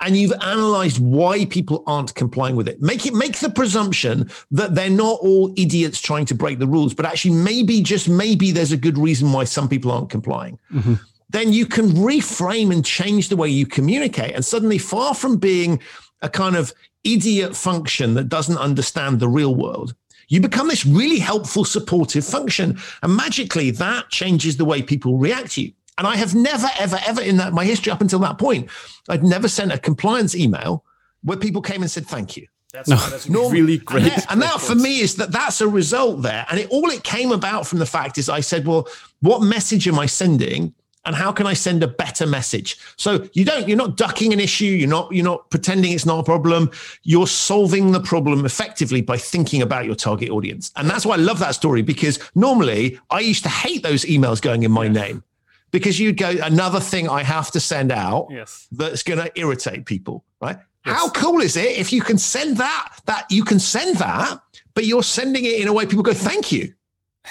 and 0.00 0.16
you've 0.16 0.32
analyzed 0.32 0.98
why 0.98 1.44
people 1.44 1.84
aren't 1.86 2.12
complying 2.16 2.56
with 2.56 2.66
it. 2.66 2.82
Make 2.82 3.06
it 3.06 3.14
make 3.14 3.38
the 3.38 3.48
presumption 3.48 4.28
that 4.50 4.74
they're 4.74 4.90
not 4.90 5.20
all 5.20 5.54
idiots 5.56 6.00
trying 6.00 6.26
to 6.26 6.34
break 6.34 6.58
the 6.58 6.66
rules, 6.66 6.92
but 6.92 7.06
actually 7.06 7.36
maybe 7.36 7.80
just 7.82 8.08
maybe 8.08 8.50
there's 8.50 8.72
a 8.72 8.76
good 8.76 8.98
reason 8.98 9.32
why 9.32 9.44
some 9.44 9.68
people 9.68 9.92
aren't 9.92 10.10
complying. 10.10 10.58
Mm-hmm 10.72 10.94
then 11.32 11.52
you 11.52 11.66
can 11.66 11.88
reframe 11.90 12.72
and 12.72 12.84
change 12.84 13.28
the 13.28 13.36
way 13.36 13.48
you 13.48 13.66
communicate. 13.66 14.34
And 14.34 14.44
suddenly, 14.44 14.78
far 14.78 15.14
from 15.14 15.38
being 15.38 15.80
a 16.20 16.28
kind 16.28 16.56
of 16.56 16.72
idiot 17.04 17.56
function 17.56 18.14
that 18.14 18.28
doesn't 18.28 18.58
understand 18.58 19.18
the 19.18 19.28
real 19.28 19.54
world, 19.54 19.94
you 20.28 20.40
become 20.40 20.68
this 20.68 20.86
really 20.86 21.18
helpful, 21.18 21.64
supportive 21.64 22.24
function. 22.24 22.78
And 23.02 23.16
magically, 23.16 23.70
that 23.72 24.08
changes 24.10 24.56
the 24.56 24.64
way 24.64 24.82
people 24.82 25.18
react 25.18 25.52
to 25.52 25.62
you. 25.62 25.72
And 25.98 26.06
I 26.06 26.16
have 26.16 26.34
never, 26.34 26.68
ever, 26.78 26.98
ever 27.06 27.20
in 27.20 27.36
that 27.38 27.52
my 27.52 27.64
history 27.64 27.92
up 27.92 28.00
until 28.00 28.18
that 28.20 28.38
point, 28.38 28.70
I'd 29.08 29.24
never 29.24 29.48
sent 29.48 29.72
a 29.72 29.78
compliance 29.78 30.34
email 30.34 30.84
where 31.22 31.36
people 31.36 31.62
came 31.62 31.82
and 31.82 31.90
said 31.90 32.06
thank 32.06 32.36
you. 32.36 32.46
That's, 32.72 32.88
no. 32.88 32.96
that's 32.96 33.28
really 33.28 33.78
great. 33.78 34.04
And, 34.04 34.12
that, 34.12 34.32
and 34.32 34.42
that 34.42 34.60
for 34.60 34.74
me 34.74 35.00
is 35.00 35.16
that 35.16 35.30
that's 35.30 35.60
a 35.60 35.68
result 35.68 36.22
there. 36.22 36.46
And 36.50 36.58
it, 36.58 36.70
all 36.70 36.88
it 36.88 37.04
came 37.04 37.30
about 37.30 37.66
from 37.66 37.78
the 37.78 37.86
fact 37.86 38.16
is 38.16 38.30
I 38.30 38.40
said, 38.40 38.66
well, 38.66 38.88
what 39.20 39.42
message 39.42 39.86
am 39.86 39.98
I 39.98 40.06
sending? 40.06 40.74
And 41.04 41.14
how 41.14 41.32
can 41.32 41.46
I 41.46 41.54
send 41.54 41.82
a 41.82 41.88
better 41.88 42.26
message? 42.26 42.78
So 42.96 43.28
you 43.32 43.44
don't, 43.44 43.66
you're 43.68 43.76
not 43.76 43.96
ducking 43.96 44.32
an 44.32 44.40
issue. 44.40 44.64
You're 44.64 44.88
not, 44.88 45.12
you're 45.12 45.24
not 45.24 45.50
pretending 45.50 45.92
it's 45.92 46.06
not 46.06 46.20
a 46.20 46.22
problem. 46.22 46.70
You're 47.02 47.26
solving 47.26 47.92
the 47.92 48.00
problem 48.00 48.44
effectively 48.44 49.02
by 49.02 49.16
thinking 49.16 49.62
about 49.62 49.84
your 49.84 49.94
target 49.94 50.30
audience. 50.30 50.70
And 50.76 50.88
that's 50.88 51.04
why 51.04 51.14
I 51.14 51.18
love 51.18 51.38
that 51.40 51.54
story 51.54 51.82
because 51.82 52.18
normally 52.34 53.00
I 53.10 53.20
used 53.20 53.42
to 53.42 53.48
hate 53.48 53.82
those 53.82 54.04
emails 54.04 54.40
going 54.40 54.62
in 54.62 54.70
my 54.70 54.88
name 54.88 55.24
because 55.72 55.98
you'd 55.98 56.18
go 56.18 56.36
another 56.42 56.78
thing 56.78 57.08
I 57.08 57.24
have 57.24 57.50
to 57.52 57.60
send 57.60 57.90
out 57.90 58.28
yes. 58.30 58.68
that's 58.70 59.02
going 59.02 59.18
to 59.18 59.30
irritate 59.34 59.86
people, 59.86 60.24
right? 60.40 60.58
Yes. 60.86 60.96
How 60.96 61.08
cool 61.10 61.40
is 61.40 61.56
it 61.56 61.78
if 61.78 61.92
you 61.92 62.02
can 62.02 62.18
send 62.18 62.58
that, 62.58 63.00
that 63.06 63.30
you 63.30 63.44
can 63.44 63.58
send 63.58 63.96
that, 63.96 64.40
but 64.74 64.84
you're 64.84 65.02
sending 65.02 65.44
it 65.44 65.60
in 65.60 65.68
a 65.68 65.72
way 65.72 65.86
people 65.86 66.02
go, 66.02 66.12
thank 66.12 66.52
you. 66.52 66.74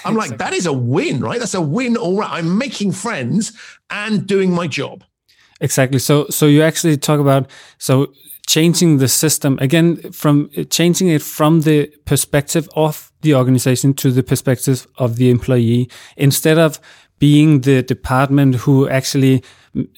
I'm 0.04 0.14
like, 0.14 0.38
that 0.38 0.52
is 0.52 0.66
a 0.66 0.72
win, 0.72 1.20
right? 1.20 1.38
That's 1.38 1.54
a 1.54 1.60
win. 1.60 1.96
All 1.96 2.16
right. 2.16 2.30
I'm 2.30 2.58
making 2.58 2.92
friends 2.92 3.52
and 3.90 4.26
doing 4.26 4.50
my 4.52 4.66
job. 4.66 5.04
Exactly. 5.60 5.98
So, 5.98 6.26
so 6.28 6.46
you 6.46 6.62
actually 6.62 6.96
talk 6.96 7.20
about, 7.20 7.48
so 7.78 8.12
changing 8.46 8.98
the 8.98 9.08
system 9.08 9.56
again 9.60 9.96
from 10.12 10.50
changing 10.70 11.08
it 11.08 11.22
from 11.22 11.60
the 11.60 11.86
perspective 12.04 12.68
of 12.74 13.12
the 13.22 13.34
organization 13.34 13.94
to 13.94 14.10
the 14.10 14.22
perspective 14.22 14.86
of 14.98 15.16
the 15.16 15.30
employee 15.30 15.88
instead 16.16 16.58
of 16.58 16.80
being 17.18 17.60
the 17.60 17.82
department 17.82 18.56
who 18.56 18.88
actually 18.88 19.44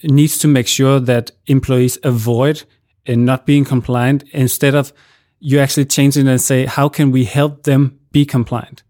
needs 0.02 0.36
to 0.38 0.46
make 0.46 0.66
sure 0.66 1.00
that 1.00 1.30
employees 1.46 1.98
avoid 2.02 2.64
and 3.06 3.24
not 3.24 3.46
being 3.46 3.64
compliant 3.64 4.22
instead 4.32 4.74
of 4.74 4.92
you 5.40 5.58
actually 5.58 5.86
change 5.86 6.16
it 6.16 6.26
and 6.26 6.40
say 6.40 6.66
how 6.66 6.88
can 6.88 7.10
we 7.10 7.24
help 7.24 7.62
them 7.62 7.98
be 8.12 8.26
compliant 8.26 8.82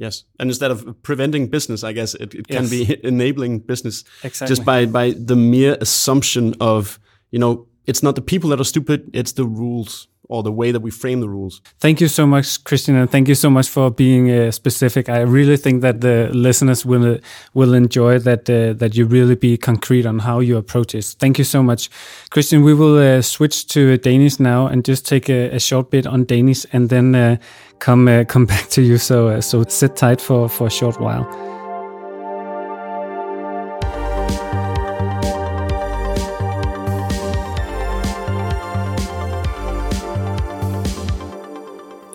Yes, 0.00 0.24
and 0.38 0.48
instead 0.48 0.70
of 0.70 1.02
preventing 1.02 1.48
business, 1.48 1.84
I 1.84 1.92
guess 1.92 2.14
it, 2.14 2.34
it 2.34 2.48
can 2.48 2.68
be 2.68 2.98
enabling 3.04 3.58
business 3.60 4.02
exactly. 4.24 4.48
just 4.48 4.64
by 4.64 4.86
by 4.86 5.10
the 5.10 5.36
mere 5.36 5.76
assumption 5.80 6.54
of 6.58 6.98
you 7.30 7.38
know 7.38 7.66
it's 7.86 8.02
not 8.02 8.14
the 8.14 8.22
people 8.22 8.48
that 8.50 8.60
are 8.60 8.64
stupid, 8.64 9.10
it's 9.12 9.32
the 9.32 9.44
rules 9.44 10.08
or 10.30 10.44
the 10.44 10.52
way 10.52 10.70
that 10.70 10.80
we 10.80 10.92
frame 10.92 11.20
the 11.20 11.28
rules. 11.28 11.60
Thank 11.80 12.00
you 12.00 12.06
so 12.06 12.24
much, 12.24 12.62
Christian, 12.62 12.94
and 12.94 13.10
thank 13.10 13.26
you 13.28 13.34
so 13.34 13.50
much 13.50 13.68
for 13.68 13.90
being 13.90 14.30
uh, 14.30 14.52
specific. 14.52 15.08
I 15.08 15.22
really 15.22 15.56
think 15.56 15.82
that 15.82 16.00
the 16.00 16.30
listeners 16.32 16.86
will 16.86 17.16
uh, 17.16 17.18
will 17.52 17.74
enjoy 17.74 18.20
that 18.20 18.48
uh, 18.48 18.72
that 18.74 18.94
you 18.94 19.06
really 19.06 19.34
be 19.34 19.58
concrete 19.58 20.06
on 20.06 20.20
how 20.20 20.38
you 20.40 20.56
approach 20.56 20.92
this. 20.92 21.14
Thank 21.14 21.36
you 21.38 21.44
so 21.44 21.62
much, 21.62 21.90
Christian. 22.30 22.62
We 22.62 22.74
will 22.74 22.98
uh, 22.98 23.22
switch 23.22 23.66
to 23.74 23.98
Danish 23.98 24.38
now 24.38 24.68
and 24.68 24.84
just 24.84 25.04
take 25.04 25.28
a, 25.28 25.50
a 25.56 25.58
short 25.58 25.90
bit 25.90 26.06
on 26.06 26.24
Danish, 26.24 26.64
and 26.72 26.88
then 26.88 27.14
uh, 27.14 27.36
come 27.80 28.06
uh, 28.06 28.24
come 28.24 28.46
back 28.54 28.68
to 28.70 28.82
you. 28.82 28.98
So 28.98 29.40
so 29.40 29.64
sit 29.64 29.96
tight 29.96 30.20
for 30.20 30.48
for 30.48 30.68
a 30.68 30.70
short 30.70 31.00
while. 31.00 31.49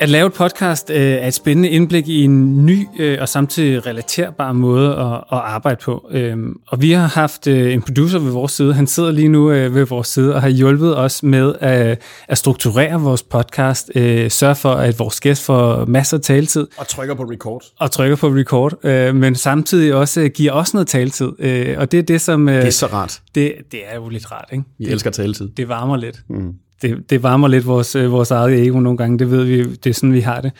At 0.01 0.09
lave 0.09 0.27
et 0.27 0.33
podcast 0.33 0.89
øh, 0.89 0.97
er 0.97 1.27
et 1.27 1.33
spændende 1.33 1.69
indblik 1.69 2.07
i 2.07 2.23
en 2.23 2.65
ny 2.65 2.87
øh, 2.99 3.17
og 3.21 3.29
samtidig 3.29 3.85
relaterbar 3.85 4.51
måde 4.51 4.89
at, 4.89 5.13
at 5.15 5.23
arbejde 5.31 5.79
på. 5.83 6.09
Øhm, 6.11 6.59
og 6.67 6.81
vi 6.81 6.91
har 6.91 7.07
haft 7.07 7.47
øh, 7.47 7.73
en 7.73 7.81
producer 7.81 8.19
ved 8.19 8.31
vores 8.31 8.51
side. 8.51 8.73
Han 8.73 8.87
sidder 8.87 9.11
lige 9.11 9.27
nu 9.27 9.51
øh, 9.51 9.75
ved 9.75 9.85
vores 9.85 10.07
side 10.07 10.35
og 10.35 10.41
har 10.41 10.49
hjulpet 10.49 10.97
os 10.97 11.23
med 11.23 11.55
at, 11.59 12.01
at 12.27 12.37
strukturere 12.37 13.01
vores 13.01 13.23
podcast. 13.23 13.91
Øh, 13.95 14.31
sørge 14.31 14.55
for, 14.55 14.73
at 14.73 14.99
vores 14.99 15.19
gæst 15.19 15.45
får 15.45 15.85
masser 15.85 16.17
af 16.17 16.23
taletid. 16.23 16.67
Og 16.77 16.87
trykker 16.87 17.15
på 17.15 17.23
record. 17.23 17.63
Og 17.79 17.91
trykker 17.91 18.15
på 18.15 18.27
record. 18.27 18.85
Øh, 18.85 19.15
men 19.15 19.35
samtidig 19.35 19.93
også 19.93 20.29
giver 20.29 20.51
os 20.51 20.73
noget 20.73 20.87
taletid. 20.87 21.31
Øh, 21.39 21.75
og 21.77 21.91
det 21.91 21.97
er 21.97 22.03
det, 22.03 22.21
som... 22.21 22.49
Øh, 22.49 22.55
det 22.55 22.67
er 22.67 22.71
så 22.71 22.85
rart. 22.85 23.21
Det, 23.35 23.53
det 23.71 23.79
er 23.87 23.95
jo 23.95 24.09
lidt 24.09 24.31
rart, 24.31 24.49
ikke? 24.51 24.63
Vi 24.77 24.85
det, 24.85 24.91
elsker 24.91 25.11
taletid. 25.11 25.49
Det 25.49 25.69
varmer 25.69 25.97
lidt. 25.97 26.21
Mm 26.29 26.53
det, 26.81 27.09
det 27.09 27.23
varmer 27.23 27.47
lidt 27.47 27.67
vores, 27.67 27.95
øh, 27.95 28.11
vores 28.11 28.31
eget 28.31 28.67
ego 28.67 28.79
nogle 28.79 28.97
gange, 28.97 29.19
det 29.19 29.31
ved 29.31 29.43
vi, 29.43 29.63
det 29.63 29.89
er 29.89 29.93
sådan, 29.93 30.13
vi 30.13 30.19
har 30.19 30.41
det. 30.41 30.51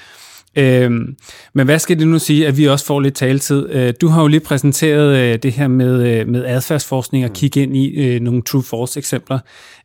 Øhm, 0.58 1.16
men 1.54 1.66
hvad 1.66 1.80
skal 1.80 2.00
det 2.00 2.08
nu 2.08 2.20
sige, 2.20 2.48
at 2.48 2.58
vi 2.58 2.68
også 2.68 2.86
får 2.86 3.00
lidt 3.00 3.16
taletid? 3.16 3.70
Øh, 3.70 3.94
du 4.02 4.08
har 4.08 4.22
jo 4.22 4.28
lige 4.28 4.40
præsenteret 4.40 5.18
øh, 5.18 5.40
det 5.44 5.52
her 5.52 5.68
med, 5.68 6.20
øh, 6.20 6.28
med 6.28 6.46
adfærdsforskning 6.46 7.26
og 7.26 7.34
kigge 7.34 7.62
ind 7.62 7.78
i 7.78 7.90
øh, 7.90 8.22
nogle 8.22 8.42
true-false 8.50 8.98
eksempler. 8.98 9.40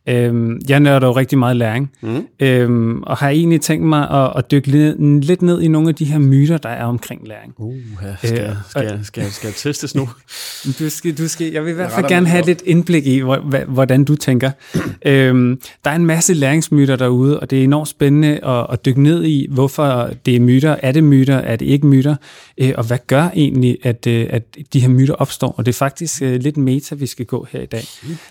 Øhm, 0.09 0.61
jeg 0.69 0.81
nørder 0.81 1.07
jo 1.07 1.13
rigtig 1.13 1.39
meget 1.39 1.57
læring, 1.57 1.91
mm. 2.01 2.27
øhm, 2.41 3.03
og 3.03 3.17
har 3.17 3.29
egentlig 3.29 3.61
tænkt 3.61 3.87
mig 3.87 4.11
at, 4.11 4.33
at 4.37 4.51
dykke 4.51 4.67
lidt, 4.69 5.25
lidt 5.25 5.43
ned 5.43 5.61
i 5.61 5.69
nogle 5.69 5.89
af 5.89 5.95
de 5.95 6.05
her 6.05 6.19
myter, 6.19 6.59
der 6.59 6.69
er 6.69 6.85
omkring 6.85 7.29
læring. 7.29 7.55
Uh, 7.59 7.75
skal, 8.19 8.41
øh, 8.41 8.55
skal, 8.69 8.89
skal, 8.89 9.05
skal, 9.05 9.31
skal 9.31 9.49
jeg 9.49 9.55
testes 9.55 9.95
nu? 9.95 10.09
Du 10.79 10.91
skal, 10.91 11.19
du 11.19 11.29
skal, 11.29 11.53
jeg 11.53 11.65
vil 11.65 11.71
i 11.71 11.75
hvert 11.75 11.93
fald 11.93 12.09
gerne 12.09 12.29
have 12.29 12.47
lidt 12.47 12.63
indblik 12.67 13.07
i, 13.07 13.23
hvordan 13.69 14.05
du 14.05 14.17
tænker. 14.17 14.51
øhm, 15.07 15.61
der 15.85 15.91
er 15.91 15.97
en 15.97 16.07
masse 16.07 16.35
læringsmyter 16.35 16.97
derude, 16.97 17.41
og 17.41 17.51
det 17.51 17.61
er 17.61 17.65
enormt 17.65 17.89
spændende 17.89 18.45
at, 18.45 18.67
at 18.73 18.85
dykke 18.85 19.03
ned 19.03 19.25
i, 19.25 19.47
hvorfor 19.51 20.11
det 20.27 20.37
er 20.37 20.41
myter. 20.41 20.77
Er 20.83 20.93
det 20.93 21.05
myter? 21.05 21.37
Er 21.37 21.57
det 21.57 21.67
ikke 21.67 21.87
myter? 21.87 22.17
Øh, 22.59 22.73
og 22.77 22.85
hvad 22.85 22.99
gør 23.07 23.29
egentlig, 23.35 23.79
at, 23.83 24.07
øh, 24.07 24.27
at 24.31 24.43
de 24.73 24.81
her 24.81 24.89
myter 24.89 25.15
opstår? 25.15 25.55
Og 25.57 25.67
det 25.67 25.73
er 25.73 25.79
faktisk 25.79 26.23
øh, 26.23 26.41
lidt 26.41 26.57
meta, 26.57 26.95
vi 26.95 27.07
skal 27.07 27.27
gå 27.27 27.47
her 27.51 27.61
i 27.61 27.67
dag. 27.67 27.85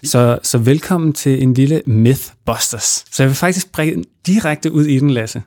Så, 0.03 0.39
så 0.43 0.57
velkommen 0.57 1.13
til 1.13 1.43
en 1.43 1.58
lille 1.59 1.81
Mythbusters. 1.85 3.05
Så 3.11 3.23
jeg 3.23 3.29
vil 3.29 3.35
faktisk 3.35 3.71
bringe 3.71 4.03
direkte 4.25 4.71
ud 4.71 4.85
i 4.85 4.99
den, 4.99 5.09
Lasse. 5.09 5.41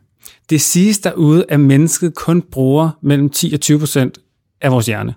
Det 0.50 0.60
siges 0.60 0.98
derude, 0.98 1.44
at 1.48 1.60
mennesket 1.60 2.14
kun 2.14 2.42
bruger 2.42 2.90
mellem 3.02 3.30
10 3.30 3.52
og 3.54 3.60
20 3.60 3.78
procent 3.78 4.18
af 4.60 4.72
vores 4.72 4.86
hjerne. 4.86 5.14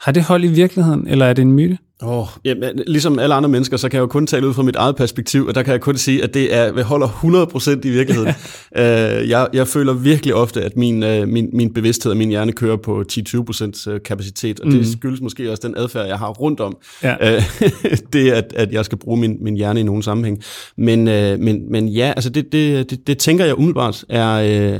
Har 0.00 0.12
det 0.12 0.22
hold 0.22 0.44
i 0.44 0.46
virkeligheden, 0.46 1.08
eller 1.08 1.26
er 1.26 1.32
det 1.32 1.42
en 1.42 1.52
myte? 1.52 1.78
Oh, 2.06 2.26
jamen, 2.44 2.80
ligesom 2.86 3.18
alle 3.18 3.34
andre 3.34 3.48
mennesker, 3.48 3.76
så 3.76 3.88
kan 3.88 3.96
jeg 3.96 4.02
jo 4.02 4.06
kun 4.06 4.26
tale 4.26 4.48
ud 4.48 4.54
fra 4.54 4.62
mit 4.62 4.76
eget 4.76 4.96
perspektiv, 4.96 5.46
og 5.46 5.54
der 5.54 5.62
kan 5.62 5.72
jeg 5.72 5.80
kun 5.80 5.96
sige, 5.96 6.22
at 6.22 6.34
det 6.34 6.54
er, 6.54 6.82
holder 6.82 7.08
100% 7.08 7.70
i 7.84 7.90
virkeligheden. 7.90 8.34
uh, 8.70 9.28
jeg, 9.32 9.48
jeg 9.52 9.68
føler 9.68 9.92
virkelig 9.92 10.34
ofte, 10.34 10.62
at 10.62 10.76
min, 10.76 11.02
uh, 11.02 11.28
min, 11.28 11.48
min 11.52 11.72
bevidsthed 11.72 12.12
og 12.12 12.16
min 12.16 12.28
hjerne 12.28 12.52
kører 12.52 12.76
på 12.76 13.04
10-20% 13.12 13.90
øh, 13.90 14.00
kapacitet, 14.04 14.60
og 14.60 14.68
mm. 14.68 14.72
det 14.72 14.92
skyldes 14.92 15.20
måske 15.20 15.50
også 15.50 15.68
den 15.68 15.76
adfærd, 15.76 16.06
jeg 16.06 16.18
har 16.18 16.28
rundt 16.28 16.60
om. 16.60 16.76
Ja. 17.02 17.36
Uh, 17.36 17.42
det, 18.12 18.30
at, 18.30 18.52
at 18.56 18.72
jeg 18.72 18.84
skal 18.84 18.98
bruge 18.98 19.20
min, 19.20 19.36
min 19.40 19.56
hjerne 19.56 19.80
i 19.80 19.82
nogen 19.82 20.02
sammenhæng. 20.02 20.42
Men, 20.76 21.00
uh, 21.00 21.40
men, 21.40 21.72
men 21.72 21.88
ja, 21.88 22.12
altså 22.16 22.30
det, 22.30 22.52
det, 22.52 22.90
det, 22.90 23.06
det 23.06 23.18
tænker 23.18 23.44
jeg 23.44 23.58
umiddelbart 23.58 24.04
er, 24.08 24.36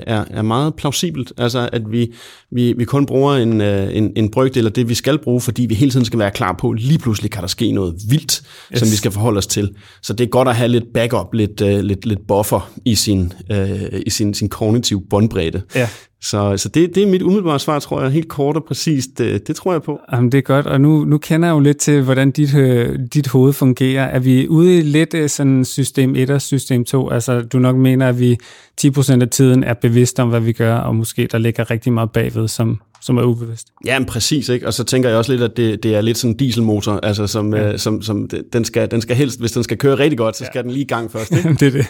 er, 0.06 0.24
er 0.30 0.42
meget 0.42 0.74
plausibelt, 0.74 1.32
altså 1.38 1.68
at 1.72 1.82
vi, 1.90 2.12
vi, 2.50 2.72
vi 2.72 2.84
kun 2.84 3.06
bruger 3.06 3.34
en, 3.34 3.60
en, 3.60 4.12
en 4.16 4.30
brøkdel 4.30 4.66
af 4.66 4.72
det, 4.72 4.88
vi 4.88 4.94
skal 4.94 5.18
bruge, 5.18 5.40
fordi 5.40 5.66
vi 5.66 5.74
hele 5.74 5.90
tiden 5.90 6.04
skal 6.06 6.18
være 6.18 6.30
klar 6.30 6.52
på 6.52 6.72
lige 6.72 6.98
pludselig 6.98 7.13
kan 7.22 7.40
der 7.40 7.46
ske 7.46 7.72
noget 7.72 7.94
vildt, 8.08 8.42
yes. 8.72 8.78
som 8.78 8.90
vi 8.90 8.96
skal 8.96 9.10
forholde 9.10 9.38
os 9.38 9.46
til. 9.46 9.70
Så 10.02 10.12
det 10.12 10.24
er 10.24 10.28
godt 10.28 10.48
at 10.48 10.56
have 10.56 10.68
lidt 10.68 10.84
backup, 10.94 11.34
lidt, 11.34 11.60
uh, 11.60 11.68
lidt, 11.68 12.06
lidt 12.06 12.26
buffer 12.28 12.70
i 12.84 12.94
sin, 12.94 13.32
uh, 13.50 14.00
i 14.06 14.10
sin, 14.10 14.34
sin 14.34 14.48
kognitive 14.48 15.02
båndbredde. 15.10 15.62
Ja. 15.74 15.88
Så, 16.24 16.56
så 16.56 16.68
det, 16.68 16.94
det 16.94 17.02
er 17.02 17.06
mit 17.06 17.22
umiddelbare 17.22 17.58
svar, 17.58 17.78
tror 17.78 18.02
jeg, 18.02 18.10
helt 18.10 18.28
kort 18.28 18.56
og 18.56 18.64
præcist. 18.64 19.18
Det, 19.18 19.48
det 19.48 19.56
tror 19.56 19.72
jeg 19.72 19.82
på. 19.82 20.00
Jamen, 20.12 20.32
det 20.32 20.38
er 20.38 20.42
godt, 20.42 20.66
og 20.66 20.80
nu, 20.80 21.04
nu 21.04 21.18
kender 21.18 21.48
jeg 21.48 21.54
jo 21.54 21.60
lidt 21.60 21.76
til, 21.76 22.02
hvordan 22.02 22.30
dit, 22.30 22.54
øh, 22.54 22.98
dit 23.14 23.26
hoved 23.26 23.52
fungerer. 23.52 24.04
Er 24.04 24.18
vi 24.18 24.48
ude 24.48 24.78
i 24.78 24.82
lidt 24.82 25.30
sådan 25.30 25.64
system 25.64 26.16
1 26.16 26.30
og 26.30 26.42
system 26.42 26.84
2? 26.84 27.10
Altså, 27.10 27.40
du 27.40 27.58
nok 27.58 27.76
mener, 27.76 28.08
at 28.08 28.20
vi 28.20 28.36
10% 28.80 29.22
af 29.22 29.28
tiden 29.28 29.64
er 29.64 29.74
bevidste 29.74 30.20
om, 30.22 30.28
hvad 30.28 30.40
vi 30.40 30.52
gør, 30.52 30.76
og 30.76 30.94
måske 30.96 31.28
der 31.32 31.38
ligger 31.38 31.70
rigtig 31.70 31.92
meget 31.92 32.10
bagved, 32.10 32.48
som, 32.48 32.80
som 33.04 33.16
er 33.18 33.22
ubevidst. 33.22 33.68
Ja, 33.86 33.98
men 33.98 34.06
præcis, 34.06 34.48
ikke? 34.48 34.66
Og 34.66 34.74
så 34.74 34.84
tænker 34.84 35.08
jeg 35.08 35.18
også 35.18 35.32
lidt, 35.32 35.42
at 35.42 35.56
det, 35.56 35.82
det 35.82 35.94
er 35.94 36.00
lidt 36.00 36.18
sådan 36.18 36.32
en 36.32 36.36
dieselmotor, 36.36 37.00
altså 37.02 37.26
som, 37.26 37.54
ja. 37.54 37.72
øh, 37.72 37.78
som, 37.78 38.02
som 38.02 38.28
den, 38.52 38.64
skal, 38.64 38.90
den 38.90 39.00
skal 39.00 39.16
helst, 39.16 39.40
hvis 39.40 39.52
den 39.52 39.62
skal 39.64 39.78
køre 39.78 39.98
rigtig 39.98 40.18
godt, 40.18 40.36
så 40.36 40.44
skal 40.44 40.58
ja. 40.58 40.62
den 40.62 40.70
lige 40.70 40.84
i 40.84 40.86
gang 40.86 41.12
først, 41.12 41.32
ikke? 41.36 41.48
det 41.48 41.62
er 41.62 41.70
det. 41.70 41.86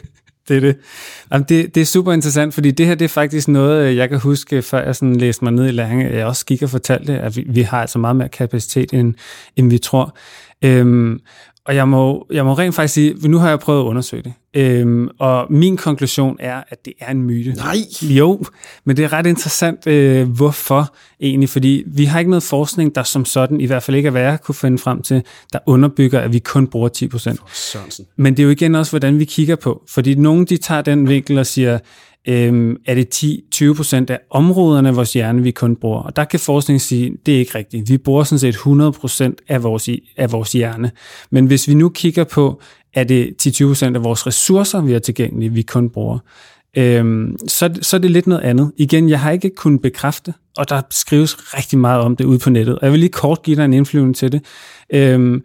Det 0.49 0.57
er 0.57 0.61
det. 0.61 0.77
Jamen, 1.33 1.47
det. 1.49 1.75
Det 1.75 1.81
er 1.81 1.85
super 1.85 2.13
interessant, 2.13 2.55
fordi 2.55 2.71
det 2.71 2.87
her 2.87 2.95
det 2.95 3.05
er 3.05 3.09
faktisk 3.09 3.49
noget, 3.49 3.87
øh, 3.87 3.97
jeg 3.97 4.09
kan 4.09 4.19
huske, 4.19 4.63
før 4.63 4.85
jeg 4.85 4.97
sådan 4.97 5.17
læste 5.17 5.45
mig 5.45 5.53
ned 5.53 5.69
i 5.69 5.71
læring, 5.71 6.03
jeg 6.03 6.27
også 6.27 6.47
gik 6.47 6.63
og 6.63 6.71
fortalte, 6.71 7.19
at 7.19 7.37
vi, 7.37 7.45
vi 7.49 7.63
har 7.63 7.81
altså 7.81 7.99
meget 7.99 8.17
mere 8.17 8.29
kapacitet, 8.29 8.93
end, 8.93 9.15
end 9.57 9.71
vi 9.71 9.79
tror. 9.79 10.17
Øhm, 10.65 11.21
og 11.67 11.75
jeg 11.75 11.89
må, 11.89 12.27
jeg 12.31 12.45
må 12.45 12.55
rent 12.55 12.75
faktisk 12.75 12.95
sige, 12.95 13.29
nu 13.29 13.39
har 13.39 13.49
jeg 13.49 13.61
prøvet 13.61 13.81
at 13.81 13.85
undersøge 13.85 14.23
det, 14.23 14.33
øhm, 14.55 15.09
og 15.19 15.47
min 15.51 15.77
konklusion 15.77 16.37
er, 16.41 16.63
at 16.69 16.85
det 16.85 16.93
er 17.01 17.11
en 17.11 17.23
myte. 17.23 17.53
Nej! 17.53 17.77
Jo, 18.03 18.43
men 18.85 18.97
det 18.97 19.05
er 19.05 19.13
ret 19.13 19.27
interessant, 19.27 19.87
øh, 19.87 20.29
hvorfor 20.29 20.95
egentlig, 21.21 21.49
fordi 21.49 21.83
vi 21.87 22.05
har 22.05 22.19
ikke 22.19 22.31
noget 22.31 22.43
forskning, 22.43 22.95
der 22.95 23.03
som 23.03 23.25
sådan, 23.25 23.61
i 23.61 23.67
hvert 23.67 23.83
fald 23.83 23.97
ikke 23.97 24.07
er 24.07 24.11
hvad 24.11 24.23
jeg 24.23 24.41
kunne 24.41 24.55
finde 24.55 24.79
frem 24.79 25.03
til, 25.03 25.23
der 25.53 25.59
underbygger, 25.67 26.21
at 26.21 26.33
vi 26.33 26.39
kun 26.39 26.67
bruger 26.67 26.89
10 26.89 27.09
procent. 27.09 27.41
Men 28.17 28.37
det 28.37 28.43
er 28.43 28.45
jo 28.45 28.51
igen 28.51 28.75
også, 28.75 28.93
hvordan 28.93 29.19
vi 29.19 29.25
kigger 29.25 29.57
på, 29.57 29.83
fordi 29.91 30.15
nogen 30.15 30.45
de 30.45 30.57
tager 30.57 30.83
den 30.83 31.09
vinkel 31.09 31.39
og 31.39 31.47
siger, 31.47 31.79
øhm, 32.29 32.77
er 32.87 32.95
det 32.95 33.25
10-20 33.55 33.75
procent 33.75 34.11
af 34.11 34.21
områderne 34.31 34.89
af 34.89 34.97
vores 34.97 35.13
hjerne, 35.13 35.43
vi 35.43 35.51
kun 35.51 35.77
bruger. 35.77 36.01
Og 36.01 36.17
der 36.17 36.25
kan 36.25 36.41
forskningen 36.41 36.81
sige, 36.81 37.17
det 37.27 37.35
er 37.35 37.39
ikke 37.39 37.59
rigtigt. 37.59 37.91
Vi 37.91 37.99
bruger 37.99 38.25
sådan 38.25 38.39
set 38.39 38.49
100 38.49 38.93
procent 38.93 39.41
af 39.49 39.63
vores, 39.63 39.89
af 40.17 40.33
vores 40.33 40.53
hjerne. 40.53 40.91
Men 41.31 41.47
hvis 41.47 41.69
vi 41.69 41.75
nu 41.75 41.89
kigger 41.89 42.25
på, 42.25 42.61
er 42.95 43.05
det 43.05 43.47
10-20 43.47 43.67
procent 43.67 43.97
af 43.97 44.05
vores 44.05 44.27
ressourcer, 44.27 44.81
vi 44.81 44.93
har 44.93 44.99
tilgængelige, 44.99 45.53
vi 45.53 45.63
kun 45.63 45.91
bruger, 45.91 46.19
øhm, 46.77 47.37
så, 47.49 47.75
så 47.83 47.97
er 47.97 48.01
det 48.01 48.11
lidt 48.11 48.27
noget 48.27 48.43
andet. 48.43 48.73
Igen, 48.77 49.09
jeg 49.09 49.21
har 49.21 49.31
ikke 49.31 49.51
kunnet 49.51 49.83
bekræfte, 49.83 50.35
og 50.59 50.69
der 50.69 50.83
skrives 50.91 51.55
rigtig 51.57 51.79
meget 51.79 52.01
om 52.01 52.17
det 52.17 52.25
ude 52.25 52.39
på 52.39 52.51
nettet. 52.51 52.79
Og 52.79 52.85
jeg 52.85 52.93
vil 52.93 53.01
lige 53.01 53.11
kort 53.11 53.43
give 53.43 53.57
dig 53.57 53.65
en 53.65 53.73
indflydelse 53.73 54.21
til 54.21 54.33
det. 54.33 54.45
Øhm, 54.91 55.43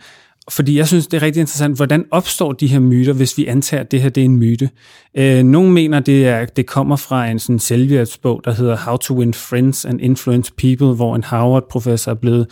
fordi 0.50 0.78
jeg 0.78 0.88
synes, 0.88 1.08
det 1.08 1.18
er 1.18 1.22
rigtig 1.22 1.42
interessant, 1.42 1.76
hvordan 1.76 2.06
opstår 2.12 2.52
de 2.52 2.68
her 2.68 2.80
myter, 2.80 3.14
hvis 3.14 3.38
vi 3.38 3.46
antager, 3.46 3.82
at 3.82 3.92
det 3.92 4.02
her 4.02 4.10
det 4.10 4.22
er 4.22 4.26
en 4.26 4.38
myte. 4.38 4.70
Øh, 5.18 5.44
nogle 5.44 5.72
mener, 5.72 6.00
det, 6.00 6.28
er, 6.28 6.46
det 6.46 6.66
kommer 6.66 6.96
fra 6.96 7.28
en 7.28 7.40
sådan 7.40 7.60
selvhjælpsbog, 7.60 8.42
der 8.46 8.52
hedder 8.52 8.78
How 8.78 8.98
to 8.98 9.14
Win 9.14 9.34
Friends 9.34 9.86
and 9.86 10.02
Influence 10.02 10.54
People, 10.58 10.96
hvor 10.96 11.16
en 11.16 11.24
Harvard-professor 11.24 12.12
er 12.12 12.16
blevet 12.16 12.48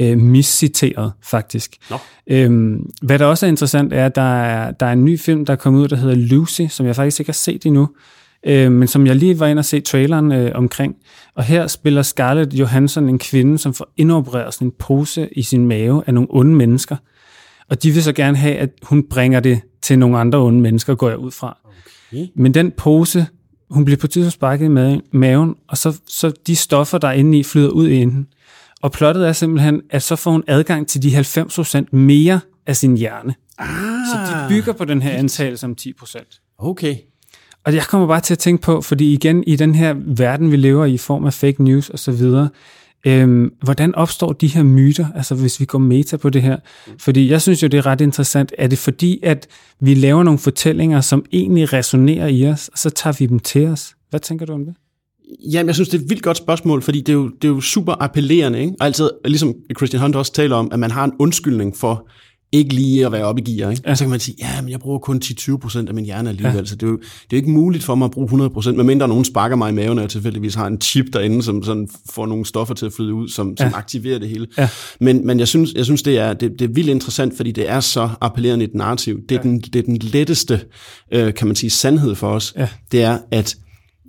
øh, 0.00 0.18
misciteret, 0.18 1.12
faktisk. 1.22 1.76
No. 1.90 1.96
Øhm, 2.26 2.90
hvad 3.02 3.18
der 3.18 3.26
også 3.26 3.46
er 3.46 3.50
interessant, 3.50 3.92
er, 3.92 4.06
at 4.06 4.14
der 4.14 4.42
er, 4.42 4.70
der 4.70 4.86
er 4.86 4.92
en 4.92 5.04
ny 5.04 5.18
film, 5.18 5.44
der 5.44 5.52
er 5.52 5.56
kommet 5.56 5.80
ud, 5.80 5.88
der 5.88 5.96
hedder 5.96 6.16
Lucy, 6.16 6.62
som 6.68 6.86
jeg 6.86 6.96
faktisk 6.96 7.20
ikke 7.20 7.28
har 7.28 7.34
set 7.34 7.66
endnu, 7.66 7.88
øh, 8.46 8.72
men 8.72 8.88
som 8.88 9.06
jeg 9.06 9.16
lige 9.16 9.40
var 9.40 9.46
inde 9.46 9.60
og 9.60 9.64
se 9.64 9.80
traileren 9.80 10.32
øh, 10.32 10.50
omkring. 10.54 10.96
Og 11.34 11.44
her 11.44 11.66
spiller 11.66 12.02
Scarlett 12.02 12.54
Johansson 12.54 13.08
en 13.08 13.18
kvinde, 13.18 13.58
som 13.58 13.74
får 13.74 13.92
indopereret 13.96 14.54
sådan 14.54 14.68
en 14.68 14.72
pose 14.78 15.28
i 15.32 15.42
sin 15.42 15.66
mave 15.66 16.02
af 16.06 16.14
nogle 16.14 16.28
onde 16.30 16.54
mennesker. 16.54 16.96
Og 17.70 17.82
de 17.82 17.90
vil 17.90 18.02
så 18.02 18.12
gerne 18.12 18.36
have, 18.36 18.56
at 18.56 18.70
hun 18.82 19.02
bringer 19.10 19.40
det 19.40 19.60
til 19.82 19.98
nogle 19.98 20.18
andre 20.18 20.38
onde 20.38 20.60
mennesker, 20.60 20.94
går 20.94 21.08
jeg 21.08 21.18
ud 21.18 21.30
fra. 21.30 21.58
Okay. 22.12 22.26
Men 22.34 22.54
den 22.54 22.70
pose, 22.70 23.26
hun 23.70 23.84
bliver 23.84 23.98
på 23.98 24.06
tidspunkt 24.06 24.32
sparket 24.32 24.64
i 24.64 24.68
maven, 25.12 25.54
og 25.68 25.78
så, 25.78 26.00
så 26.06 26.32
de 26.46 26.56
stoffer, 26.56 26.98
der 26.98 27.08
er 27.08 27.12
inde 27.12 27.38
i, 27.38 27.42
flyder 27.42 27.68
ud 27.70 27.88
i 27.88 27.96
hende. 27.96 28.26
Og 28.82 28.92
plottet 28.92 29.28
er 29.28 29.32
simpelthen, 29.32 29.82
at 29.90 30.02
så 30.02 30.16
får 30.16 30.30
hun 30.30 30.44
adgang 30.46 30.88
til 30.88 31.02
de 31.02 31.20
90% 31.20 31.84
mere 31.92 32.40
af 32.66 32.76
sin 32.76 32.96
hjerne. 32.96 33.34
Ah, 33.58 33.68
så 34.12 34.32
de 34.32 34.48
bygger 34.48 34.72
på 34.72 34.84
den 34.84 35.02
her 35.02 35.10
antagelse 35.10 35.66
om 35.66 35.76
10%. 35.80 36.54
Okay. 36.58 36.96
Og 37.64 37.74
jeg 37.74 37.82
kommer 37.82 38.06
bare 38.06 38.20
til 38.20 38.34
at 38.34 38.38
tænke 38.38 38.62
på, 38.62 38.80
fordi 38.80 39.12
igen 39.12 39.44
i 39.44 39.56
den 39.56 39.74
her 39.74 39.94
verden, 39.96 40.52
vi 40.52 40.56
lever 40.56 40.84
i, 40.84 40.94
i 40.94 40.98
form 40.98 41.24
af 41.24 41.34
fake 41.34 41.64
news 41.64 41.90
og 41.90 41.98
så 41.98 42.12
videre, 42.12 42.48
Øhm, 43.06 43.52
hvordan 43.62 43.94
opstår 43.94 44.32
de 44.32 44.46
her 44.46 44.62
myter, 44.62 45.06
altså 45.14 45.34
hvis 45.34 45.60
vi 45.60 45.64
går 45.64 45.78
meta 45.78 46.16
på 46.16 46.30
det 46.30 46.42
her? 46.42 46.56
Fordi 46.98 47.30
jeg 47.30 47.42
synes 47.42 47.62
jo, 47.62 47.68
det 47.68 47.78
er 47.78 47.86
ret 47.86 48.00
interessant. 48.00 48.52
Er 48.58 48.66
det 48.66 48.78
fordi, 48.78 49.20
at 49.22 49.46
vi 49.80 49.94
laver 49.94 50.22
nogle 50.22 50.38
fortællinger, 50.38 51.00
som 51.00 51.24
egentlig 51.32 51.72
resonerer 51.72 52.26
i 52.26 52.46
os, 52.46 52.68
og 52.68 52.78
så 52.78 52.90
tager 52.90 53.16
vi 53.18 53.26
dem 53.26 53.38
til 53.38 53.66
os? 53.66 53.94
Hvad 54.10 54.20
tænker 54.20 54.46
du 54.46 54.52
om 54.52 54.64
det? 54.64 54.74
Jamen, 55.52 55.66
jeg 55.66 55.74
synes, 55.74 55.88
det 55.88 55.98
er 55.98 56.02
et 56.02 56.10
vildt 56.10 56.22
godt 56.22 56.36
spørgsmål, 56.36 56.82
fordi 56.82 57.00
det 57.00 57.08
er 57.08 57.16
jo, 57.16 57.28
det 57.28 57.48
er 57.48 57.52
jo 57.52 57.60
super 57.60 57.94
appellerende. 58.00 58.60
Ikke? 58.60 58.74
Altid, 58.80 59.10
ligesom 59.24 59.54
Christian 59.76 60.02
Hunt 60.02 60.16
også 60.16 60.32
taler 60.32 60.56
om, 60.56 60.68
at 60.72 60.78
man 60.78 60.90
har 60.90 61.04
en 61.04 61.12
undskyldning 61.18 61.76
for 61.76 62.08
ikke 62.52 62.74
lige 62.74 63.06
at 63.06 63.12
være 63.12 63.24
oppe 63.24 63.42
i 63.42 63.44
gear. 63.44 63.70
Ikke? 63.70 63.82
Ja. 63.86 63.94
Så 63.94 64.04
kan 64.04 64.10
man 64.10 64.20
sige, 64.20 64.36
ja, 64.38 64.60
men 64.62 64.70
jeg 64.70 64.80
bruger 64.80 64.98
kun 64.98 65.20
10-20% 65.24 65.88
af 65.88 65.94
min 65.94 66.04
hjerne 66.04 66.28
alligevel, 66.28 66.56
ja. 66.56 66.64
så 66.64 66.74
det 66.74 66.82
er, 66.82 66.90
jo, 66.90 66.96
det 66.96 67.02
er 67.04 67.26
jo 67.32 67.36
ikke 67.36 67.50
muligt 67.50 67.84
for 67.84 67.94
mig 67.94 68.04
at 68.04 68.10
bruge 68.10 68.46
100%, 68.46 68.70
medmindre 68.70 69.08
nogen 69.08 69.24
sparker 69.24 69.56
mig 69.56 69.70
i 69.70 69.72
maven, 69.72 69.98
og 69.98 70.02
jeg 70.02 70.10
tilfældigvis 70.10 70.54
har 70.54 70.66
en 70.66 70.80
chip 70.80 71.06
derinde, 71.12 71.42
som 71.42 71.62
sådan 71.62 71.88
får 72.10 72.26
nogle 72.26 72.46
stoffer 72.46 72.74
til 72.74 72.86
at 72.86 72.92
flyde 72.92 73.14
ud, 73.14 73.28
som, 73.28 73.54
ja. 73.58 73.64
som 73.64 73.74
aktiverer 73.74 74.18
det 74.18 74.28
hele. 74.28 74.46
Ja. 74.58 74.68
Men, 75.00 75.26
men 75.26 75.38
jeg 75.38 75.48
synes, 75.48 75.72
jeg 75.72 75.84
synes 75.84 76.02
det, 76.02 76.18
er, 76.18 76.32
det, 76.32 76.52
det 76.58 76.62
er 76.62 76.72
vildt 76.72 76.90
interessant, 76.90 77.36
fordi 77.36 77.52
det 77.52 77.70
er 77.70 77.80
så 77.80 78.10
appellerende 78.20 78.64
et 78.64 78.74
narrativ. 78.74 79.20
Det 79.28 79.34
er, 79.34 79.40
ja. 79.44 79.48
den, 79.48 79.60
det 79.60 79.76
er 79.76 79.82
den 79.82 79.96
letteste, 79.96 80.60
øh, 81.12 81.34
kan 81.34 81.46
man 81.46 81.56
sige, 81.56 81.70
sandhed 81.70 82.14
for 82.14 82.28
os. 82.28 82.54
Ja. 82.56 82.68
Det 82.92 83.02
er, 83.02 83.18
at 83.30 83.56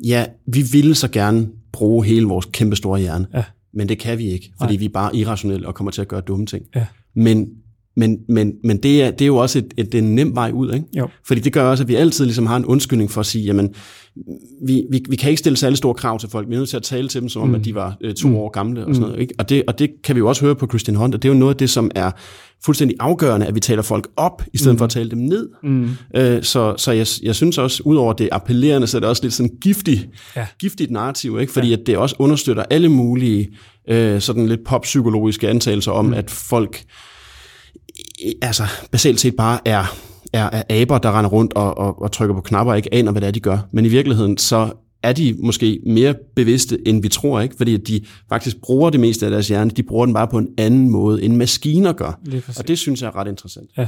ja, 0.06 0.26
vi 0.48 0.62
ville 0.72 0.96
så 0.96 1.08
gerne 1.08 1.48
bruge 1.72 2.06
hele 2.06 2.26
vores 2.26 2.46
kæmpe 2.52 2.76
store 2.76 3.00
hjerne, 3.00 3.28
ja. 3.34 3.44
men 3.74 3.90
det 3.90 4.00
kan 4.00 4.18
vi 4.18 4.30
ikke, 4.30 4.52
fordi 4.62 4.74
Nej. 4.74 4.80
vi 4.80 4.86
er 4.86 4.90
bare 4.90 5.16
irrationelle 5.16 5.68
og 5.68 5.76
kommer 5.76 5.92
til 5.92 6.02
at 6.02 6.08
gøre 6.08 6.22
dumme 6.22 6.46
ting. 6.46 6.66
Ja. 6.76 6.86
Men 7.16 7.48
men, 7.96 8.18
men, 8.30 8.54
men 8.64 8.78
det, 8.78 9.04
er, 9.04 9.12
det 9.12 9.22
er 9.22 9.28
jo 9.28 9.38
også 9.38 9.60
et, 9.60 9.74
et, 9.78 9.96
en 9.96 10.16
nem 10.16 10.36
vej 10.36 10.52
ud, 10.54 10.74
ikke? 10.74 10.86
Jo. 10.98 11.08
Fordi 11.28 11.42
det 11.42 11.54
gør 11.54 11.64
også, 11.64 11.84
at 11.84 11.88
vi 11.88 11.96
altid 11.96 12.26
ligesom 12.26 12.46
har 12.46 12.58
en 12.58 12.66
undskyldning 12.66 13.12
for 13.12 13.20
at 13.20 13.26
sige, 13.26 13.46
jamen, 13.46 13.74
vi, 14.66 14.84
vi, 14.92 15.02
vi 15.10 15.16
kan 15.16 15.30
ikke 15.30 15.40
stille 15.40 15.58
særlig 15.58 15.78
store 15.78 15.94
krav 15.94 16.20
til 16.20 16.30
folk. 16.30 16.50
Vi 16.50 16.54
er 16.54 16.58
nødt 16.58 16.70
til 16.70 16.78
at 16.78 16.84
tale 16.84 17.08
til 17.08 17.22
dem, 17.22 17.30
som 17.30 17.42
om, 17.42 17.48
mm. 17.48 17.56
at 17.56 17.66
de 17.66 17.76
var 17.76 17.98
øh, 18.02 18.14
to 18.14 18.28
mm. 18.28 18.36
år 18.36 18.50
gamle 18.50 18.86
og 18.86 18.96
sådan 18.96 19.08
noget. 19.10 19.22
Ikke? 19.22 19.34
Og, 19.40 19.50
det, 19.50 19.64
og 19.68 19.80
det 19.80 19.90
kan 20.04 20.16
vi 20.16 20.20
jo 20.20 20.28
også 20.28 20.46
høre 20.46 20.56
på 20.56 20.68
Christian 20.68 20.96
Hunt, 20.96 21.16
og 21.16 21.24
det 21.24 21.30
er 21.30 21.34
jo 21.34 21.40
noget 21.40 21.54
af 21.54 21.58
det, 21.58 21.70
som 21.70 21.92
er 21.96 22.12
fuldstændig 22.66 22.98
afgørende, 23.00 23.46
at 23.46 23.56
vi 23.56 23.60
taler 23.60 23.82
folk 23.82 24.08
op, 24.18 24.44
i 24.54 24.58
stedet 24.58 24.74
mm. 24.74 24.78
for 24.78 24.86
at 24.86 24.92
tale 24.92 25.10
dem 25.10 25.20
ned. 25.20 25.50
Mm. 25.64 25.90
Øh, 26.16 26.44
så 26.44 26.74
så 26.78 26.92
jeg, 26.92 27.08
jeg 27.24 27.36
synes 27.36 27.58
også, 27.58 27.84
udover 27.86 28.14
det 28.14 28.30
appellerende, 28.32 28.88
så 28.88 28.98
er 28.98 29.00
det 29.00 29.10
også 29.10 29.24
lidt 29.24 29.34
sådan 29.34 29.52
giftig, 29.62 30.10
ja. 30.36 30.48
giftigt 30.60 30.92
narrativ, 30.92 31.40
ikke? 31.40 31.54
fordi 31.54 31.68
ja. 31.68 31.78
at 31.78 31.88
det 31.88 31.98
også 31.98 32.16
understøtter 32.20 32.64
alle 32.70 32.90
mulige 32.90 33.50
øh, 33.90 34.22
sådan 34.22 34.48
lidt 34.48 34.64
poppsykologiske 34.66 35.50
antagelser 35.50 35.92
om, 35.92 36.06
mm. 36.06 36.14
at 36.14 36.30
folk 36.30 36.84
altså 38.42 38.64
basalt 38.92 39.20
set 39.20 39.36
bare 39.36 39.60
er 39.66 39.96
er, 40.34 40.50
er 40.70 40.82
aber, 40.82 40.98
der 40.98 41.18
render 41.18 41.30
rundt 41.30 41.54
og, 41.54 41.78
og, 41.78 42.02
og 42.02 42.12
trykker 42.12 42.36
på 42.36 42.42
knapper 42.42 42.74
og 42.74 42.78
ikke 42.78 42.94
aner, 42.94 43.12
hvad 43.12 43.22
det 43.22 43.28
er, 43.28 43.32
de 43.32 43.40
gør. 43.40 43.58
Men 43.72 43.86
i 43.86 43.88
virkeligheden, 43.88 44.38
så 44.38 44.72
er 45.04 45.14
de 45.14 45.36
måske 45.40 45.80
mere 45.86 46.16
bevidste, 46.36 46.88
end 46.88 47.02
vi 47.02 47.10
tror, 47.10 47.42
ikke? 47.42 47.56
Fordi 47.58 47.78
de 47.78 48.02
faktisk 48.30 48.62
bruger 48.62 48.90
det 48.90 49.00
meste 49.00 49.26
af 49.26 49.32
deres 49.32 49.48
hjerne. 49.48 49.70
De 49.70 49.84
bruger 49.84 50.06
den 50.06 50.14
bare 50.14 50.28
på 50.28 50.38
en 50.38 50.48
anden 50.58 50.90
måde, 50.90 51.24
end 51.24 51.36
maskiner 51.36 51.94
gør. 51.94 52.20
Og 52.60 52.68
det 52.68 52.78
synes 52.78 53.02
jeg 53.02 53.08
er 53.08 53.16
ret 53.16 53.28
interessant. 53.28 53.70
Ja. 53.78 53.88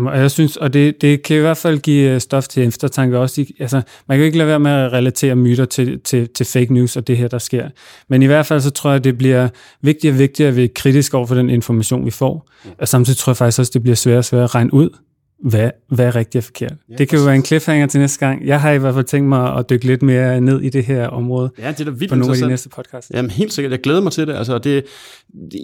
Jamen, 0.00 0.20
jeg 0.20 0.30
synes, 0.30 0.56
og 0.56 0.72
det, 0.72 1.00
det 1.00 1.22
kan 1.22 1.36
i 1.36 1.40
hvert 1.40 1.56
fald 1.56 1.78
give 1.78 2.10
øh, 2.10 2.20
stof 2.20 2.48
til 2.48 2.66
eftertanke 2.68 3.18
også. 3.18 3.46
Altså, 3.58 3.82
man 4.08 4.16
kan 4.16 4.18
jo 4.18 4.24
ikke 4.24 4.38
lade 4.38 4.48
være 4.48 4.60
med 4.60 4.70
at 4.70 4.92
relatere 4.92 5.36
myter 5.36 5.64
til, 5.64 6.00
til, 6.00 6.28
til 6.28 6.46
fake 6.46 6.74
news 6.74 6.96
og 6.96 7.06
det 7.06 7.16
her, 7.16 7.28
der 7.28 7.38
sker. 7.38 7.68
Men 8.08 8.22
i 8.22 8.26
hvert 8.26 8.46
fald 8.46 8.60
så 8.60 8.70
tror 8.70 8.90
jeg, 8.90 9.04
det 9.04 9.18
bliver 9.18 9.48
vigtigere 9.82 10.14
og 10.14 10.18
vigtigere 10.18 10.52
at 10.52 10.58
er 10.58 10.68
kritisk 10.74 11.14
over 11.14 11.26
for 11.26 11.34
den 11.34 11.50
information, 11.50 12.06
vi 12.06 12.10
får. 12.10 12.50
Og 12.78 12.88
samtidig 12.88 13.16
tror 13.16 13.30
jeg 13.30 13.36
faktisk 13.36 13.58
også, 13.58 13.70
det 13.74 13.82
bliver 13.82 13.96
sværere 13.96 14.18
og 14.18 14.24
sværere 14.24 14.44
at 14.44 14.54
regne 14.54 14.74
ud, 14.74 14.90
hvad, 15.42 15.70
hvad 15.88 16.06
er 16.06 16.16
rigtigt 16.16 16.36
og 16.36 16.44
forkert. 16.44 16.72
Ja, 16.90 16.94
det 16.94 17.08
kan 17.08 17.18
jo 17.18 17.24
være 17.24 17.34
en 17.34 17.44
cliffhanger 17.44 17.86
til 17.86 18.00
næste 18.00 18.26
gang. 18.26 18.46
Jeg 18.46 18.60
har 18.60 18.70
i 18.70 18.78
hvert 18.78 18.94
fald 18.94 19.04
tænkt 19.04 19.28
mig 19.28 19.56
at 19.56 19.70
dykke 19.70 19.86
lidt 19.86 20.02
mere 20.02 20.40
ned 20.40 20.60
i 20.60 20.68
det 20.68 20.84
her 20.84 21.06
område. 21.06 21.50
Ja, 21.58 21.68
det 21.68 21.80
er 21.80 21.84
da 21.84 21.90
vildt 21.90 22.08
på 22.08 22.14
nogle 22.14 22.32
af 22.32 22.38
de 22.38 22.48
næste 22.48 22.68
podcast. 22.68 23.10
Jamen 23.14 23.30
helt 23.30 23.52
sikkert, 23.52 23.72
jeg 23.72 23.80
glæder 23.80 24.00
mig 24.00 24.12
til 24.12 24.26
det. 24.26 24.34
Altså, 24.34 24.58
det 24.58 24.84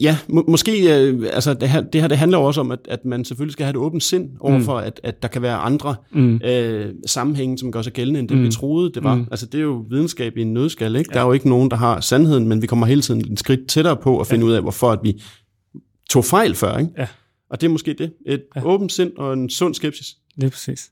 ja, 0.01 0.19
må, 0.29 0.45
måske, 0.49 1.01
øh, 1.01 1.23
altså 1.33 1.55
det 1.55 1.69
her, 1.69 1.81
det 1.81 2.01
her 2.01 2.09
det 2.09 2.19
handler 2.19 2.39
også 2.39 2.61
om, 2.61 2.71
at, 2.71 2.79
at 2.89 3.05
man 3.05 3.25
selvfølgelig 3.25 3.53
skal 3.53 3.65
have 3.65 3.71
et 3.71 3.77
åbent 3.77 4.03
sind 4.03 4.31
overfor, 4.41 4.81
mm. 4.81 4.87
at, 4.87 5.01
at 5.05 5.23
der 5.23 5.29
kan 5.29 5.43
være 5.43 5.57
andre 5.57 5.95
mm. 6.13 6.41
øh, 6.45 6.87
sammenhænge, 7.07 7.59
som 7.59 7.73
gør 7.73 7.83
sig 7.83 7.93
gældende, 7.93 8.21
end 8.21 8.29
det 8.29 8.37
mm. 8.37 8.45
vi 8.45 8.51
troede, 8.51 8.93
det 8.95 9.05
var. 9.05 9.15
Mm. 9.15 9.27
Altså 9.31 9.47
det 9.47 9.59
er 9.59 9.63
jo 9.63 9.85
videnskab 9.91 10.37
i 10.37 10.43
en 10.43 10.55
nødskal, 10.55 10.97
ikke? 10.97 11.11
Ja. 11.11 11.15
Der 11.15 11.21
er 11.21 11.27
jo 11.27 11.33
ikke 11.33 11.49
nogen, 11.49 11.71
der 11.71 11.77
har 11.77 12.01
sandheden, 12.01 12.49
men 12.49 12.63
vi 12.63 12.67
kommer 12.67 12.87
hele 12.87 13.03
tiden 13.03 13.33
et 13.33 13.39
skridt 13.39 13.69
tættere 13.69 13.97
på 13.97 14.21
at 14.21 14.27
finde 14.27 14.45
ja. 14.45 14.51
ud 14.51 14.55
af, 14.55 14.63
hvorfor 14.63 14.91
at 14.91 14.99
vi 15.03 15.23
tog 16.11 16.25
fejl 16.25 16.55
før, 16.55 16.79
ikke? 16.79 16.91
Ja. 16.99 17.07
Og 17.51 17.61
det 17.61 17.67
er 17.67 17.71
måske 17.71 17.95
det. 17.99 18.13
Et 18.27 18.43
ja. 18.57 18.65
åbent 18.65 18.93
sind 18.93 19.13
og 19.17 19.33
en 19.33 19.51
sund 19.51 19.75
skepsis. 19.75 20.17
Lige 20.37 20.51
præcis. 20.51 20.91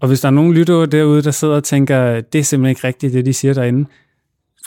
Og 0.00 0.08
hvis 0.08 0.20
der 0.20 0.28
er 0.28 0.32
nogen 0.32 0.54
lyttere 0.54 0.86
derude, 0.86 1.22
der 1.22 1.30
sidder 1.30 1.54
og 1.54 1.64
tænker, 1.64 2.20
det 2.20 2.38
er 2.38 2.42
simpelthen 2.42 2.70
ikke 2.70 2.86
rigtigt, 2.86 3.12
det 3.12 3.26
de 3.26 3.32
siger 3.32 3.54
derinde, 3.54 3.88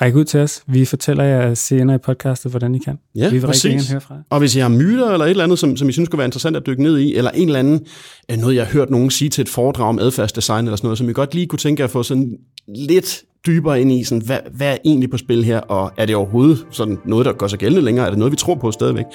ræk 0.02 0.16
ud 0.16 0.26
til 0.26 0.40
os. 0.40 0.64
Vi 0.68 0.86
fortæller 0.86 1.24
jer 1.24 1.54
senere 1.54 1.96
i 1.96 2.00
podcastet, 2.00 2.52
hvordan 2.52 2.76
I 2.76 2.80
kan. 2.80 3.00
Ja, 3.16 3.30
vi 3.30 3.38
vil 3.38 3.46
præcis. 3.46 3.66
rigtig 3.66 3.92
høre 3.92 4.02
fra 4.02 4.18
Og 4.30 4.40
hvis 4.40 4.56
I 4.56 4.60
har 4.60 4.70
myter 4.70 5.12
eller 5.12 5.26
et 5.26 5.30
eller 5.30 5.44
andet, 5.44 5.60
som, 5.60 5.78
som 5.78 5.90
I 5.90 5.92
synes 5.92 6.10
kunne 6.10 6.18
være 6.18 6.28
interessant 6.28 6.58
at 6.58 6.66
dykke 6.66 6.84
ned 6.84 6.98
i, 7.00 7.16
eller 7.16 7.32
en 7.32 7.48
eller 7.48 7.60
anden, 7.60 7.86
øh, 8.32 8.38
noget 8.38 8.56
jeg 8.56 8.66
har 8.66 8.74
hørt 8.74 8.90
nogen 8.90 9.10
sige 9.10 9.30
til 9.30 9.42
et 9.42 9.50
foredrag 9.50 9.90
om 9.90 10.00
adfærdsdesign 10.00 10.66
eller 10.66 10.76
sådan 10.76 10.86
noget, 10.86 10.98
som 10.98 11.10
I 11.10 11.14
godt 11.14 11.34
lige 11.34 11.48
kunne 11.48 11.60
tænke 11.60 11.84
at 11.84 11.90
få 11.90 12.04
sådan 12.04 12.38
lidt 12.76 13.24
dybere 13.46 13.82
ind 13.82 13.92
i, 13.92 14.04
sådan, 14.04 14.26
hvad, 14.26 14.40
hvad 14.52 14.74
er 14.74 14.78
egentlig 14.86 15.10
på 15.10 15.18
spil 15.18 15.44
her, 15.44 15.60
og 15.60 15.92
er 15.98 16.06
det 16.06 16.16
overhovedet 16.16 16.66
sådan 16.72 16.98
noget, 17.06 17.26
der 17.26 17.34
gør 17.34 17.48
sig 17.48 17.60
gældende 17.60 17.86
længere? 17.86 18.06
Er 18.06 18.10
det 18.10 18.20
noget, 18.20 18.32
vi 18.32 18.38
tror 18.38 18.56
på 18.56 18.72
stadigvæk? 18.72 19.06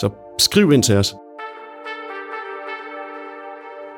Så 0.00 0.10
skriv 0.38 0.72
ind 0.72 0.82
til 0.82 0.94
os. 0.94 1.14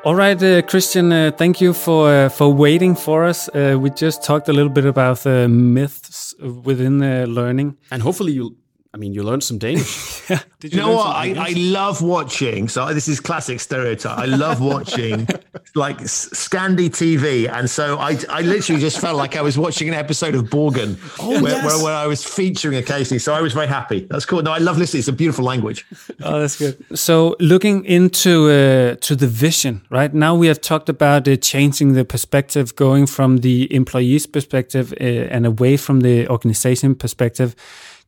All 0.04 0.14
right, 0.14 0.42
uh, 0.42 0.60
Christian, 0.60 1.12
uh, 1.12 1.30
thank 1.30 1.62
you 1.62 1.72
for 1.72 2.10
uh, 2.10 2.28
for 2.28 2.52
waiting 2.52 2.94
for 2.94 3.24
us. 3.24 3.48
Uh, 3.48 3.78
we 3.80 3.88
just 3.88 4.22
talked 4.22 4.50
a 4.50 4.52
little 4.52 4.68
bit 4.68 4.84
about 4.84 5.20
the 5.20 5.48
myths 5.48 6.34
within 6.62 7.02
uh, 7.02 7.24
learning, 7.26 7.78
and 7.90 8.02
hopefully 8.02 8.32
you 8.32 8.54
I 8.94 8.96
mean, 8.96 9.12
you 9.12 9.24
learned 9.24 9.42
some 9.42 9.58
Danish. 9.58 10.22
yeah. 10.30 10.40
Did 10.60 10.72
you, 10.72 10.78
you 10.78 10.86
know 10.86 10.94
what? 10.94 11.08
I, 11.08 11.34
I 11.36 11.50
love 11.56 12.00
watching. 12.00 12.68
So 12.68 12.94
this 12.94 13.08
is 13.08 13.18
classic 13.18 13.58
stereotype. 13.58 14.16
I 14.16 14.26
love 14.26 14.60
watching 14.60 15.26
like 15.74 15.98
Scandi 15.98 16.88
TV, 16.90 17.52
and 17.52 17.68
so 17.68 17.98
I, 17.98 18.16
I 18.28 18.42
literally 18.42 18.80
just 18.80 19.00
felt 19.00 19.16
like 19.16 19.34
I 19.34 19.42
was 19.42 19.58
watching 19.58 19.88
an 19.88 19.94
episode 19.94 20.36
of 20.36 20.44
Borgen, 20.44 20.96
oh, 21.18 21.42
where, 21.42 21.54
yes. 21.54 21.64
where, 21.66 21.84
where, 21.84 21.92
I 21.92 22.06
was 22.06 22.22
featuring 22.24 22.78
occasionally. 22.78 23.18
So 23.18 23.34
I 23.34 23.40
was 23.40 23.52
very 23.52 23.66
happy. 23.66 24.06
That's 24.08 24.24
cool. 24.24 24.42
No, 24.42 24.52
I 24.52 24.58
love 24.58 24.78
listening. 24.78 25.00
It's 25.00 25.08
a 25.08 25.12
beautiful 25.12 25.44
language. 25.44 25.84
oh, 26.22 26.38
that's 26.38 26.56
good. 26.56 26.76
So 26.96 27.34
looking 27.40 27.84
into 27.86 28.48
uh, 28.48 28.94
to 29.00 29.16
the 29.16 29.26
vision, 29.26 29.82
right 29.90 30.14
now 30.14 30.36
we 30.36 30.46
have 30.46 30.60
talked 30.60 30.88
about 30.88 31.26
uh, 31.26 31.34
changing 31.34 31.94
the 31.94 32.04
perspective, 32.04 32.76
going 32.76 33.08
from 33.08 33.38
the 33.38 33.74
employee's 33.74 34.26
perspective 34.28 34.94
uh, 35.00 35.04
and 35.34 35.46
away 35.46 35.76
from 35.76 36.00
the 36.00 36.28
organization 36.28 36.94
perspective 36.94 37.56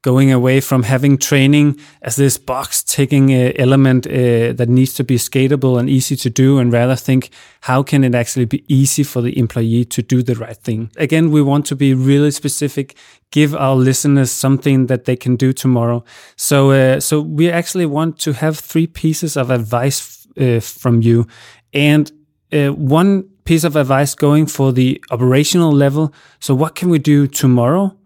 going 0.06 0.30
away 0.30 0.60
from 0.60 0.84
having 0.84 1.18
training 1.18 1.76
as 2.02 2.14
this 2.14 2.38
box 2.38 2.80
ticking 2.84 3.34
uh, 3.34 3.50
element 3.56 4.06
uh, 4.06 4.52
that 4.52 4.68
needs 4.68 4.94
to 4.94 5.02
be 5.02 5.16
scalable 5.16 5.80
and 5.80 5.90
easy 5.90 6.14
to 6.14 6.30
do, 6.30 6.58
and 6.60 6.72
rather 6.72 6.94
think 6.94 7.30
how 7.62 7.82
can 7.82 8.04
it 8.04 8.14
actually 8.14 8.44
be 8.44 8.62
easy 8.68 9.02
for 9.02 9.20
the 9.20 9.36
employee 9.36 9.84
to 9.84 10.02
do 10.02 10.22
the 10.22 10.36
right 10.36 10.58
thing. 10.58 10.90
Again, 10.96 11.32
we 11.32 11.42
want 11.42 11.66
to 11.66 11.74
be 11.74 11.92
really 11.92 12.30
specific, 12.30 12.96
give 13.32 13.52
our 13.56 13.74
listeners 13.74 14.30
something 14.30 14.86
that 14.86 15.06
they 15.06 15.16
can 15.16 15.34
do 15.34 15.52
tomorrow. 15.52 16.04
So, 16.36 16.70
uh, 16.70 17.00
so 17.00 17.20
we 17.20 17.50
actually 17.50 17.86
want 17.86 18.20
to 18.20 18.32
have 18.32 18.60
three 18.60 18.86
pieces 18.86 19.36
of 19.36 19.50
advice 19.50 20.28
uh, 20.40 20.60
from 20.60 21.02
you, 21.02 21.26
and 21.72 22.12
uh, 22.52 22.68
one 22.68 23.24
piece 23.44 23.64
of 23.64 23.74
advice 23.74 24.14
going 24.14 24.46
for 24.46 24.72
the 24.72 25.02
operational 25.10 25.72
level. 25.72 26.14
So, 26.38 26.54
what 26.54 26.76
can 26.76 26.90
we 26.90 27.00
do 27.00 27.26
tomorrow? 27.26 27.96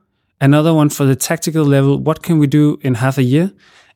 Another 0.41 0.73
one 0.75 0.91
for 0.91 1.05
the 1.05 1.17
tactical 1.17 1.65
level, 1.65 1.99
what 1.99 2.23
can 2.23 2.39
we 2.39 2.47
do 2.47 2.79
in 2.83 2.95
half 2.95 3.19
a 3.19 3.23
year, 3.23 3.53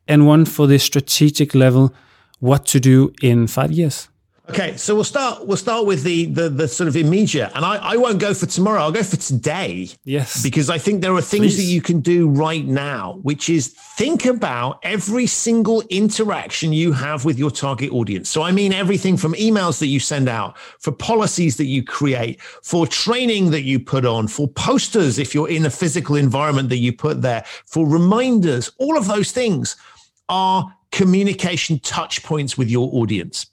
and 0.06 0.26
one 0.26 0.44
for 0.44 0.66
the 0.66 0.78
strategic 0.78 1.54
level, 1.54 1.94
what 2.40 2.66
to 2.66 2.80
do 2.80 3.12
in 3.22 3.46
five 3.46 3.72
years. 3.72 4.08
Okay, 4.50 4.76
so 4.76 4.94
we'll 4.94 5.04
start. 5.04 5.46
We'll 5.46 5.56
start 5.56 5.86
with 5.86 6.02
the 6.02 6.26
the, 6.26 6.50
the 6.50 6.68
sort 6.68 6.86
of 6.86 6.96
immediate, 6.96 7.50
and 7.54 7.64
I, 7.64 7.76
I 7.76 7.96
won't 7.96 8.20
go 8.20 8.34
for 8.34 8.44
tomorrow. 8.44 8.82
I'll 8.82 8.92
go 8.92 9.02
for 9.02 9.16
today. 9.16 9.88
Yes, 10.04 10.42
because 10.42 10.68
I 10.68 10.76
think 10.76 11.00
there 11.00 11.14
are 11.14 11.22
things 11.22 11.54
Please. 11.54 11.56
that 11.56 11.72
you 11.72 11.80
can 11.80 12.00
do 12.00 12.28
right 12.28 12.64
now, 12.64 13.20
which 13.22 13.48
is 13.48 13.68
think 13.68 14.26
about 14.26 14.80
every 14.82 15.26
single 15.26 15.80
interaction 15.88 16.74
you 16.74 16.92
have 16.92 17.24
with 17.24 17.38
your 17.38 17.50
target 17.50 17.90
audience. 17.90 18.28
So 18.28 18.42
I 18.42 18.52
mean 18.52 18.74
everything 18.74 19.16
from 19.16 19.32
emails 19.32 19.78
that 19.78 19.86
you 19.86 19.98
send 19.98 20.28
out, 20.28 20.58
for 20.78 20.92
policies 20.92 21.56
that 21.56 21.66
you 21.66 21.82
create, 21.82 22.42
for 22.42 22.86
training 22.86 23.50
that 23.52 23.62
you 23.62 23.80
put 23.80 24.04
on, 24.04 24.28
for 24.28 24.46
posters 24.46 25.18
if 25.18 25.34
you're 25.34 25.48
in 25.48 25.64
a 25.64 25.70
physical 25.70 26.16
environment 26.16 26.68
that 26.68 26.78
you 26.78 26.92
put 26.92 27.22
there, 27.22 27.44
for 27.64 27.88
reminders. 27.88 28.70
All 28.76 28.98
of 28.98 29.06
those 29.06 29.32
things 29.32 29.76
are 30.28 30.70
communication 30.92 31.78
touch 31.80 32.22
points 32.22 32.58
with 32.58 32.68
your 32.68 32.90
audience. 32.92 33.46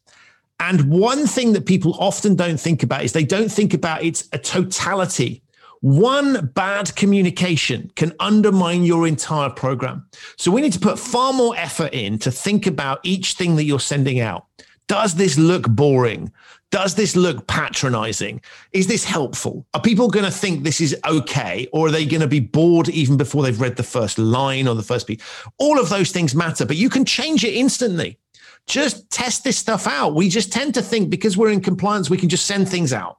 And 0.61 0.91
one 0.91 1.25
thing 1.25 1.53
that 1.53 1.65
people 1.65 1.97
often 1.99 2.35
don't 2.35 2.59
think 2.59 2.83
about 2.83 3.03
is 3.03 3.13
they 3.13 3.25
don't 3.25 3.51
think 3.51 3.73
about 3.73 4.03
it's 4.03 4.29
a 4.31 4.37
totality. 4.37 5.41
One 5.79 6.51
bad 6.53 6.95
communication 6.95 7.91
can 7.95 8.13
undermine 8.19 8.83
your 8.83 9.07
entire 9.07 9.49
program. 9.49 10.05
So 10.37 10.51
we 10.51 10.61
need 10.61 10.73
to 10.73 10.79
put 10.79 10.99
far 10.99 11.33
more 11.33 11.57
effort 11.57 11.95
in 11.95 12.19
to 12.19 12.29
think 12.29 12.67
about 12.67 12.99
each 13.01 13.33
thing 13.33 13.55
that 13.55 13.63
you're 13.63 13.79
sending 13.79 14.19
out. 14.19 14.45
Does 14.87 15.15
this 15.15 15.35
look 15.35 15.67
boring? 15.67 16.31
Does 16.69 16.93
this 16.93 17.15
look 17.15 17.47
patronizing? 17.47 18.39
Is 18.71 18.85
this 18.85 19.03
helpful? 19.03 19.65
Are 19.73 19.81
people 19.81 20.09
going 20.09 20.25
to 20.25 20.31
think 20.31 20.63
this 20.63 20.79
is 20.79 20.95
okay? 21.07 21.67
Or 21.73 21.87
are 21.87 21.91
they 21.91 22.05
going 22.05 22.21
to 22.21 22.27
be 22.27 22.39
bored 22.39 22.87
even 22.89 23.17
before 23.17 23.41
they've 23.41 23.59
read 23.59 23.77
the 23.77 23.83
first 23.83 24.19
line 24.19 24.67
or 24.67 24.75
the 24.75 24.83
first 24.83 25.07
piece? 25.07 25.21
All 25.57 25.79
of 25.79 25.89
those 25.89 26.11
things 26.11 26.35
matter, 26.35 26.67
but 26.67 26.77
you 26.77 26.89
can 26.89 27.03
change 27.03 27.43
it 27.43 27.55
instantly 27.55 28.19
just 28.67 29.09
test 29.09 29.43
this 29.43 29.57
stuff 29.57 29.87
out. 29.87 30.15
We 30.15 30.29
just 30.29 30.51
tend 30.51 30.73
to 30.75 30.81
think 30.81 31.09
because 31.09 31.37
we're 31.37 31.51
in 31.51 31.61
compliance, 31.61 32.09
we 32.09 32.17
can 32.17 32.29
just 32.29 32.45
send 32.45 32.69
things 32.69 32.93
out. 32.93 33.17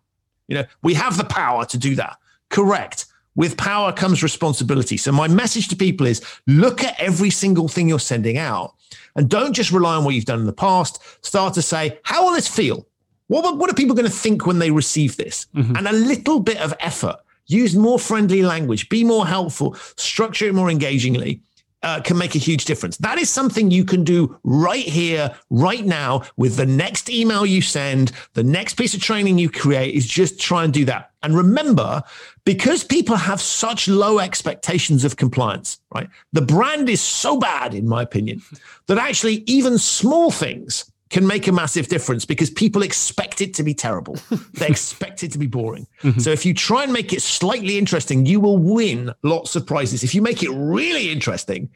You 0.49 0.59
know, 0.59 0.65
we 0.83 0.95
have 0.95 1.17
the 1.17 1.25
power 1.25 1.65
to 1.67 1.79
do 1.79 1.95
that. 1.97 2.17
Correct. 2.49 3.07
With 3.35 3.57
power 3.57 3.93
comes 3.93 4.23
responsibility. 4.23 4.97
So 4.97 5.11
my 5.11 5.29
message 5.29 5.69
to 5.69 5.77
people 5.77 6.07
is 6.07 6.23
look 6.47 6.85
at 6.85 6.99
every 7.01 7.31
single 7.31 7.69
thing 7.69 7.89
you're 7.89 7.99
sending 7.99 8.37
out 8.37 8.75
and 9.17 9.29
don't 9.29 9.55
just 9.55 9.73
rely 9.73 9.97
on 9.97 10.05
what 10.05 10.15
you've 10.15 10.27
done 10.27 10.41
in 10.41 10.47
the 10.47 10.53
past. 10.53 11.03
Start 11.25 11.55
to 11.55 11.63
say, 11.63 11.99
how 12.03 12.25
will 12.25 12.35
this 12.35 12.49
feel? 12.49 12.87
What, 13.29 13.57
what 13.57 13.71
are 13.71 13.75
people 13.75 13.95
going 13.95 14.09
to 14.09 14.13
think 14.13 14.47
when 14.47 14.59
they 14.59 14.71
receive 14.71 15.17
this? 15.17 15.47
Mm-hmm. 15.55 15.77
And 15.77 15.89
a 15.89 15.93
little 15.93 16.41
bit 16.41 16.59
of 16.61 16.75
effort. 16.81 17.17
Use 17.47 17.75
more 17.75 17.99
friendly 17.99 18.43
language, 18.43 18.89
be 18.89 19.05
more 19.05 19.27
helpful, 19.27 19.75
structure 19.97 20.47
it 20.47 20.55
more 20.55 20.71
engagingly 20.71 21.43
uh, 21.83 22.01
can 22.01 22.17
make 22.17 22.35
a 22.35 22.39
huge 22.39 22.65
difference. 22.65 22.97
That 22.99 23.19
is 23.19 23.31
something 23.31 23.71
you 23.71 23.85
can 23.85 24.05
do 24.05 24.39
right 24.45 24.85
here, 24.85 25.35
right 25.51 25.85
now, 25.85 26.23
with 26.37 26.57
the 26.57 26.67
next 26.67 27.11
email 27.11 27.45
you 27.45 27.63
send, 27.63 28.13
the 28.35 28.45
next 28.45 28.75
piece 28.75 28.95
of 28.95 29.01
training 29.01 29.39
you 29.39 29.51
create 29.51 29.95
is 29.95 30.07
just 30.07 30.41
try 30.41 30.65
and 30.65 30.73
do 30.73 30.85
that. 30.85 31.11
And 31.23 31.37
remember, 31.37 32.03
because 32.45 32.83
people 32.83 33.17
have 33.17 33.41
such 33.41 33.89
low 33.89 34.19
expectations 34.19 35.05
of 35.05 35.17
compliance, 35.17 35.81
right? 35.95 36.09
The 36.33 36.43
brand 36.43 36.89
is 36.89 37.01
so 37.01 37.39
bad, 37.39 37.75
in 37.75 37.89
my 37.89 38.03
opinion, 38.03 38.43
that 38.87 38.99
actually 38.99 39.45
even 39.47 39.79
small 39.79 40.31
things 40.31 40.92
can 41.13 41.27
make 41.27 41.47
a 41.47 41.53
massive 41.53 41.89
difference 41.89 42.25
because 42.25 42.51
people 42.51 42.83
expect 42.83 43.41
it 43.41 43.55
to 43.55 43.63
be 43.63 43.75
terrible. 43.75 44.17
they 44.55 44.67
expect 44.67 45.23
it 45.23 45.31
to 45.33 45.39
be 45.39 45.47
boring. 45.47 45.87
Mm-hmm. 46.03 46.21
So 46.21 46.31
if 46.31 46.45
you 46.45 46.55
try 46.55 46.83
and 46.83 46.93
make 46.93 47.13
it 47.13 47.23
slightly 47.23 47.79
interesting, 47.79 48.27
you 48.27 48.41
will 48.41 48.59
win 48.59 49.13
lots 49.23 49.55
of 49.55 49.67
prizes. 49.67 50.03
If 50.03 50.15
you 50.15 50.23
make 50.23 50.43
it 50.43 50.51
really 50.51 51.13
interesting, 51.13 51.71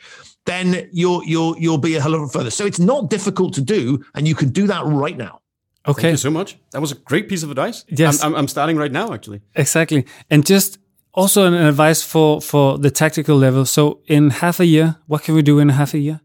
then 0.46 0.88
you'll 0.92 1.22
you'll 1.24 1.56
you'll 1.58 1.78
be 1.78 1.94
a 1.96 2.00
hell 2.00 2.14
of 2.14 2.22
a 2.22 2.28
further. 2.28 2.50
So 2.50 2.66
it's 2.66 2.80
not 2.80 3.10
difficult 3.10 3.54
to 3.54 3.60
do, 3.60 4.04
and 4.14 4.26
you 4.26 4.34
can 4.34 4.48
do 4.48 4.66
that 4.66 4.84
right 4.84 5.16
now. 5.16 5.42
Okay. 5.86 6.02
Thank 6.02 6.12
you 6.14 6.18
so 6.18 6.30
much. 6.30 6.58
That 6.72 6.80
was 6.80 6.92
a 6.92 6.96
great 6.96 7.28
piece 7.28 7.42
of 7.42 7.50
advice. 7.50 7.84
Yes. 7.88 8.22
I'm, 8.22 8.32
I'm, 8.32 8.40
I'm 8.40 8.48
starting 8.48 8.76
right 8.76 8.90
now, 8.90 9.12
actually. 9.12 9.40
Exactly. 9.54 10.04
And 10.30 10.44
just 10.44 10.78
also 11.14 11.46
an 11.46 11.54
advice 11.54 12.02
for, 12.02 12.40
for 12.40 12.76
the 12.76 12.90
tactical 12.90 13.36
level. 13.36 13.64
So 13.64 14.00
in 14.06 14.30
half 14.30 14.58
a 14.58 14.66
year, 14.66 14.96
what 15.06 15.22
can 15.22 15.34
we 15.36 15.42
do 15.42 15.60
in 15.60 15.68
half 15.68 15.94
a 15.94 15.98
year? 15.98 16.20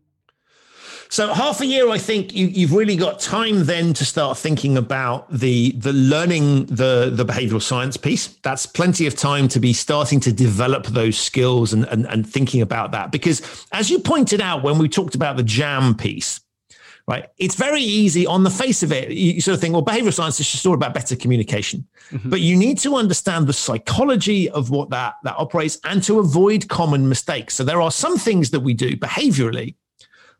So 1.12 1.34
half 1.34 1.60
a 1.60 1.66
year, 1.66 1.90
I 1.90 1.98
think 1.98 2.34
you, 2.34 2.48
you've 2.48 2.72
really 2.72 2.96
got 2.96 3.20
time 3.20 3.66
then 3.66 3.94
to 3.96 4.06
start 4.06 4.38
thinking 4.38 4.78
about 4.78 5.30
the 5.30 5.74
the 5.74 5.92
learning 5.92 6.68
the 6.68 7.12
the 7.14 7.26
behavioral 7.26 7.62
science 7.62 7.98
piece. 7.98 8.28
That's 8.44 8.66
plenty 8.66 9.08
of 9.08 9.18
time 9.18 9.50
to 9.50 9.60
be 9.60 9.74
starting 9.74 10.22
to 10.22 10.32
develop 10.32 10.86
those 10.88 11.20
skills 11.20 11.74
and 11.74 11.84
and, 11.88 12.06
and 12.06 12.26
thinking 12.26 12.62
about 12.62 12.94
that. 12.94 13.12
Because 13.12 13.42
as 13.74 13.90
you 13.90 14.00
pointed 14.00 14.40
out 14.40 14.64
when 14.64 14.78
we 14.78 14.88
talked 14.88 15.14
about 15.14 15.36
the 15.36 15.44
jam 15.44 15.96
piece, 15.96 16.40
right? 17.10 17.28
It's 17.38 17.56
very 17.56 17.82
easy 17.82 18.26
on 18.26 18.44
the 18.44 18.50
face 18.50 18.82
of 18.82 18.94
it. 18.94 19.12
You 19.12 19.42
sort 19.42 19.56
of 19.56 19.60
think, 19.60 19.74
well, 19.74 19.84
behavioral 19.84 20.14
science 20.14 20.40
is 20.40 20.50
just 20.50 20.66
all 20.66 20.76
about 20.76 20.94
better 20.94 21.18
communication. 21.18 21.86
Mm-hmm. 22.12 22.30
But 22.30 22.40
you 22.40 22.56
need 22.56 22.78
to 22.80 22.96
understand 22.96 23.48
the 23.48 23.54
psychology 23.54 24.50
of 24.52 24.70
what 24.70 24.92
that, 24.92 25.16
that 25.24 25.36
operates 25.38 25.78
and 25.84 26.02
to 26.04 26.20
avoid 26.20 26.70
common 26.70 27.10
mistakes. 27.10 27.56
So 27.56 27.66
there 27.66 27.82
are 27.82 27.92
some 27.92 28.18
things 28.18 28.52
that 28.52 28.62
we 28.62 28.74
do 28.74 28.96
behaviorally 28.96 29.76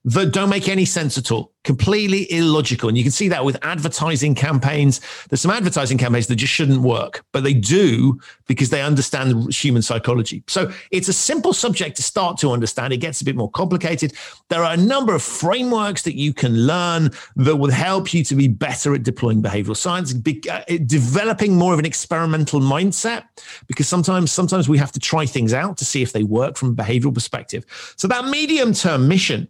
that 0.04 0.32
don't 0.32 0.50
make 0.50 0.68
any 0.68 0.86
sense 0.86 1.18
at 1.18 1.32
all, 1.32 1.54
completely 1.64 2.32
illogical. 2.32 2.90
And 2.90 2.98
you 2.98 3.04
can 3.04 3.12
see 3.12 3.28
that 3.28 3.46
with 3.46 3.58
advertising 3.62 4.34
campaigns. 4.34 5.00
There's 5.30 5.42
some 5.42 5.52
advertising 5.52 6.00
campaigns 6.00 6.26
that 6.28 6.38
just 6.38 6.52
shouldn't 6.52 6.82
work, 6.82 7.24
but 7.32 7.44
they 7.44 7.54
do 7.54 8.20
because 8.48 8.72
they 8.72 8.82
understand 8.82 9.54
human 9.54 9.84
psychology. 9.84 10.44
So 10.48 10.72
it's 10.90 11.08
a 11.08 11.14
simple 11.14 11.54
subject 11.54 11.98
to 11.98 12.04
start 12.04 12.40
to 12.40 12.52
understand. 12.52 12.94
It 12.94 12.98
gets 12.98 13.22
a 13.22 13.26
bit 13.26 13.36
more 13.36 13.52
complicated. 13.52 14.14
There 14.50 14.64
are 14.64 14.74
a 14.74 14.78
number 14.78 15.14
of 15.14 15.22
frameworks 15.22 16.02
that 16.04 16.16
you 16.16 16.34
can 16.34 16.66
learn 16.66 17.12
that 17.36 17.58
will 17.58 17.72
help 17.72 18.12
you 18.12 18.24
to 18.24 18.36
be 18.36 18.48
better 18.48 18.96
at 18.96 19.04
deploying 19.04 19.44
behavioral 19.44 19.78
science, 19.78 20.14
be, 20.14 20.42
uh, 20.50 20.64
developing 20.88 21.56
more 21.56 21.74
of 21.74 21.80
an 21.80 21.86
experimental 21.86 22.60
mindset, 22.60 23.26
because 23.68 23.88
sometimes, 23.88 24.32
sometimes 24.32 24.68
we 24.68 24.80
have 24.80 24.92
to 24.94 25.00
try 25.00 25.28
things 25.28 25.54
out 25.54 25.78
to 25.78 25.86
see 25.86 26.02
if 26.02 26.12
they 26.12 26.24
work 26.24 26.58
from 26.58 26.70
a 26.70 26.74
behavioral 26.74 27.14
perspective. 27.14 27.66
So 27.98 28.08
that 28.08 28.26
medium 28.26 28.74
term 28.74 29.08
mission 29.08 29.48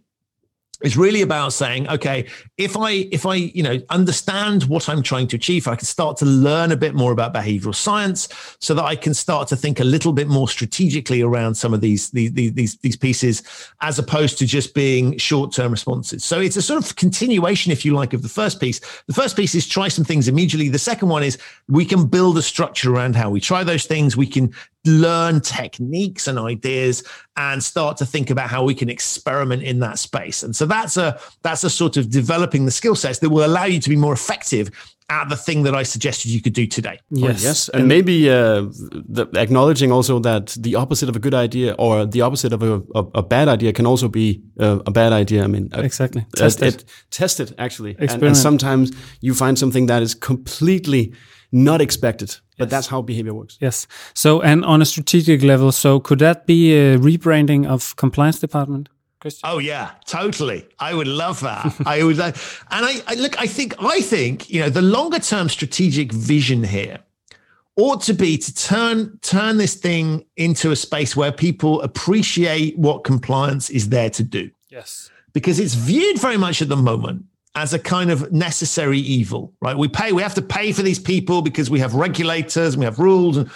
it's 0.82 0.96
really 0.96 1.22
about 1.22 1.52
saying, 1.52 1.88
okay, 1.88 2.26
if 2.58 2.76
I 2.76 2.90
if 3.10 3.26
I 3.26 3.36
you 3.36 3.62
know 3.62 3.78
understand 3.90 4.64
what 4.64 4.88
I'm 4.88 5.02
trying 5.02 5.28
to 5.28 5.36
achieve, 5.36 5.68
I 5.68 5.76
can 5.76 5.86
start 5.86 6.16
to 6.18 6.24
learn 6.24 6.72
a 6.72 6.76
bit 6.76 6.94
more 6.94 7.12
about 7.12 7.32
behavioral 7.32 7.74
science, 7.74 8.28
so 8.60 8.74
that 8.74 8.84
I 8.84 8.96
can 8.96 9.14
start 9.14 9.48
to 9.48 9.56
think 9.56 9.80
a 9.80 9.84
little 9.84 10.12
bit 10.12 10.28
more 10.28 10.48
strategically 10.48 11.22
around 11.22 11.54
some 11.54 11.72
of 11.72 11.80
these 11.80 12.10
these 12.10 12.32
these 12.32 12.76
these 12.78 12.96
pieces, 12.96 13.42
as 13.80 13.98
opposed 13.98 14.38
to 14.38 14.46
just 14.46 14.74
being 14.74 15.16
short 15.18 15.52
term 15.52 15.72
responses. 15.72 16.24
So 16.24 16.40
it's 16.40 16.56
a 16.56 16.62
sort 16.62 16.84
of 16.84 16.96
continuation, 16.96 17.72
if 17.72 17.84
you 17.84 17.94
like, 17.94 18.12
of 18.12 18.22
the 18.22 18.28
first 18.28 18.60
piece. 18.60 18.80
The 19.06 19.14
first 19.14 19.36
piece 19.36 19.54
is 19.54 19.66
try 19.66 19.88
some 19.88 20.04
things 20.04 20.28
immediately. 20.28 20.68
The 20.68 20.78
second 20.78 21.08
one 21.08 21.22
is 21.22 21.38
we 21.68 21.84
can 21.84 22.06
build 22.06 22.38
a 22.38 22.42
structure 22.42 22.92
around 22.92 23.16
how 23.16 23.30
we 23.30 23.40
try 23.40 23.64
those 23.64 23.86
things. 23.86 24.16
We 24.16 24.26
can 24.26 24.52
learn 24.84 25.40
techniques 25.40 26.26
and 26.26 26.38
ideas 26.38 27.04
and 27.36 27.62
start 27.62 27.96
to 27.96 28.06
think 28.06 28.30
about 28.30 28.50
how 28.50 28.64
we 28.64 28.74
can 28.74 28.90
experiment 28.90 29.62
in 29.62 29.78
that 29.80 29.98
space. 29.98 30.42
And 30.42 30.54
so 30.54 30.66
that's 30.66 30.96
a 30.96 31.18
that's 31.42 31.64
a 31.64 31.70
sort 31.70 31.96
of 31.96 32.10
developing 32.10 32.64
the 32.64 32.70
skill 32.70 32.94
sets 32.94 33.20
that 33.20 33.30
will 33.30 33.44
allow 33.44 33.64
you 33.64 33.80
to 33.80 33.88
be 33.88 33.96
more 33.96 34.12
effective 34.12 34.70
at 35.08 35.28
the 35.28 35.36
thing 35.36 35.62
that 35.64 35.74
I 35.74 35.82
suggested 35.82 36.30
you 36.30 36.40
could 36.40 36.54
do 36.54 36.66
today. 36.66 36.98
Yes, 37.10 37.44
yes, 37.44 37.68
and, 37.68 37.80
and 37.80 37.88
maybe 37.88 38.30
uh, 38.30 38.62
the, 39.16 39.26
acknowledging 39.34 39.92
also 39.92 40.18
that 40.20 40.56
the 40.58 40.74
opposite 40.74 41.08
of 41.08 41.16
a 41.16 41.18
good 41.18 41.34
idea 41.34 41.74
or 41.78 42.06
the 42.06 42.22
opposite 42.22 42.52
of 42.52 42.62
a, 42.62 42.82
a, 42.94 43.04
a 43.16 43.22
bad 43.22 43.48
idea 43.48 43.72
can 43.72 43.86
also 43.86 44.08
be 44.08 44.42
uh, 44.58 44.78
a 44.86 44.90
bad 44.90 45.12
idea. 45.12 45.44
I 45.44 45.48
mean, 45.48 45.68
uh, 45.74 45.80
exactly. 45.80 46.24
Test 46.34 46.62
it. 46.62 46.84
Test 47.10 47.40
it 47.40 47.52
actually, 47.58 47.94
and, 47.98 48.22
and, 48.22 48.36
sometimes 48.36 48.90
you 49.20 49.34
find 49.34 49.58
something 49.58 49.86
that 49.86 50.02
is 50.02 50.14
completely 50.14 51.12
not 51.52 51.80
expected. 51.80 52.36
But 52.62 52.66
yes. 52.66 52.70
that's 52.70 52.86
how 52.86 53.02
behavior 53.02 53.34
works. 53.34 53.58
Yes. 53.60 53.88
So, 54.14 54.40
and 54.40 54.64
on 54.64 54.80
a 54.80 54.84
strategic 54.84 55.42
level, 55.42 55.72
so 55.72 55.98
could 55.98 56.20
that 56.20 56.46
be 56.46 56.72
a 56.72 56.96
rebranding 56.96 57.66
of 57.66 57.96
compliance 57.96 58.38
department? 58.38 58.88
Christian? 59.20 59.50
Oh 59.50 59.58
yeah, 59.58 59.90
totally. 60.04 60.64
I 60.78 60.94
would 60.94 61.08
love 61.08 61.40
that. 61.40 61.74
I 61.86 62.04
would, 62.04 62.20
and 62.20 62.34
I, 62.70 63.02
I 63.08 63.14
look. 63.14 63.40
I 63.40 63.46
think. 63.46 63.74
I 63.80 64.00
think 64.00 64.48
you 64.48 64.60
know 64.60 64.68
the 64.68 64.82
longer 64.82 65.18
term 65.18 65.48
strategic 65.48 66.12
vision 66.12 66.62
here 66.62 67.00
ought 67.76 68.02
to 68.02 68.12
be 68.12 68.38
to 68.38 68.54
turn 68.54 69.18
turn 69.22 69.56
this 69.56 69.74
thing 69.74 70.24
into 70.36 70.70
a 70.70 70.76
space 70.76 71.16
where 71.16 71.32
people 71.32 71.82
appreciate 71.82 72.78
what 72.78 73.02
compliance 73.02 73.70
is 73.70 73.88
there 73.88 74.10
to 74.10 74.22
do. 74.22 74.50
Yes. 74.68 75.10
Because 75.32 75.58
it's 75.58 75.74
viewed 75.74 76.20
very 76.20 76.36
much 76.36 76.62
at 76.62 76.68
the 76.68 76.76
moment 76.76 77.24
as 77.54 77.74
a 77.74 77.78
kind 77.78 78.10
of 78.10 78.32
necessary 78.32 78.98
evil, 78.98 79.52
right? 79.60 79.76
We 79.76 79.88
pay, 79.88 80.12
we 80.12 80.22
have 80.22 80.34
to 80.34 80.42
pay 80.42 80.72
for 80.72 80.82
these 80.82 80.98
people 80.98 81.42
because 81.42 81.68
we 81.68 81.80
have 81.80 81.94
regulators 81.94 82.74
and 82.74 82.80
we 82.80 82.84
have 82.84 82.98
rules 82.98 83.36
and 83.36 83.50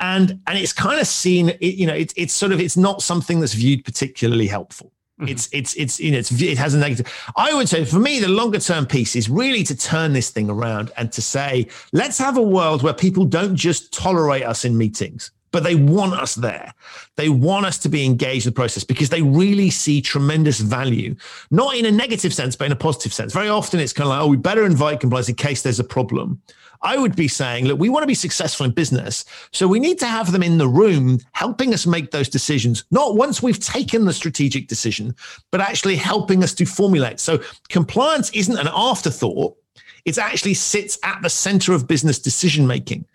and 0.00 0.40
and 0.48 0.58
it's 0.58 0.72
kind 0.72 1.00
of 1.00 1.06
seen, 1.06 1.50
it, 1.50 1.74
you 1.74 1.86
know, 1.86 1.94
it's 1.94 2.12
it's 2.16 2.32
sort 2.32 2.52
of 2.52 2.60
it's 2.60 2.76
not 2.76 3.00
something 3.00 3.40
that's 3.40 3.54
viewed 3.54 3.84
particularly 3.84 4.46
helpful. 4.46 4.92
Mm-hmm. 5.20 5.28
It's 5.28 5.48
it's 5.52 5.74
it's 5.74 6.00
you 6.00 6.10
know 6.10 6.18
it's, 6.18 6.32
it 6.42 6.58
has 6.58 6.74
a 6.74 6.78
negative. 6.78 7.06
I 7.36 7.54
would 7.54 7.68
say 7.68 7.84
for 7.84 8.00
me 8.00 8.18
the 8.18 8.28
longer 8.28 8.58
term 8.58 8.86
piece 8.86 9.14
is 9.14 9.30
really 9.30 9.62
to 9.64 9.76
turn 9.76 10.12
this 10.12 10.30
thing 10.30 10.50
around 10.50 10.90
and 10.96 11.12
to 11.12 11.22
say 11.22 11.68
let's 11.92 12.18
have 12.18 12.36
a 12.36 12.42
world 12.42 12.82
where 12.82 12.92
people 12.92 13.24
don't 13.24 13.54
just 13.54 13.92
tolerate 13.92 14.42
us 14.42 14.64
in 14.64 14.76
meetings 14.76 15.30
but 15.54 15.62
they 15.62 15.76
want 15.76 16.14
us 16.14 16.34
there. 16.34 16.74
They 17.14 17.28
want 17.28 17.64
us 17.64 17.78
to 17.78 17.88
be 17.88 18.04
engaged 18.04 18.44
in 18.44 18.50
the 18.50 18.56
process 18.56 18.82
because 18.82 19.08
they 19.08 19.22
really 19.22 19.70
see 19.70 20.02
tremendous 20.02 20.58
value, 20.58 21.14
not 21.52 21.76
in 21.76 21.86
a 21.86 21.92
negative 21.92 22.34
sense, 22.34 22.56
but 22.56 22.64
in 22.64 22.72
a 22.72 22.76
positive 22.76 23.14
sense. 23.14 23.32
Very 23.32 23.48
often 23.48 23.78
it's 23.78 23.92
kind 23.92 24.06
of 24.06 24.10
like, 24.10 24.20
oh, 24.20 24.26
we 24.26 24.36
better 24.36 24.66
invite 24.66 24.98
compliance 24.98 25.28
in 25.28 25.36
case 25.36 25.62
there's 25.62 25.78
a 25.78 25.84
problem. 25.84 26.42
I 26.82 26.98
would 26.98 27.14
be 27.14 27.28
saying, 27.28 27.66
look, 27.66 27.78
we 27.78 27.88
want 27.88 28.02
to 28.02 28.08
be 28.08 28.16
successful 28.16 28.66
in 28.66 28.72
business. 28.72 29.26
So 29.52 29.68
we 29.68 29.78
need 29.78 30.00
to 30.00 30.06
have 30.06 30.32
them 30.32 30.42
in 30.42 30.58
the 30.58 30.66
room 30.66 31.20
helping 31.30 31.72
us 31.72 31.86
make 31.86 32.10
those 32.10 32.28
decisions, 32.28 32.84
not 32.90 33.14
once 33.14 33.40
we've 33.40 33.60
taken 33.60 34.06
the 34.06 34.12
strategic 34.12 34.66
decision, 34.66 35.14
but 35.52 35.60
actually 35.60 35.94
helping 35.94 36.42
us 36.42 36.52
to 36.54 36.66
formulate. 36.66 37.20
So 37.20 37.40
compliance 37.68 38.28
isn't 38.30 38.58
an 38.58 38.68
afterthought. 38.74 39.56
It 40.04 40.18
actually 40.18 40.54
sits 40.54 40.98
at 41.04 41.22
the 41.22 41.30
center 41.30 41.74
of 41.74 41.86
business 41.86 42.18
decision 42.18 42.66
making 42.66 43.06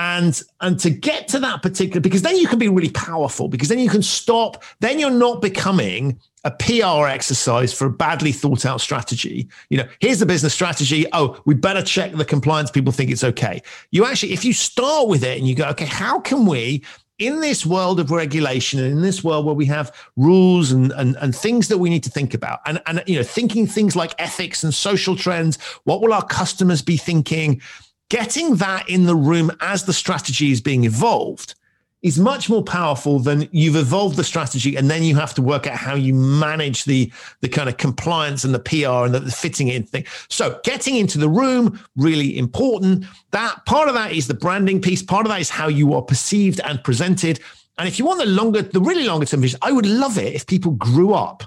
and 0.00 0.42
and 0.62 0.80
to 0.80 0.90
get 0.90 1.28
to 1.28 1.38
that 1.38 1.62
particular 1.62 2.00
because 2.00 2.22
then 2.22 2.36
you 2.36 2.48
can 2.48 2.58
be 2.58 2.68
really 2.68 2.90
powerful 2.90 3.48
because 3.48 3.68
then 3.68 3.78
you 3.78 3.90
can 3.90 4.02
stop 4.02 4.64
then 4.80 4.98
you're 4.98 5.10
not 5.10 5.42
becoming 5.42 6.18
a 6.44 6.50
PR 6.50 7.06
exercise 7.06 7.70
for 7.70 7.86
a 7.86 7.90
badly 7.90 8.32
thought 8.32 8.64
out 8.64 8.80
strategy. 8.80 9.46
You 9.68 9.76
know, 9.76 9.88
here's 9.98 10.20
the 10.20 10.26
business 10.26 10.54
strategy. 10.54 11.06
Oh, 11.12 11.38
we 11.44 11.54
better 11.54 11.82
check 11.82 12.12
the 12.12 12.24
compliance 12.24 12.70
people 12.70 12.92
think 12.92 13.10
it's 13.10 13.22
okay. 13.22 13.62
You 13.90 14.06
actually, 14.06 14.32
if 14.32 14.42
you 14.42 14.54
start 14.54 15.08
with 15.08 15.22
it 15.22 15.36
and 15.36 15.46
you 15.46 15.54
go, 15.54 15.68
okay, 15.68 15.84
how 15.84 16.18
can 16.18 16.46
we, 16.46 16.82
in 17.18 17.40
this 17.40 17.66
world 17.66 18.00
of 18.00 18.10
regulation 18.10 18.80
and 18.80 18.90
in 18.90 19.02
this 19.02 19.22
world 19.22 19.44
where 19.44 19.54
we 19.54 19.66
have 19.66 19.94
rules 20.16 20.72
and, 20.72 20.92
and, 20.92 21.14
and 21.16 21.36
things 21.36 21.68
that 21.68 21.76
we 21.76 21.90
need 21.90 22.02
to 22.04 22.10
think 22.10 22.32
about 22.32 22.60
and, 22.64 22.80
and, 22.86 23.02
you 23.06 23.16
know, 23.16 23.22
thinking 23.22 23.66
things 23.66 23.94
like 23.94 24.14
ethics 24.18 24.64
and 24.64 24.72
social 24.72 25.14
trends, 25.14 25.58
what 25.84 26.00
will 26.00 26.14
our 26.14 26.24
customers 26.24 26.80
be 26.80 26.96
thinking? 26.96 27.60
Getting 28.10 28.56
that 28.56 28.86
in 28.88 29.06
the 29.06 29.16
room 29.16 29.50
as 29.60 29.84
the 29.84 29.92
strategy 29.94 30.52
is 30.52 30.60
being 30.60 30.84
evolved 30.84 31.54
is 32.02 32.18
much 32.18 32.48
more 32.48 32.62
powerful 32.62 33.18
than 33.18 33.46
you've 33.52 33.76
evolved 33.76 34.16
the 34.16 34.24
strategy 34.24 34.74
and 34.76 34.90
then 34.90 35.02
you 35.02 35.14
have 35.14 35.34
to 35.34 35.42
work 35.42 35.66
out 35.66 35.76
how 35.76 35.94
you 35.94 36.14
manage 36.14 36.84
the 36.84 37.12
the 37.40 37.48
kind 37.48 37.68
of 37.68 37.76
compliance 37.76 38.42
and 38.42 38.54
the 38.54 38.58
PR 38.58 39.04
and 39.04 39.14
the, 39.14 39.20
the 39.20 39.30
fitting 39.30 39.68
in 39.68 39.84
thing. 39.84 40.04
So 40.28 40.58
getting 40.64 40.96
into 40.96 41.18
the 41.18 41.28
room 41.28 41.78
really 41.96 42.38
important. 42.38 43.04
That 43.32 43.64
part 43.66 43.88
of 43.88 43.94
that 43.94 44.12
is 44.12 44.26
the 44.26 44.34
branding 44.34 44.80
piece. 44.80 45.02
Part 45.02 45.26
of 45.26 45.30
that 45.30 45.40
is 45.40 45.50
how 45.50 45.68
you 45.68 45.94
are 45.94 46.02
perceived 46.02 46.60
and 46.64 46.82
presented. 46.82 47.40
And 47.78 47.86
if 47.86 47.98
you 47.98 48.06
want 48.06 48.20
the 48.20 48.26
longer, 48.26 48.62
the 48.62 48.80
really 48.80 49.04
longer 49.04 49.26
term 49.26 49.42
vision, 49.42 49.58
I 49.62 49.72
would 49.72 49.86
love 49.86 50.18
it 50.18 50.34
if 50.34 50.46
people 50.46 50.72
grew 50.72 51.12
up 51.12 51.44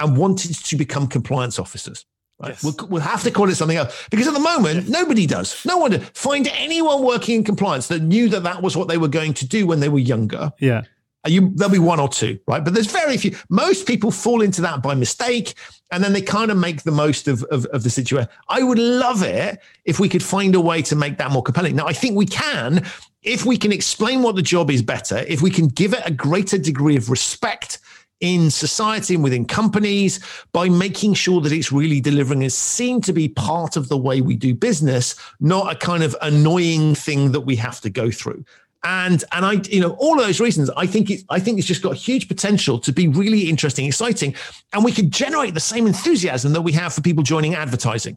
and 0.00 0.16
wanted 0.16 0.54
to 0.56 0.76
become 0.76 1.06
compliance 1.06 1.58
officers. 1.58 2.04
Right? 2.38 2.50
Yes. 2.50 2.62
We'll, 2.62 2.88
we'll, 2.88 3.00
have 3.00 3.22
to 3.22 3.30
call 3.30 3.48
it 3.48 3.54
something 3.54 3.78
else 3.78 4.06
because 4.10 4.28
at 4.28 4.34
the 4.34 4.40
moment 4.40 4.82
yes. 4.82 4.88
nobody 4.88 5.26
does. 5.26 5.64
No 5.64 5.78
one 5.78 5.92
did. 5.92 6.02
Find 6.08 6.46
anyone 6.48 7.02
working 7.02 7.36
in 7.36 7.44
compliance 7.44 7.88
that 7.88 8.02
knew 8.02 8.28
that 8.28 8.42
that 8.42 8.62
was 8.62 8.76
what 8.76 8.88
they 8.88 8.98
were 8.98 9.08
going 9.08 9.32
to 9.34 9.46
do 9.46 9.66
when 9.66 9.80
they 9.80 9.88
were 9.88 9.98
younger. 9.98 10.52
Yeah, 10.58 10.82
you 11.28 11.52
there'll 11.54 11.72
be 11.72 11.78
one 11.78 12.00
or 12.00 12.08
two, 12.08 12.38
right? 12.46 12.64
But 12.64 12.74
there's 12.74 12.90
very 12.90 13.16
few. 13.16 13.36
Most 13.48 13.86
people 13.86 14.10
fall 14.10 14.42
into 14.42 14.60
that 14.62 14.82
by 14.82 14.94
mistake, 14.94 15.54
and 15.90 16.02
then 16.02 16.12
they 16.12 16.22
kind 16.22 16.50
of 16.50 16.56
make 16.56 16.82
the 16.82 16.90
most 16.90 17.28
of, 17.28 17.42
of, 17.44 17.66
of 17.66 17.82
the 17.82 17.90
situation. 17.90 18.28
I 18.48 18.62
would 18.62 18.78
love 18.78 19.22
it 19.22 19.58
if 19.84 19.98
we 19.98 20.08
could 20.08 20.22
find 20.22 20.54
a 20.54 20.60
way 20.60 20.82
to 20.82 20.96
make 20.96 21.18
that 21.18 21.30
more 21.30 21.42
compelling. 21.42 21.76
Now, 21.76 21.86
I 21.86 21.92
think 21.92 22.16
we 22.16 22.26
can 22.26 22.84
if 23.22 23.44
we 23.44 23.56
can 23.56 23.72
explain 23.72 24.22
what 24.22 24.36
the 24.36 24.42
job 24.42 24.70
is 24.70 24.82
better, 24.82 25.18
if 25.26 25.42
we 25.42 25.50
can 25.50 25.66
give 25.66 25.92
it 25.92 26.02
a 26.04 26.12
greater 26.12 26.58
degree 26.58 26.96
of 26.96 27.10
respect 27.10 27.80
in 28.20 28.50
society 28.50 29.14
and 29.14 29.22
within 29.22 29.44
companies 29.44 30.20
by 30.52 30.68
making 30.68 31.14
sure 31.14 31.40
that 31.40 31.52
it's 31.52 31.70
really 31.70 32.00
delivering 32.00 32.42
is 32.42 32.54
seen 32.54 33.00
to 33.02 33.12
be 33.12 33.28
part 33.28 33.76
of 33.76 33.88
the 33.88 33.96
way 33.96 34.20
we 34.20 34.36
do 34.36 34.54
business, 34.54 35.14
not 35.40 35.72
a 35.72 35.76
kind 35.76 36.02
of 36.02 36.16
annoying 36.22 36.94
thing 36.94 37.32
that 37.32 37.40
we 37.40 37.56
have 37.56 37.80
to 37.80 37.90
go 37.90 38.10
through. 38.10 38.44
And 38.84 39.24
and 39.32 39.44
I, 39.44 39.52
you 39.68 39.80
know, 39.80 39.96
all 39.98 40.18
of 40.18 40.24
those 40.24 40.40
reasons, 40.40 40.70
I 40.76 40.86
think 40.86 41.10
it, 41.10 41.24
I 41.28 41.40
think 41.40 41.58
it's 41.58 41.66
just 41.66 41.82
got 41.82 41.96
huge 41.96 42.28
potential 42.28 42.78
to 42.80 42.92
be 42.92 43.08
really 43.08 43.50
interesting, 43.50 43.84
exciting, 43.84 44.34
and 44.72 44.84
we 44.84 44.92
could 44.92 45.10
generate 45.10 45.54
the 45.54 45.60
same 45.60 45.86
enthusiasm 45.86 46.52
that 46.52 46.62
we 46.62 46.72
have 46.72 46.94
for 46.94 47.00
people 47.00 47.24
joining 47.24 47.54
advertising 47.54 48.16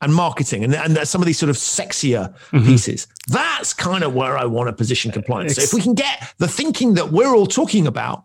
and 0.00 0.12
marketing 0.12 0.64
and, 0.64 0.74
and 0.74 1.08
some 1.08 1.22
of 1.22 1.26
these 1.26 1.38
sort 1.38 1.50
of 1.50 1.56
sexier 1.56 2.34
mm-hmm. 2.50 2.66
pieces. 2.66 3.06
That's 3.28 3.72
kind 3.72 4.02
of 4.02 4.14
where 4.14 4.36
I 4.36 4.44
want 4.44 4.68
to 4.68 4.72
position 4.72 5.12
compliance. 5.12 5.54
So 5.54 5.62
if 5.62 5.72
we 5.72 5.80
can 5.80 5.94
get 5.94 6.34
the 6.38 6.48
thinking 6.48 6.94
that 6.94 7.12
we're 7.12 7.34
all 7.34 7.46
talking 7.46 7.86
about 7.86 8.24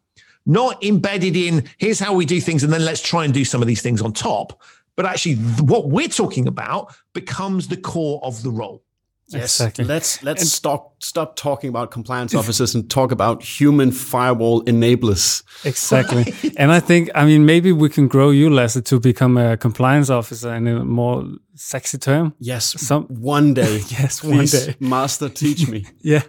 not 0.50 0.84
embedded 0.84 1.36
in 1.36 1.70
here's 1.78 2.00
how 2.00 2.14
we 2.14 2.26
do 2.26 2.42
things 2.42 2.64
and 2.64 2.74
then 2.74 2.84
let's 2.84 3.02
try 3.02 3.24
and 3.24 3.34
do 3.34 3.46
some 3.46 3.62
of 3.62 3.68
these 3.68 3.82
things 3.82 4.02
on 4.02 4.12
top. 4.12 4.62
But 4.96 5.06
actually, 5.06 5.36
what 5.36 5.88
we're 5.90 6.10
talking 6.10 6.48
about 6.48 6.94
becomes 7.14 7.70
the 7.70 7.78
core 7.78 8.20
of 8.22 8.44
the 8.44 8.50
role. 8.50 8.84
Yes, 9.32 9.44
Exactly. 9.60 9.86
let's 9.86 10.24
let's 10.24 10.52
stop 10.52 11.04
stop 11.04 11.36
talking 11.36 11.70
about 11.70 11.92
compliance 11.92 12.34
officers 12.36 12.76
and 12.76 12.90
talk 12.90 13.12
about 13.12 13.44
human 13.44 13.92
firewall 13.92 14.64
enablers. 14.66 15.44
Exactly. 15.64 16.34
And 16.58 16.72
I 16.72 16.80
think, 16.82 17.10
I 17.16 17.26
mean, 17.26 17.46
maybe 17.46 17.72
we 17.72 17.90
can 17.90 18.08
grow 18.08 18.32
you, 18.32 18.50
Lasse, 18.50 18.82
to 18.82 19.00
become 19.00 19.38
a 19.38 19.56
compliance 19.58 20.10
officer 20.10 20.54
in 20.56 20.68
a 20.68 20.84
more 20.84 21.24
sexy 21.56 21.98
term. 21.98 22.34
Yes, 22.40 22.74
Some- 22.82 23.06
one 23.22 23.54
day. 23.54 23.82
Yes, 24.00 24.24
one 24.24 24.46
day. 24.46 24.76
master, 24.80 25.30
teach 25.30 25.68
me. 25.70 25.86
Yeah. 26.02 26.24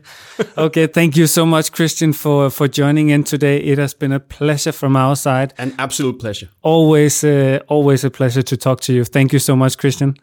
Okay. 0.57 0.87
Thank 0.87 1.17
you 1.17 1.27
so 1.27 1.47
much, 1.47 1.71
Christian, 1.73 2.13
for, 2.13 2.51
for 2.51 2.69
joining 2.69 3.11
in 3.11 3.25
today. 3.25 3.59
It 3.59 3.79
has 3.79 3.95
been 3.95 4.13
a 4.13 4.21
pleasure 4.21 4.73
from 4.73 4.95
our 4.97 5.17
side. 5.17 5.55
An 5.59 5.73
absolute 5.79 6.19
pleasure. 6.19 6.49
Always, 6.63 7.25
uh, 7.25 7.59
always 7.69 8.05
a 8.05 8.11
pleasure 8.11 8.43
to 8.43 8.57
talk 8.57 8.81
to 8.81 8.93
you. 8.93 9.05
Thank 9.05 9.33
you 9.33 9.39
so 9.39 9.57
much, 9.57 9.77
Christian. 9.79 10.15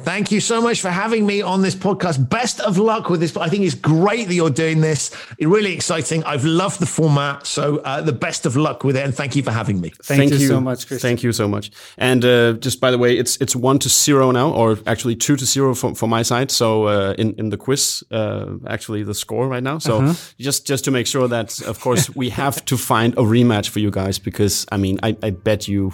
Thank 0.00 0.30
you 0.30 0.40
so 0.40 0.60
much 0.60 0.82
for 0.82 0.90
having 0.90 1.24
me 1.24 1.40
on 1.40 1.62
this 1.62 1.74
podcast. 1.74 2.28
Best 2.28 2.60
of 2.60 2.76
luck 2.76 3.08
with 3.08 3.20
this. 3.20 3.34
I 3.36 3.48
think 3.48 3.64
it's 3.64 3.74
great 3.74 4.28
that 4.28 4.34
you're 4.34 4.50
doing 4.50 4.82
this. 4.82 5.10
It's 5.38 5.46
really 5.46 5.72
exciting. 5.72 6.22
I've 6.24 6.44
loved 6.44 6.80
the 6.80 6.86
format. 6.86 7.46
So 7.46 7.78
uh, 7.78 8.02
the 8.02 8.12
best 8.12 8.44
of 8.44 8.56
luck 8.56 8.84
with 8.84 8.96
it. 8.96 9.04
And 9.04 9.14
thank 9.14 9.34
you 9.34 9.42
for 9.42 9.52
having 9.52 9.80
me. 9.80 9.92
Thank, 10.02 10.32
you, 10.32 10.38
so 10.38 10.60
much, 10.60 10.86
Christian. 10.86 11.08
Thank 11.08 11.22
you 11.22 11.32
so 11.32 11.48
much. 11.48 11.70
And 11.96 12.24
uh, 12.24 12.52
just 12.54 12.78
by 12.78 12.90
the 12.90 12.98
way, 12.98 13.16
it's 13.16 13.38
it's 13.38 13.56
one 13.56 13.78
to 13.78 13.88
zero 13.88 14.30
now, 14.32 14.50
or 14.50 14.78
actually 14.86 15.16
two 15.16 15.36
to 15.36 15.46
zero 15.46 15.74
for, 15.74 15.94
for 15.94 16.08
my 16.08 16.22
side. 16.22 16.50
So 16.50 16.88
uh, 16.88 17.14
in 17.16 17.34
in 17.38 17.48
the 17.48 17.56
quiz, 17.56 18.04
uh, 18.10 18.56
actually 18.66 19.02
the 19.02 19.14
score 19.14 19.48
right 19.48 19.62
now. 19.62 19.78
So 19.78 20.14
just 20.38 20.66
just 20.66 20.84
to 20.84 20.90
make 20.90 21.06
sure 21.06 21.26
that, 21.28 21.60
of 21.62 21.80
course, 21.80 22.14
we 22.16 22.30
have 22.30 22.62
to 22.66 22.76
find 22.76 23.14
a 23.14 23.22
rematch 23.22 23.70
for 23.70 23.80
you 23.80 23.90
guys 23.90 24.18
because 24.18 24.66
I 24.70 24.76
mean, 24.76 24.98
I, 25.02 25.16
I 25.22 25.30
bet 25.30 25.68
you 25.68 25.92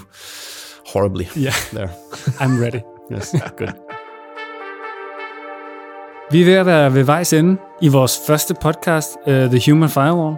horribly. 0.84 1.28
Yeah. 1.36 1.55
there. 1.72 1.94
I'm 2.40 2.59
ready. 2.59 2.82
Yes, 3.11 3.34
good. 3.57 3.74
Vi 6.32 6.40
er 6.40 6.44
ved 6.44 6.54
at 6.54 6.66
være 6.66 6.94
ved 6.94 7.04
vejs 7.04 7.32
ende 7.32 7.56
i 7.82 7.88
vores 7.88 8.18
første 8.26 8.54
podcast, 8.62 9.08
uh, 9.26 9.32
The 9.32 9.72
Human 9.72 9.88
Firewall. 9.90 10.36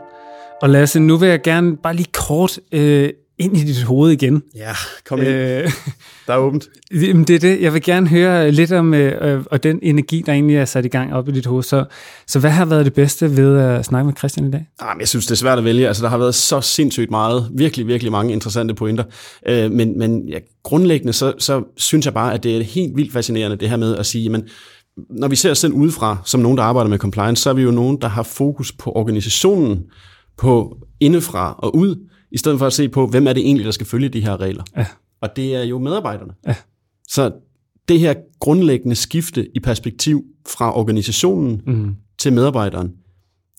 Og 0.62 0.70
Lasse, 0.70 1.00
nu 1.00 1.16
vil 1.16 1.28
jeg 1.28 1.42
gerne 1.42 1.76
bare 1.76 1.96
lige 1.96 2.08
kort 2.12 2.58
uh, 2.72 2.80
ind 3.38 3.56
i 3.56 3.64
dit 3.64 3.82
hoved 3.82 4.12
igen. 4.12 4.42
Ja, 4.56 4.72
kom 5.06 5.18
ind. 5.18 5.28
Øh, 5.28 5.70
Der 6.26 6.32
er 6.34 6.38
åbent. 6.38 6.68
Jamen, 7.08 7.24
det 7.24 7.36
er 7.36 7.40
det. 7.40 7.60
Jeg 7.60 7.74
vil 7.74 7.82
gerne 7.82 8.08
høre 8.08 8.50
lidt 8.50 8.72
om 8.72 8.94
øh, 8.94 9.44
og 9.50 9.62
den 9.62 9.78
energi, 9.82 10.22
der 10.26 10.32
egentlig 10.32 10.56
er 10.56 10.64
sat 10.64 10.84
i 10.84 10.88
gang 10.88 11.14
op 11.14 11.28
i 11.28 11.32
dit 11.32 11.46
hoved. 11.46 11.62
Så, 11.62 11.84
så 12.26 12.38
hvad 12.38 12.50
har 12.50 12.64
været 12.64 12.84
det 12.84 12.94
bedste 12.94 13.36
ved 13.36 13.58
at 13.58 13.84
snakke 13.84 14.06
med 14.06 14.14
Christian 14.18 14.48
i 14.48 14.50
dag? 14.50 14.66
Ah, 14.80 14.96
men 14.96 15.00
jeg 15.00 15.08
synes, 15.08 15.26
det 15.26 15.32
er 15.32 15.36
svært 15.36 15.58
at 15.58 15.64
vælge. 15.64 15.88
Altså, 15.88 16.02
der 16.02 16.08
har 16.08 16.18
været 16.18 16.34
så 16.34 16.60
sindssygt 16.60 17.10
meget, 17.10 17.50
virkelig, 17.54 17.86
virkelig 17.86 18.12
mange 18.12 18.32
interessante 18.32 18.74
pointer. 18.74 19.04
Øh, 19.48 19.70
men 19.70 19.98
men 19.98 20.28
ja, 20.28 20.38
grundlæggende, 20.62 21.12
så, 21.12 21.32
så 21.38 21.62
synes 21.76 22.06
jeg 22.06 22.14
bare, 22.14 22.34
at 22.34 22.42
det 22.42 22.56
er 22.56 22.62
helt 22.62 22.96
vildt 22.96 23.12
fascinerende, 23.12 23.56
det 23.56 23.70
her 23.70 23.76
med 23.76 23.96
at 23.96 24.06
sige, 24.06 24.28
men 24.28 24.48
når 25.10 25.28
vi 25.28 25.36
ser 25.36 25.50
os 25.50 25.58
selv 25.58 25.72
udefra, 25.72 26.16
som 26.24 26.40
nogen, 26.40 26.58
der 26.58 26.64
arbejder 26.64 26.90
med 26.90 26.98
compliance, 26.98 27.42
så 27.42 27.50
er 27.50 27.54
vi 27.54 27.62
jo 27.62 27.70
nogen, 27.70 27.98
der 28.00 28.08
har 28.08 28.22
fokus 28.22 28.72
på 28.72 28.92
organisationen, 28.92 29.82
på 30.36 30.78
indefra 31.00 31.54
og 31.58 31.76
ud, 31.76 31.96
i 32.32 32.38
stedet 32.38 32.58
for 32.58 32.66
at 32.66 32.72
se 32.72 32.88
på, 32.88 33.06
hvem 33.06 33.26
er 33.26 33.32
det 33.32 33.40
egentlig, 33.46 33.64
der 33.66 33.70
skal 33.72 33.86
følge 33.86 34.08
de 34.08 34.20
her 34.20 34.40
regler. 34.40 34.62
Ja. 34.76 34.86
Og 35.20 35.28
det 35.36 35.54
er 35.54 35.62
jo 35.62 35.78
medarbejderne. 35.78 36.32
Ja. 36.46 36.54
Så 37.08 37.30
det 37.88 38.00
her 38.00 38.14
grundlæggende 38.40 38.96
skifte 38.96 39.56
i 39.56 39.60
perspektiv 39.60 40.24
fra 40.48 40.76
organisationen 40.78 41.62
Mm. 41.66 41.94
til 42.18 42.32
medarbejderen, 42.32 42.92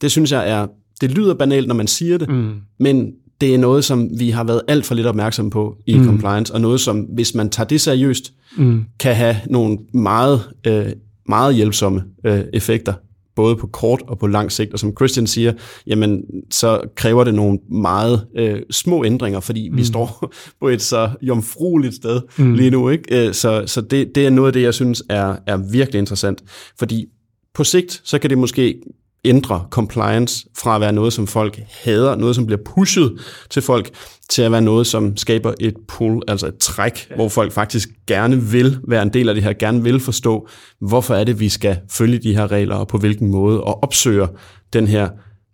det 0.02 0.12
synes 0.12 0.32
jeg 0.32 0.50
er, 0.50 0.68
det 1.02 1.12
lyder 1.12 1.34
banalt, 1.34 1.68
når 1.68 1.76
man 1.76 1.88
siger 1.88 2.18
det, 2.18 2.30
Mm. 2.30 2.54
men 2.80 3.12
det 3.42 3.54
er 3.54 3.58
noget, 3.58 3.86
som 3.86 4.10
vi 4.20 4.30
har 4.30 4.44
været 4.44 4.62
alt 4.68 4.86
for 4.86 4.96
lidt 4.96 5.08
opmærksom 5.08 5.50
på 5.50 5.76
i 5.88 5.98
mm. 5.98 6.06
compliance, 6.06 6.54
og 6.54 6.62
noget, 6.62 6.80
som 6.82 7.00
hvis 7.00 7.36
man 7.36 7.50
tager 7.50 7.68
det 7.68 7.82
seriøst, 7.82 8.34
Mm. 8.58 8.84
kan 9.00 9.16
have 9.16 9.36
nogle 9.50 9.78
meget, 9.94 10.42
øh, 10.68 10.86
meget 11.30 11.56
hjælpsomme 11.56 12.04
øh, 12.26 12.44
effekter, 12.54 12.94
både 13.36 13.56
på 13.56 13.68
kort 13.68 14.02
og 14.08 14.20
på 14.20 14.28
lang 14.28 14.52
sigt. 14.52 14.74
Og 14.74 14.80
som 14.80 14.94
Christian 14.98 15.28
siger, 15.28 15.54
jamen, 15.88 16.24
så 16.52 16.82
kræver 16.96 17.24
det 17.24 17.34
nogle 17.34 17.60
meget 17.70 18.28
øh, 18.38 18.62
små 18.72 19.06
ændringer, 19.06 19.40
fordi 19.40 19.70
mm. 19.70 19.78
vi 19.78 19.84
står 19.84 20.34
på 20.62 20.68
et 20.68 20.82
så 20.82 21.10
jomfrueligt 21.22 21.96
sted 21.96 22.22
mm. 22.38 22.54
lige 22.54 22.70
nu. 22.70 22.90
Ikke? 22.90 23.28
Øh, 23.28 23.34
Så, 23.34 23.64
så 23.66 23.82
det, 23.82 24.16
det 24.16 24.26
er 24.26 24.30
noget 24.30 24.48
af 24.48 24.54
det, 24.54 24.62
jeg 24.62 24.74
synes 24.74 25.04
er, 25.10 25.36
er 25.48 25.58
virkelig 25.72 26.00
interessant. 26.00 26.44
Fordi 26.80 27.06
på 27.54 27.64
sigt, 27.64 28.02
så 28.04 28.20
kan 28.20 28.30
det 28.30 28.38
måske 28.38 28.82
ændre 29.26 29.66
compliance 29.70 30.46
fra 30.58 30.76
at 30.76 30.82
være 30.82 30.94
noget, 30.94 31.14
som 31.14 31.28
folk 31.28 31.60
hader, 31.84 32.16
noget, 32.16 32.36
som 32.36 32.46
bliver 32.46 32.62
pushet 32.76 33.20
til 33.50 33.62
folk, 33.62 33.90
til 34.30 34.42
at 34.42 34.52
være 34.52 34.62
noget, 34.62 34.88
som 34.88 35.18
skaber 35.18 35.54
et 35.60 35.74
pull, 35.88 36.22
altså 36.28 36.48
et 36.48 36.58
træk, 36.58 37.08
ja. 37.10 37.16
hvor 37.16 37.30
folk 37.30 37.52
faktisk 37.52 37.90
gerne 38.08 38.42
vil 38.42 38.78
være 38.88 39.04
en 39.04 39.10
del 39.10 39.30
af 39.30 39.36
det 39.36 39.44
her, 39.44 39.54
gerne 39.54 39.84
vil 39.84 40.00
forstå, 40.00 40.48
hvorfor 40.82 41.16
er 41.16 41.24
det, 41.24 41.40
vi 41.40 41.50
skal 41.50 41.78
følge 41.92 42.18
de 42.18 42.36
her 42.36 42.52
regler, 42.52 42.76
og 42.76 42.88
på 42.88 42.98
hvilken 42.98 43.32
måde, 43.32 43.64
og 43.64 43.84
opsøger 43.84 44.28
den 44.74 44.88
her 44.88 45.10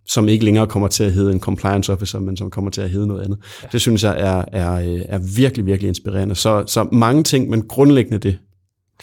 som 0.06 0.28
ikke 0.28 0.44
længere 0.44 0.66
kommer 0.66 0.88
til 0.88 1.04
at 1.04 1.12
hedde 1.12 1.32
en 1.32 1.40
compliance 1.40 1.92
officer, 1.92 2.18
men 2.18 2.36
som 2.36 2.50
kommer 2.50 2.70
til 2.70 2.80
at 2.80 2.90
hedde 2.90 3.06
noget 3.06 3.22
andet. 3.22 3.38
Ja. 3.62 3.68
Det 3.72 3.80
synes 3.80 4.04
jeg 4.04 4.20
er, 4.20 4.44
er, 4.52 4.94
øh, 4.94 5.00
er 5.08 5.18
virkelig, 5.36 5.66
virkelig 5.66 5.88
inspirerende. 5.88 6.34
Så, 6.34 6.64
så 6.66 6.88
mange 6.92 7.22
ting, 7.22 7.50
men 7.50 7.62
grundlæggende 7.68 8.18
det, 8.18 8.38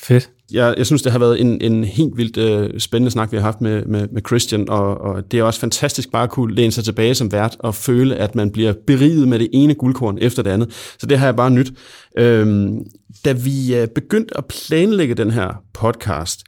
Fedt. 0.03 0.29
jeg, 0.51 0.75
jeg 0.77 0.85
synes, 0.85 1.01
det 1.01 1.11
har 1.11 1.19
været 1.19 1.41
en, 1.41 1.61
en 1.61 1.83
helt 1.83 2.17
vildt 2.17 2.37
øh, 2.37 2.79
spændende 2.79 3.11
snak, 3.11 3.31
vi 3.31 3.37
har 3.37 3.43
haft 3.43 3.61
med, 3.61 3.85
med, 3.85 4.07
med 4.11 4.21
Christian, 4.27 4.69
og, 4.69 5.01
og 5.01 5.31
det 5.31 5.39
er 5.39 5.43
også 5.43 5.59
fantastisk 5.59 6.11
bare 6.11 6.23
at 6.23 6.29
kunne 6.29 6.55
læne 6.55 6.71
sig 6.71 6.83
tilbage 6.83 7.15
som 7.15 7.31
vært 7.31 7.55
og 7.59 7.75
føle, 7.75 8.15
at 8.15 8.35
man 8.35 8.51
bliver 8.51 8.73
beriget 8.87 9.27
med 9.27 9.39
det 9.39 9.49
ene 9.53 9.73
guldkorn 9.73 10.17
efter 10.21 10.43
det 10.43 10.49
andet. 10.49 10.95
Så 10.99 11.07
det 11.07 11.17
har 11.19 11.25
jeg 11.25 11.35
bare 11.35 11.51
nyt. 11.51 11.73
Øhm, 12.17 12.79
da 13.25 13.31
vi 13.31 13.75
øh, 13.75 13.87
begyndte 13.87 14.37
at 14.37 14.45
planlægge 14.45 15.15
den 15.15 15.31
her 15.31 15.63
podcast, 15.73 16.43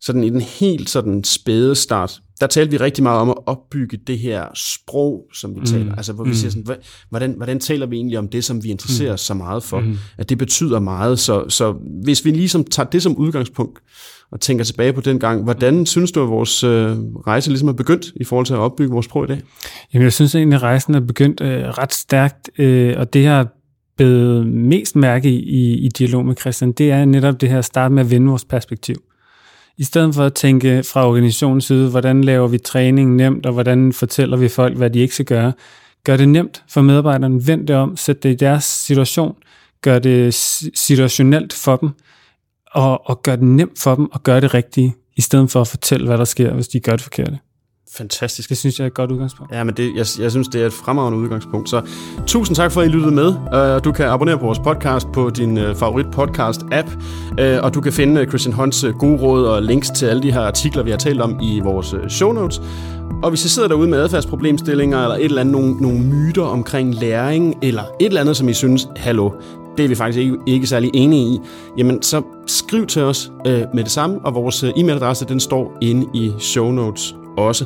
sådan 0.00 0.24
i 0.24 0.30
den 0.30 0.40
helt 0.40 0.90
sådan 0.90 1.24
spæde 1.24 1.74
start, 1.74 2.20
der 2.40 2.46
talte 2.46 2.70
vi 2.70 2.76
rigtig 2.76 3.02
meget 3.02 3.20
om 3.20 3.30
at 3.30 3.36
opbygge 3.46 3.96
det 4.06 4.18
her 4.18 4.44
sprog, 4.54 5.24
som 5.34 5.54
vi 5.54 5.60
mm. 5.60 5.66
taler. 5.66 5.94
Altså, 5.94 6.12
hvor 6.12 6.24
vi 6.24 6.34
siger 6.34 6.50
sådan, 6.50 6.76
hvordan, 7.10 7.34
hvordan 7.36 7.60
taler 7.60 7.86
vi 7.86 7.96
egentlig 7.96 8.18
om 8.18 8.28
det, 8.28 8.44
som 8.44 8.64
vi 8.64 8.68
interesserer 8.68 9.12
os 9.12 9.20
så 9.20 9.34
meget 9.34 9.62
for? 9.62 9.80
Mm. 9.80 9.98
At 10.18 10.28
det 10.28 10.38
betyder 10.38 10.80
meget. 10.80 11.18
Så, 11.18 11.48
så 11.48 11.74
hvis 12.02 12.24
vi 12.24 12.30
ligesom 12.30 12.64
tager 12.64 12.88
det 12.90 13.02
som 13.02 13.16
udgangspunkt, 13.16 13.78
og 14.30 14.40
tænker 14.40 14.64
tilbage 14.64 14.92
på 14.92 15.00
den 15.00 15.18
gang, 15.18 15.42
hvordan 15.42 15.86
synes 15.86 16.12
du, 16.12 16.22
at 16.22 16.28
vores 16.28 16.64
øh, 16.64 16.96
rejse 17.26 17.50
ligesom 17.50 17.68
er 17.68 17.72
begyndt 17.72 18.06
i 18.16 18.24
forhold 18.24 18.46
til 18.46 18.54
at 18.54 18.58
opbygge 18.60 18.92
vores 18.92 19.06
sprog 19.06 19.24
i 19.24 19.26
dag? 19.26 19.40
Jamen, 19.94 20.04
jeg 20.04 20.12
synes 20.12 20.34
egentlig, 20.34 20.56
at 20.56 20.62
rejsen 20.62 20.94
er 20.94 21.00
begyndt 21.00 21.40
øh, 21.40 21.62
ret 21.62 21.94
stærkt, 21.94 22.50
øh, 22.58 22.94
og 22.98 23.12
det 23.12 23.26
har 23.26 23.48
blevet 23.96 24.46
mest 24.46 24.96
mærke 24.96 25.30
i, 25.30 25.38
i, 25.38 25.78
i 25.78 25.88
dialog 25.88 26.26
med 26.26 26.36
Christian, 26.40 26.72
det 26.72 26.90
er 26.90 27.04
netop 27.04 27.40
det 27.40 27.48
her 27.48 27.58
at 27.58 27.64
starte 27.64 27.94
med 27.94 28.04
at 28.04 28.10
vende 28.10 28.28
vores 28.28 28.44
perspektiv. 28.44 28.96
I 29.78 29.84
stedet 29.84 30.14
for 30.14 30.24
at 30.24 30.34
tænke 30.34 30.82
fra 30.82 31.08
organisationens 31.08 31.64
side, 31.64 31.90
hvordan 31.90 32.24
laver 32.24 32.48
vi 32.48 32.58
træning 32.58 33.16
nemt, 33.16 33.46
og 33.46 33.52
hvordan 33.52 33.92
fortæller 33.92 34.36
vi 34.36 34.48
folk, 34.48 34.76
hvad 34.76 34.90
de 34.90 34.98
ikke 34.98 35.14
skal 35.14 35.26
gøre, 35.26 35.52
gør 36.04 36.16
det 36.16 36.28
nemt 36.28 36.64
for 36.68 36.82
medarbejderne, 36.82 37.46
vend 37.46 37.66
det 37.66 37.76
om, 37.76 37.96
sæt 37.96 38.22
det 38.22 38.30
i 38.30 38.34
deres 38.34 38.64
situation, 38.64 39.36
gør 39.82 39.98
det 39.98 40.34
situationelt 40.74 41.52
for 41.52 41.76
dem, 41.76 41.90
og, 42.72 43.10
og 43.10 43.22
gør 43.22 43.36
det 43.36 43.44
nemt 43.44 43.78
for 43.78 43.94
dem 43.94 44.08
at 44.14 44.22
gøre 44.22 44.40
det 44.40 44.54
rigtige, 44.54 44.94
i 45.16 45.20
stedet 45.20 45.50
for 45.50 45.60
at 45.60 45.68
fortælle, 45.68 46.06
hvad 46.06 46.18
der 46.18 46.24
sker, 46.24 46.54
hvis 46.54 46.68
de 46.68 46.80
gør 46.80 46.92
det 46.92 47.00
forkerte. 47.00 47.38
Fantastisk. 47.92 48.48
Det 48.48 48.58
synes 48.58 48.78
jeg 48.78 48.84
er 48.84 48.86
et 48.86 48.94
godt 48.94 49.10
udgangspunkt. 49.10 49.52
Ja, 49.52 49.64
men 49.64 49.74
det, 49.74 49.92
jeg, 49.96 50.06
jeg 50.22 50.30
synes, 50.30 50.48
det 50.48 50.62
er 50.62 50.66
et 50.66 50.72
fremragende 50.72 51.18
udgangspunkt. 51.18 51.68
Så 51.68 51.82
tusind 52.26 52.56
tak 52.56 52.72
for, 52.72 52.80
at 52.80 52.86
I 52.86 52.90
lyttede 52.90 53.14
med. 53.14 53.28
Uh, 53.28 53.84
du 53.84 53.92
kan 53.92 54.06
abonnere 54.06 54.38
på 54.38 54.44
vores 54.44 54.58
podcast 54.58 55.12
på 55.12 55.30
din 55.30 55.58
uh, 55.58 55.76
favorit 55.76 56.06
podcast-app, 56.06 56.88
uh, 57.42 57.64
og 57.64 57.74
du 57.74 57.80
kan 57.80 57.92
finde 57.92 58.24
Christian 58.24 58.54
uh, 58.54 58.98
gode 58.98 59.16
råd 59.16 59.46
og 59.46 59.62
links 59.62 59.90
til 59.90 60.06
alle 60.06 60.22
de 60.22 60.32
her 60.32 60.40
artikler, 60.40 60.82
vi 60.82 60.90
har 60.90 60.98
talt 60.98 61.20
om 61.20 61.40
i 61.42 61.60
vores 61.60 61.94
show 62.08 62.32
notes. 62.32 62.60
Og 63.22 63.30
hvis 63.30 63.44
I 63.44 63.48
sidder 63.48 63.68
derude 63.68 63.88
med 63.88 63.98
adfærdsproblemstillinger, 63.98 65.02
eller 65.02 65.16
et 65.16 65.24
eller 65.24 65.40
andet, 65.40 65.52
nogle, 65.52 65.76
nogle 65.76 65.98
myter 65.98 66.42
omkring 66.42 66.94
læring, 66.94 67.54
eller 67.62 67.82
et 68.00 68.06
eller 68.06 68.20
andet, 68.20 68.36
som 68.36 68.48
I 68.48 68.52
synes, 68.52 68.88
hallo, 68.96 69.30
det 69.76 69.84
er 69.84 69.88
vi 69.88 69.94
faktisk 69.94 70.18
ikke, 70.18 70.36
ikke 70.46 70.66
særlig 70.66 70.90
enige 70.94 71.22
i, 71.22 71.40
jamen 71.78 72.02
så 72.02 72.22
skriv 72.46 72.86
til 72.86 73.02
os 73.02 73.32
øh, 73.46 73.62
med 73.74 73.84
det 73.84 73.92
samme, 73.92 74.20
og 74.24 74.34
vores 74.34 74.64
e-mailadresse, 74.64 75.24
den 75.24 75.40
står 75.40 75.78
inde 75.82 76.06
i 76.14 76.32
show 76.38 76.70
notes 76.72 77.14
også. 77.36 77.64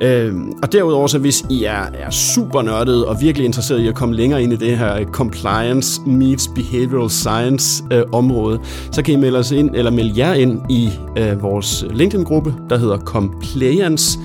Øh, 0.00 0.34
og 0.62 0.72
derudover, 0.72 1.06
så 1.06 1.18
hvis 1.18 1.44
I 1.50 1.64
er, 1.64 1.82
er 1.94 2.10
super 2.10 2.62
nørdede 2.62 3.08
og 3.08 3.20
virkelig 3.20 3.44
interesseret 3.44 3.80
i 3.80 3.88
at 3.88 3.94
komme 3.94 4.14
længere 4.14 4.42
ind 4.42 4.52
i 4.52 4.56
det 4.56 4.78
her 4.78 5.04
compliance 5.04 6.00
meets 6.06 6.48
behavioral 6.54 7.10
science 7.10 7.84
øh, 7.92 8.02
område, 8.12 8.60
så 8.90 9.02
kan 9.02 9.14
I 9.14 9.16
melde 9.16 9.38
os 9.38 9.50
ind, 9.50 9.70
eller 9.74 9.90
melde 9.90 10.12
jer 10.16 10.34
ind 10.34 10.60
i 10.70 10.90
øh, 11.18 11.42
vores 11.42 11.84
LinkedIn-gruppe, 11.90 12.54
der 12.70 12.78
hedder 12.78 12.98
Compliance, 12.98 14.18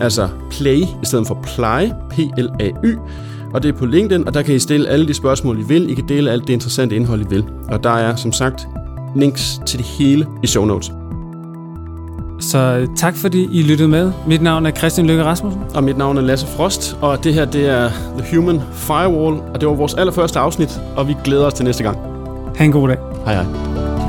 altså 0.00 0.28
play 0.50 0.78
i 0.78 1.04
stedet 1.04 1.26
for 1.26 1.38
ply, 1.42 1.90
P-L-A-Y, 2.10 2.96
og 3.54 3.62
det 3.62 3.68
er 3.68 3.72
på 3.72 3.86
LinkedIn, 3.86 4.26
og 4.26 4.34
der 4.34 4.42
kan 4.42 4.54
I 4.54 4.58
stille 4.58 4.88
alle 4.88 5.08
de 5.08 5.14
spørgsmål, 5.14 5.60
I 5.60 5.62
vil. 5.62 5.90
I 5.90 5.94
kan 5.94 6.08
dele 6.08 6.30
alt 6.30 6.46
det 6.46 6.52
interessante 6.52 6.96
indhold, 6.96 7.20
I 7.20 7.28
vil. 7.28 7.44
Og 7.68 7.84
der 7.84 7.90
er, 7.90 8.16
som 8.16 8.32
sagt, 8.32 8.68
links 9.16 9.60
til 9.66 9.78
det 9.78 9.86
hele 9.86 10.26
i 10.42 10.46
show 10.46 10.64
notes. 10.64 11.01
Så 12.42 12.86
tak 12.96 13.16
fordi 13.16 13.48
I 13.52 13.62
lyttede 13.62 13.88
med. 13.88 14.12
Mit 14.26 14.42
navn 14.42 14.66
er 14.66 14.70
Christian 14.70 15.06
Løkke 15.06 15.24
Rasmussen. 15.24 15.62
Og 15.74 15.84
mit 15.84 15.98
navn 15.98 16.18
er 16.18 16.22
Lasse 16.22 16.46
Frost, 16.46 16.96
og 17.00 17.24
det 17.24 17.34
her 17.34 17.44
det 17.44 17.68
er 17.68 17.88
The 18.18 18.36
Human 18.36 18.60
Firewall, 18.72 19.40
og 19.54 19.60
det 19.60 19.68
var 19.68 19.74
vores 19.74 19.94
allerførste 19.94 20.38
afsnit, 20.38 20.80
og 20.96 21.08
vi 21.08 21.16
glæder 21.24 21.46
os 21.46 21.54
til 21.54 21.64
næste 21.64 21.82
gang. 21.82 21.98
Ha' 22.56 22.64
en 22.64 22.72
god 22.72 22.88
dag. 22.88 22.96
Hej 23.24 23.34
hej. 23.34 24.01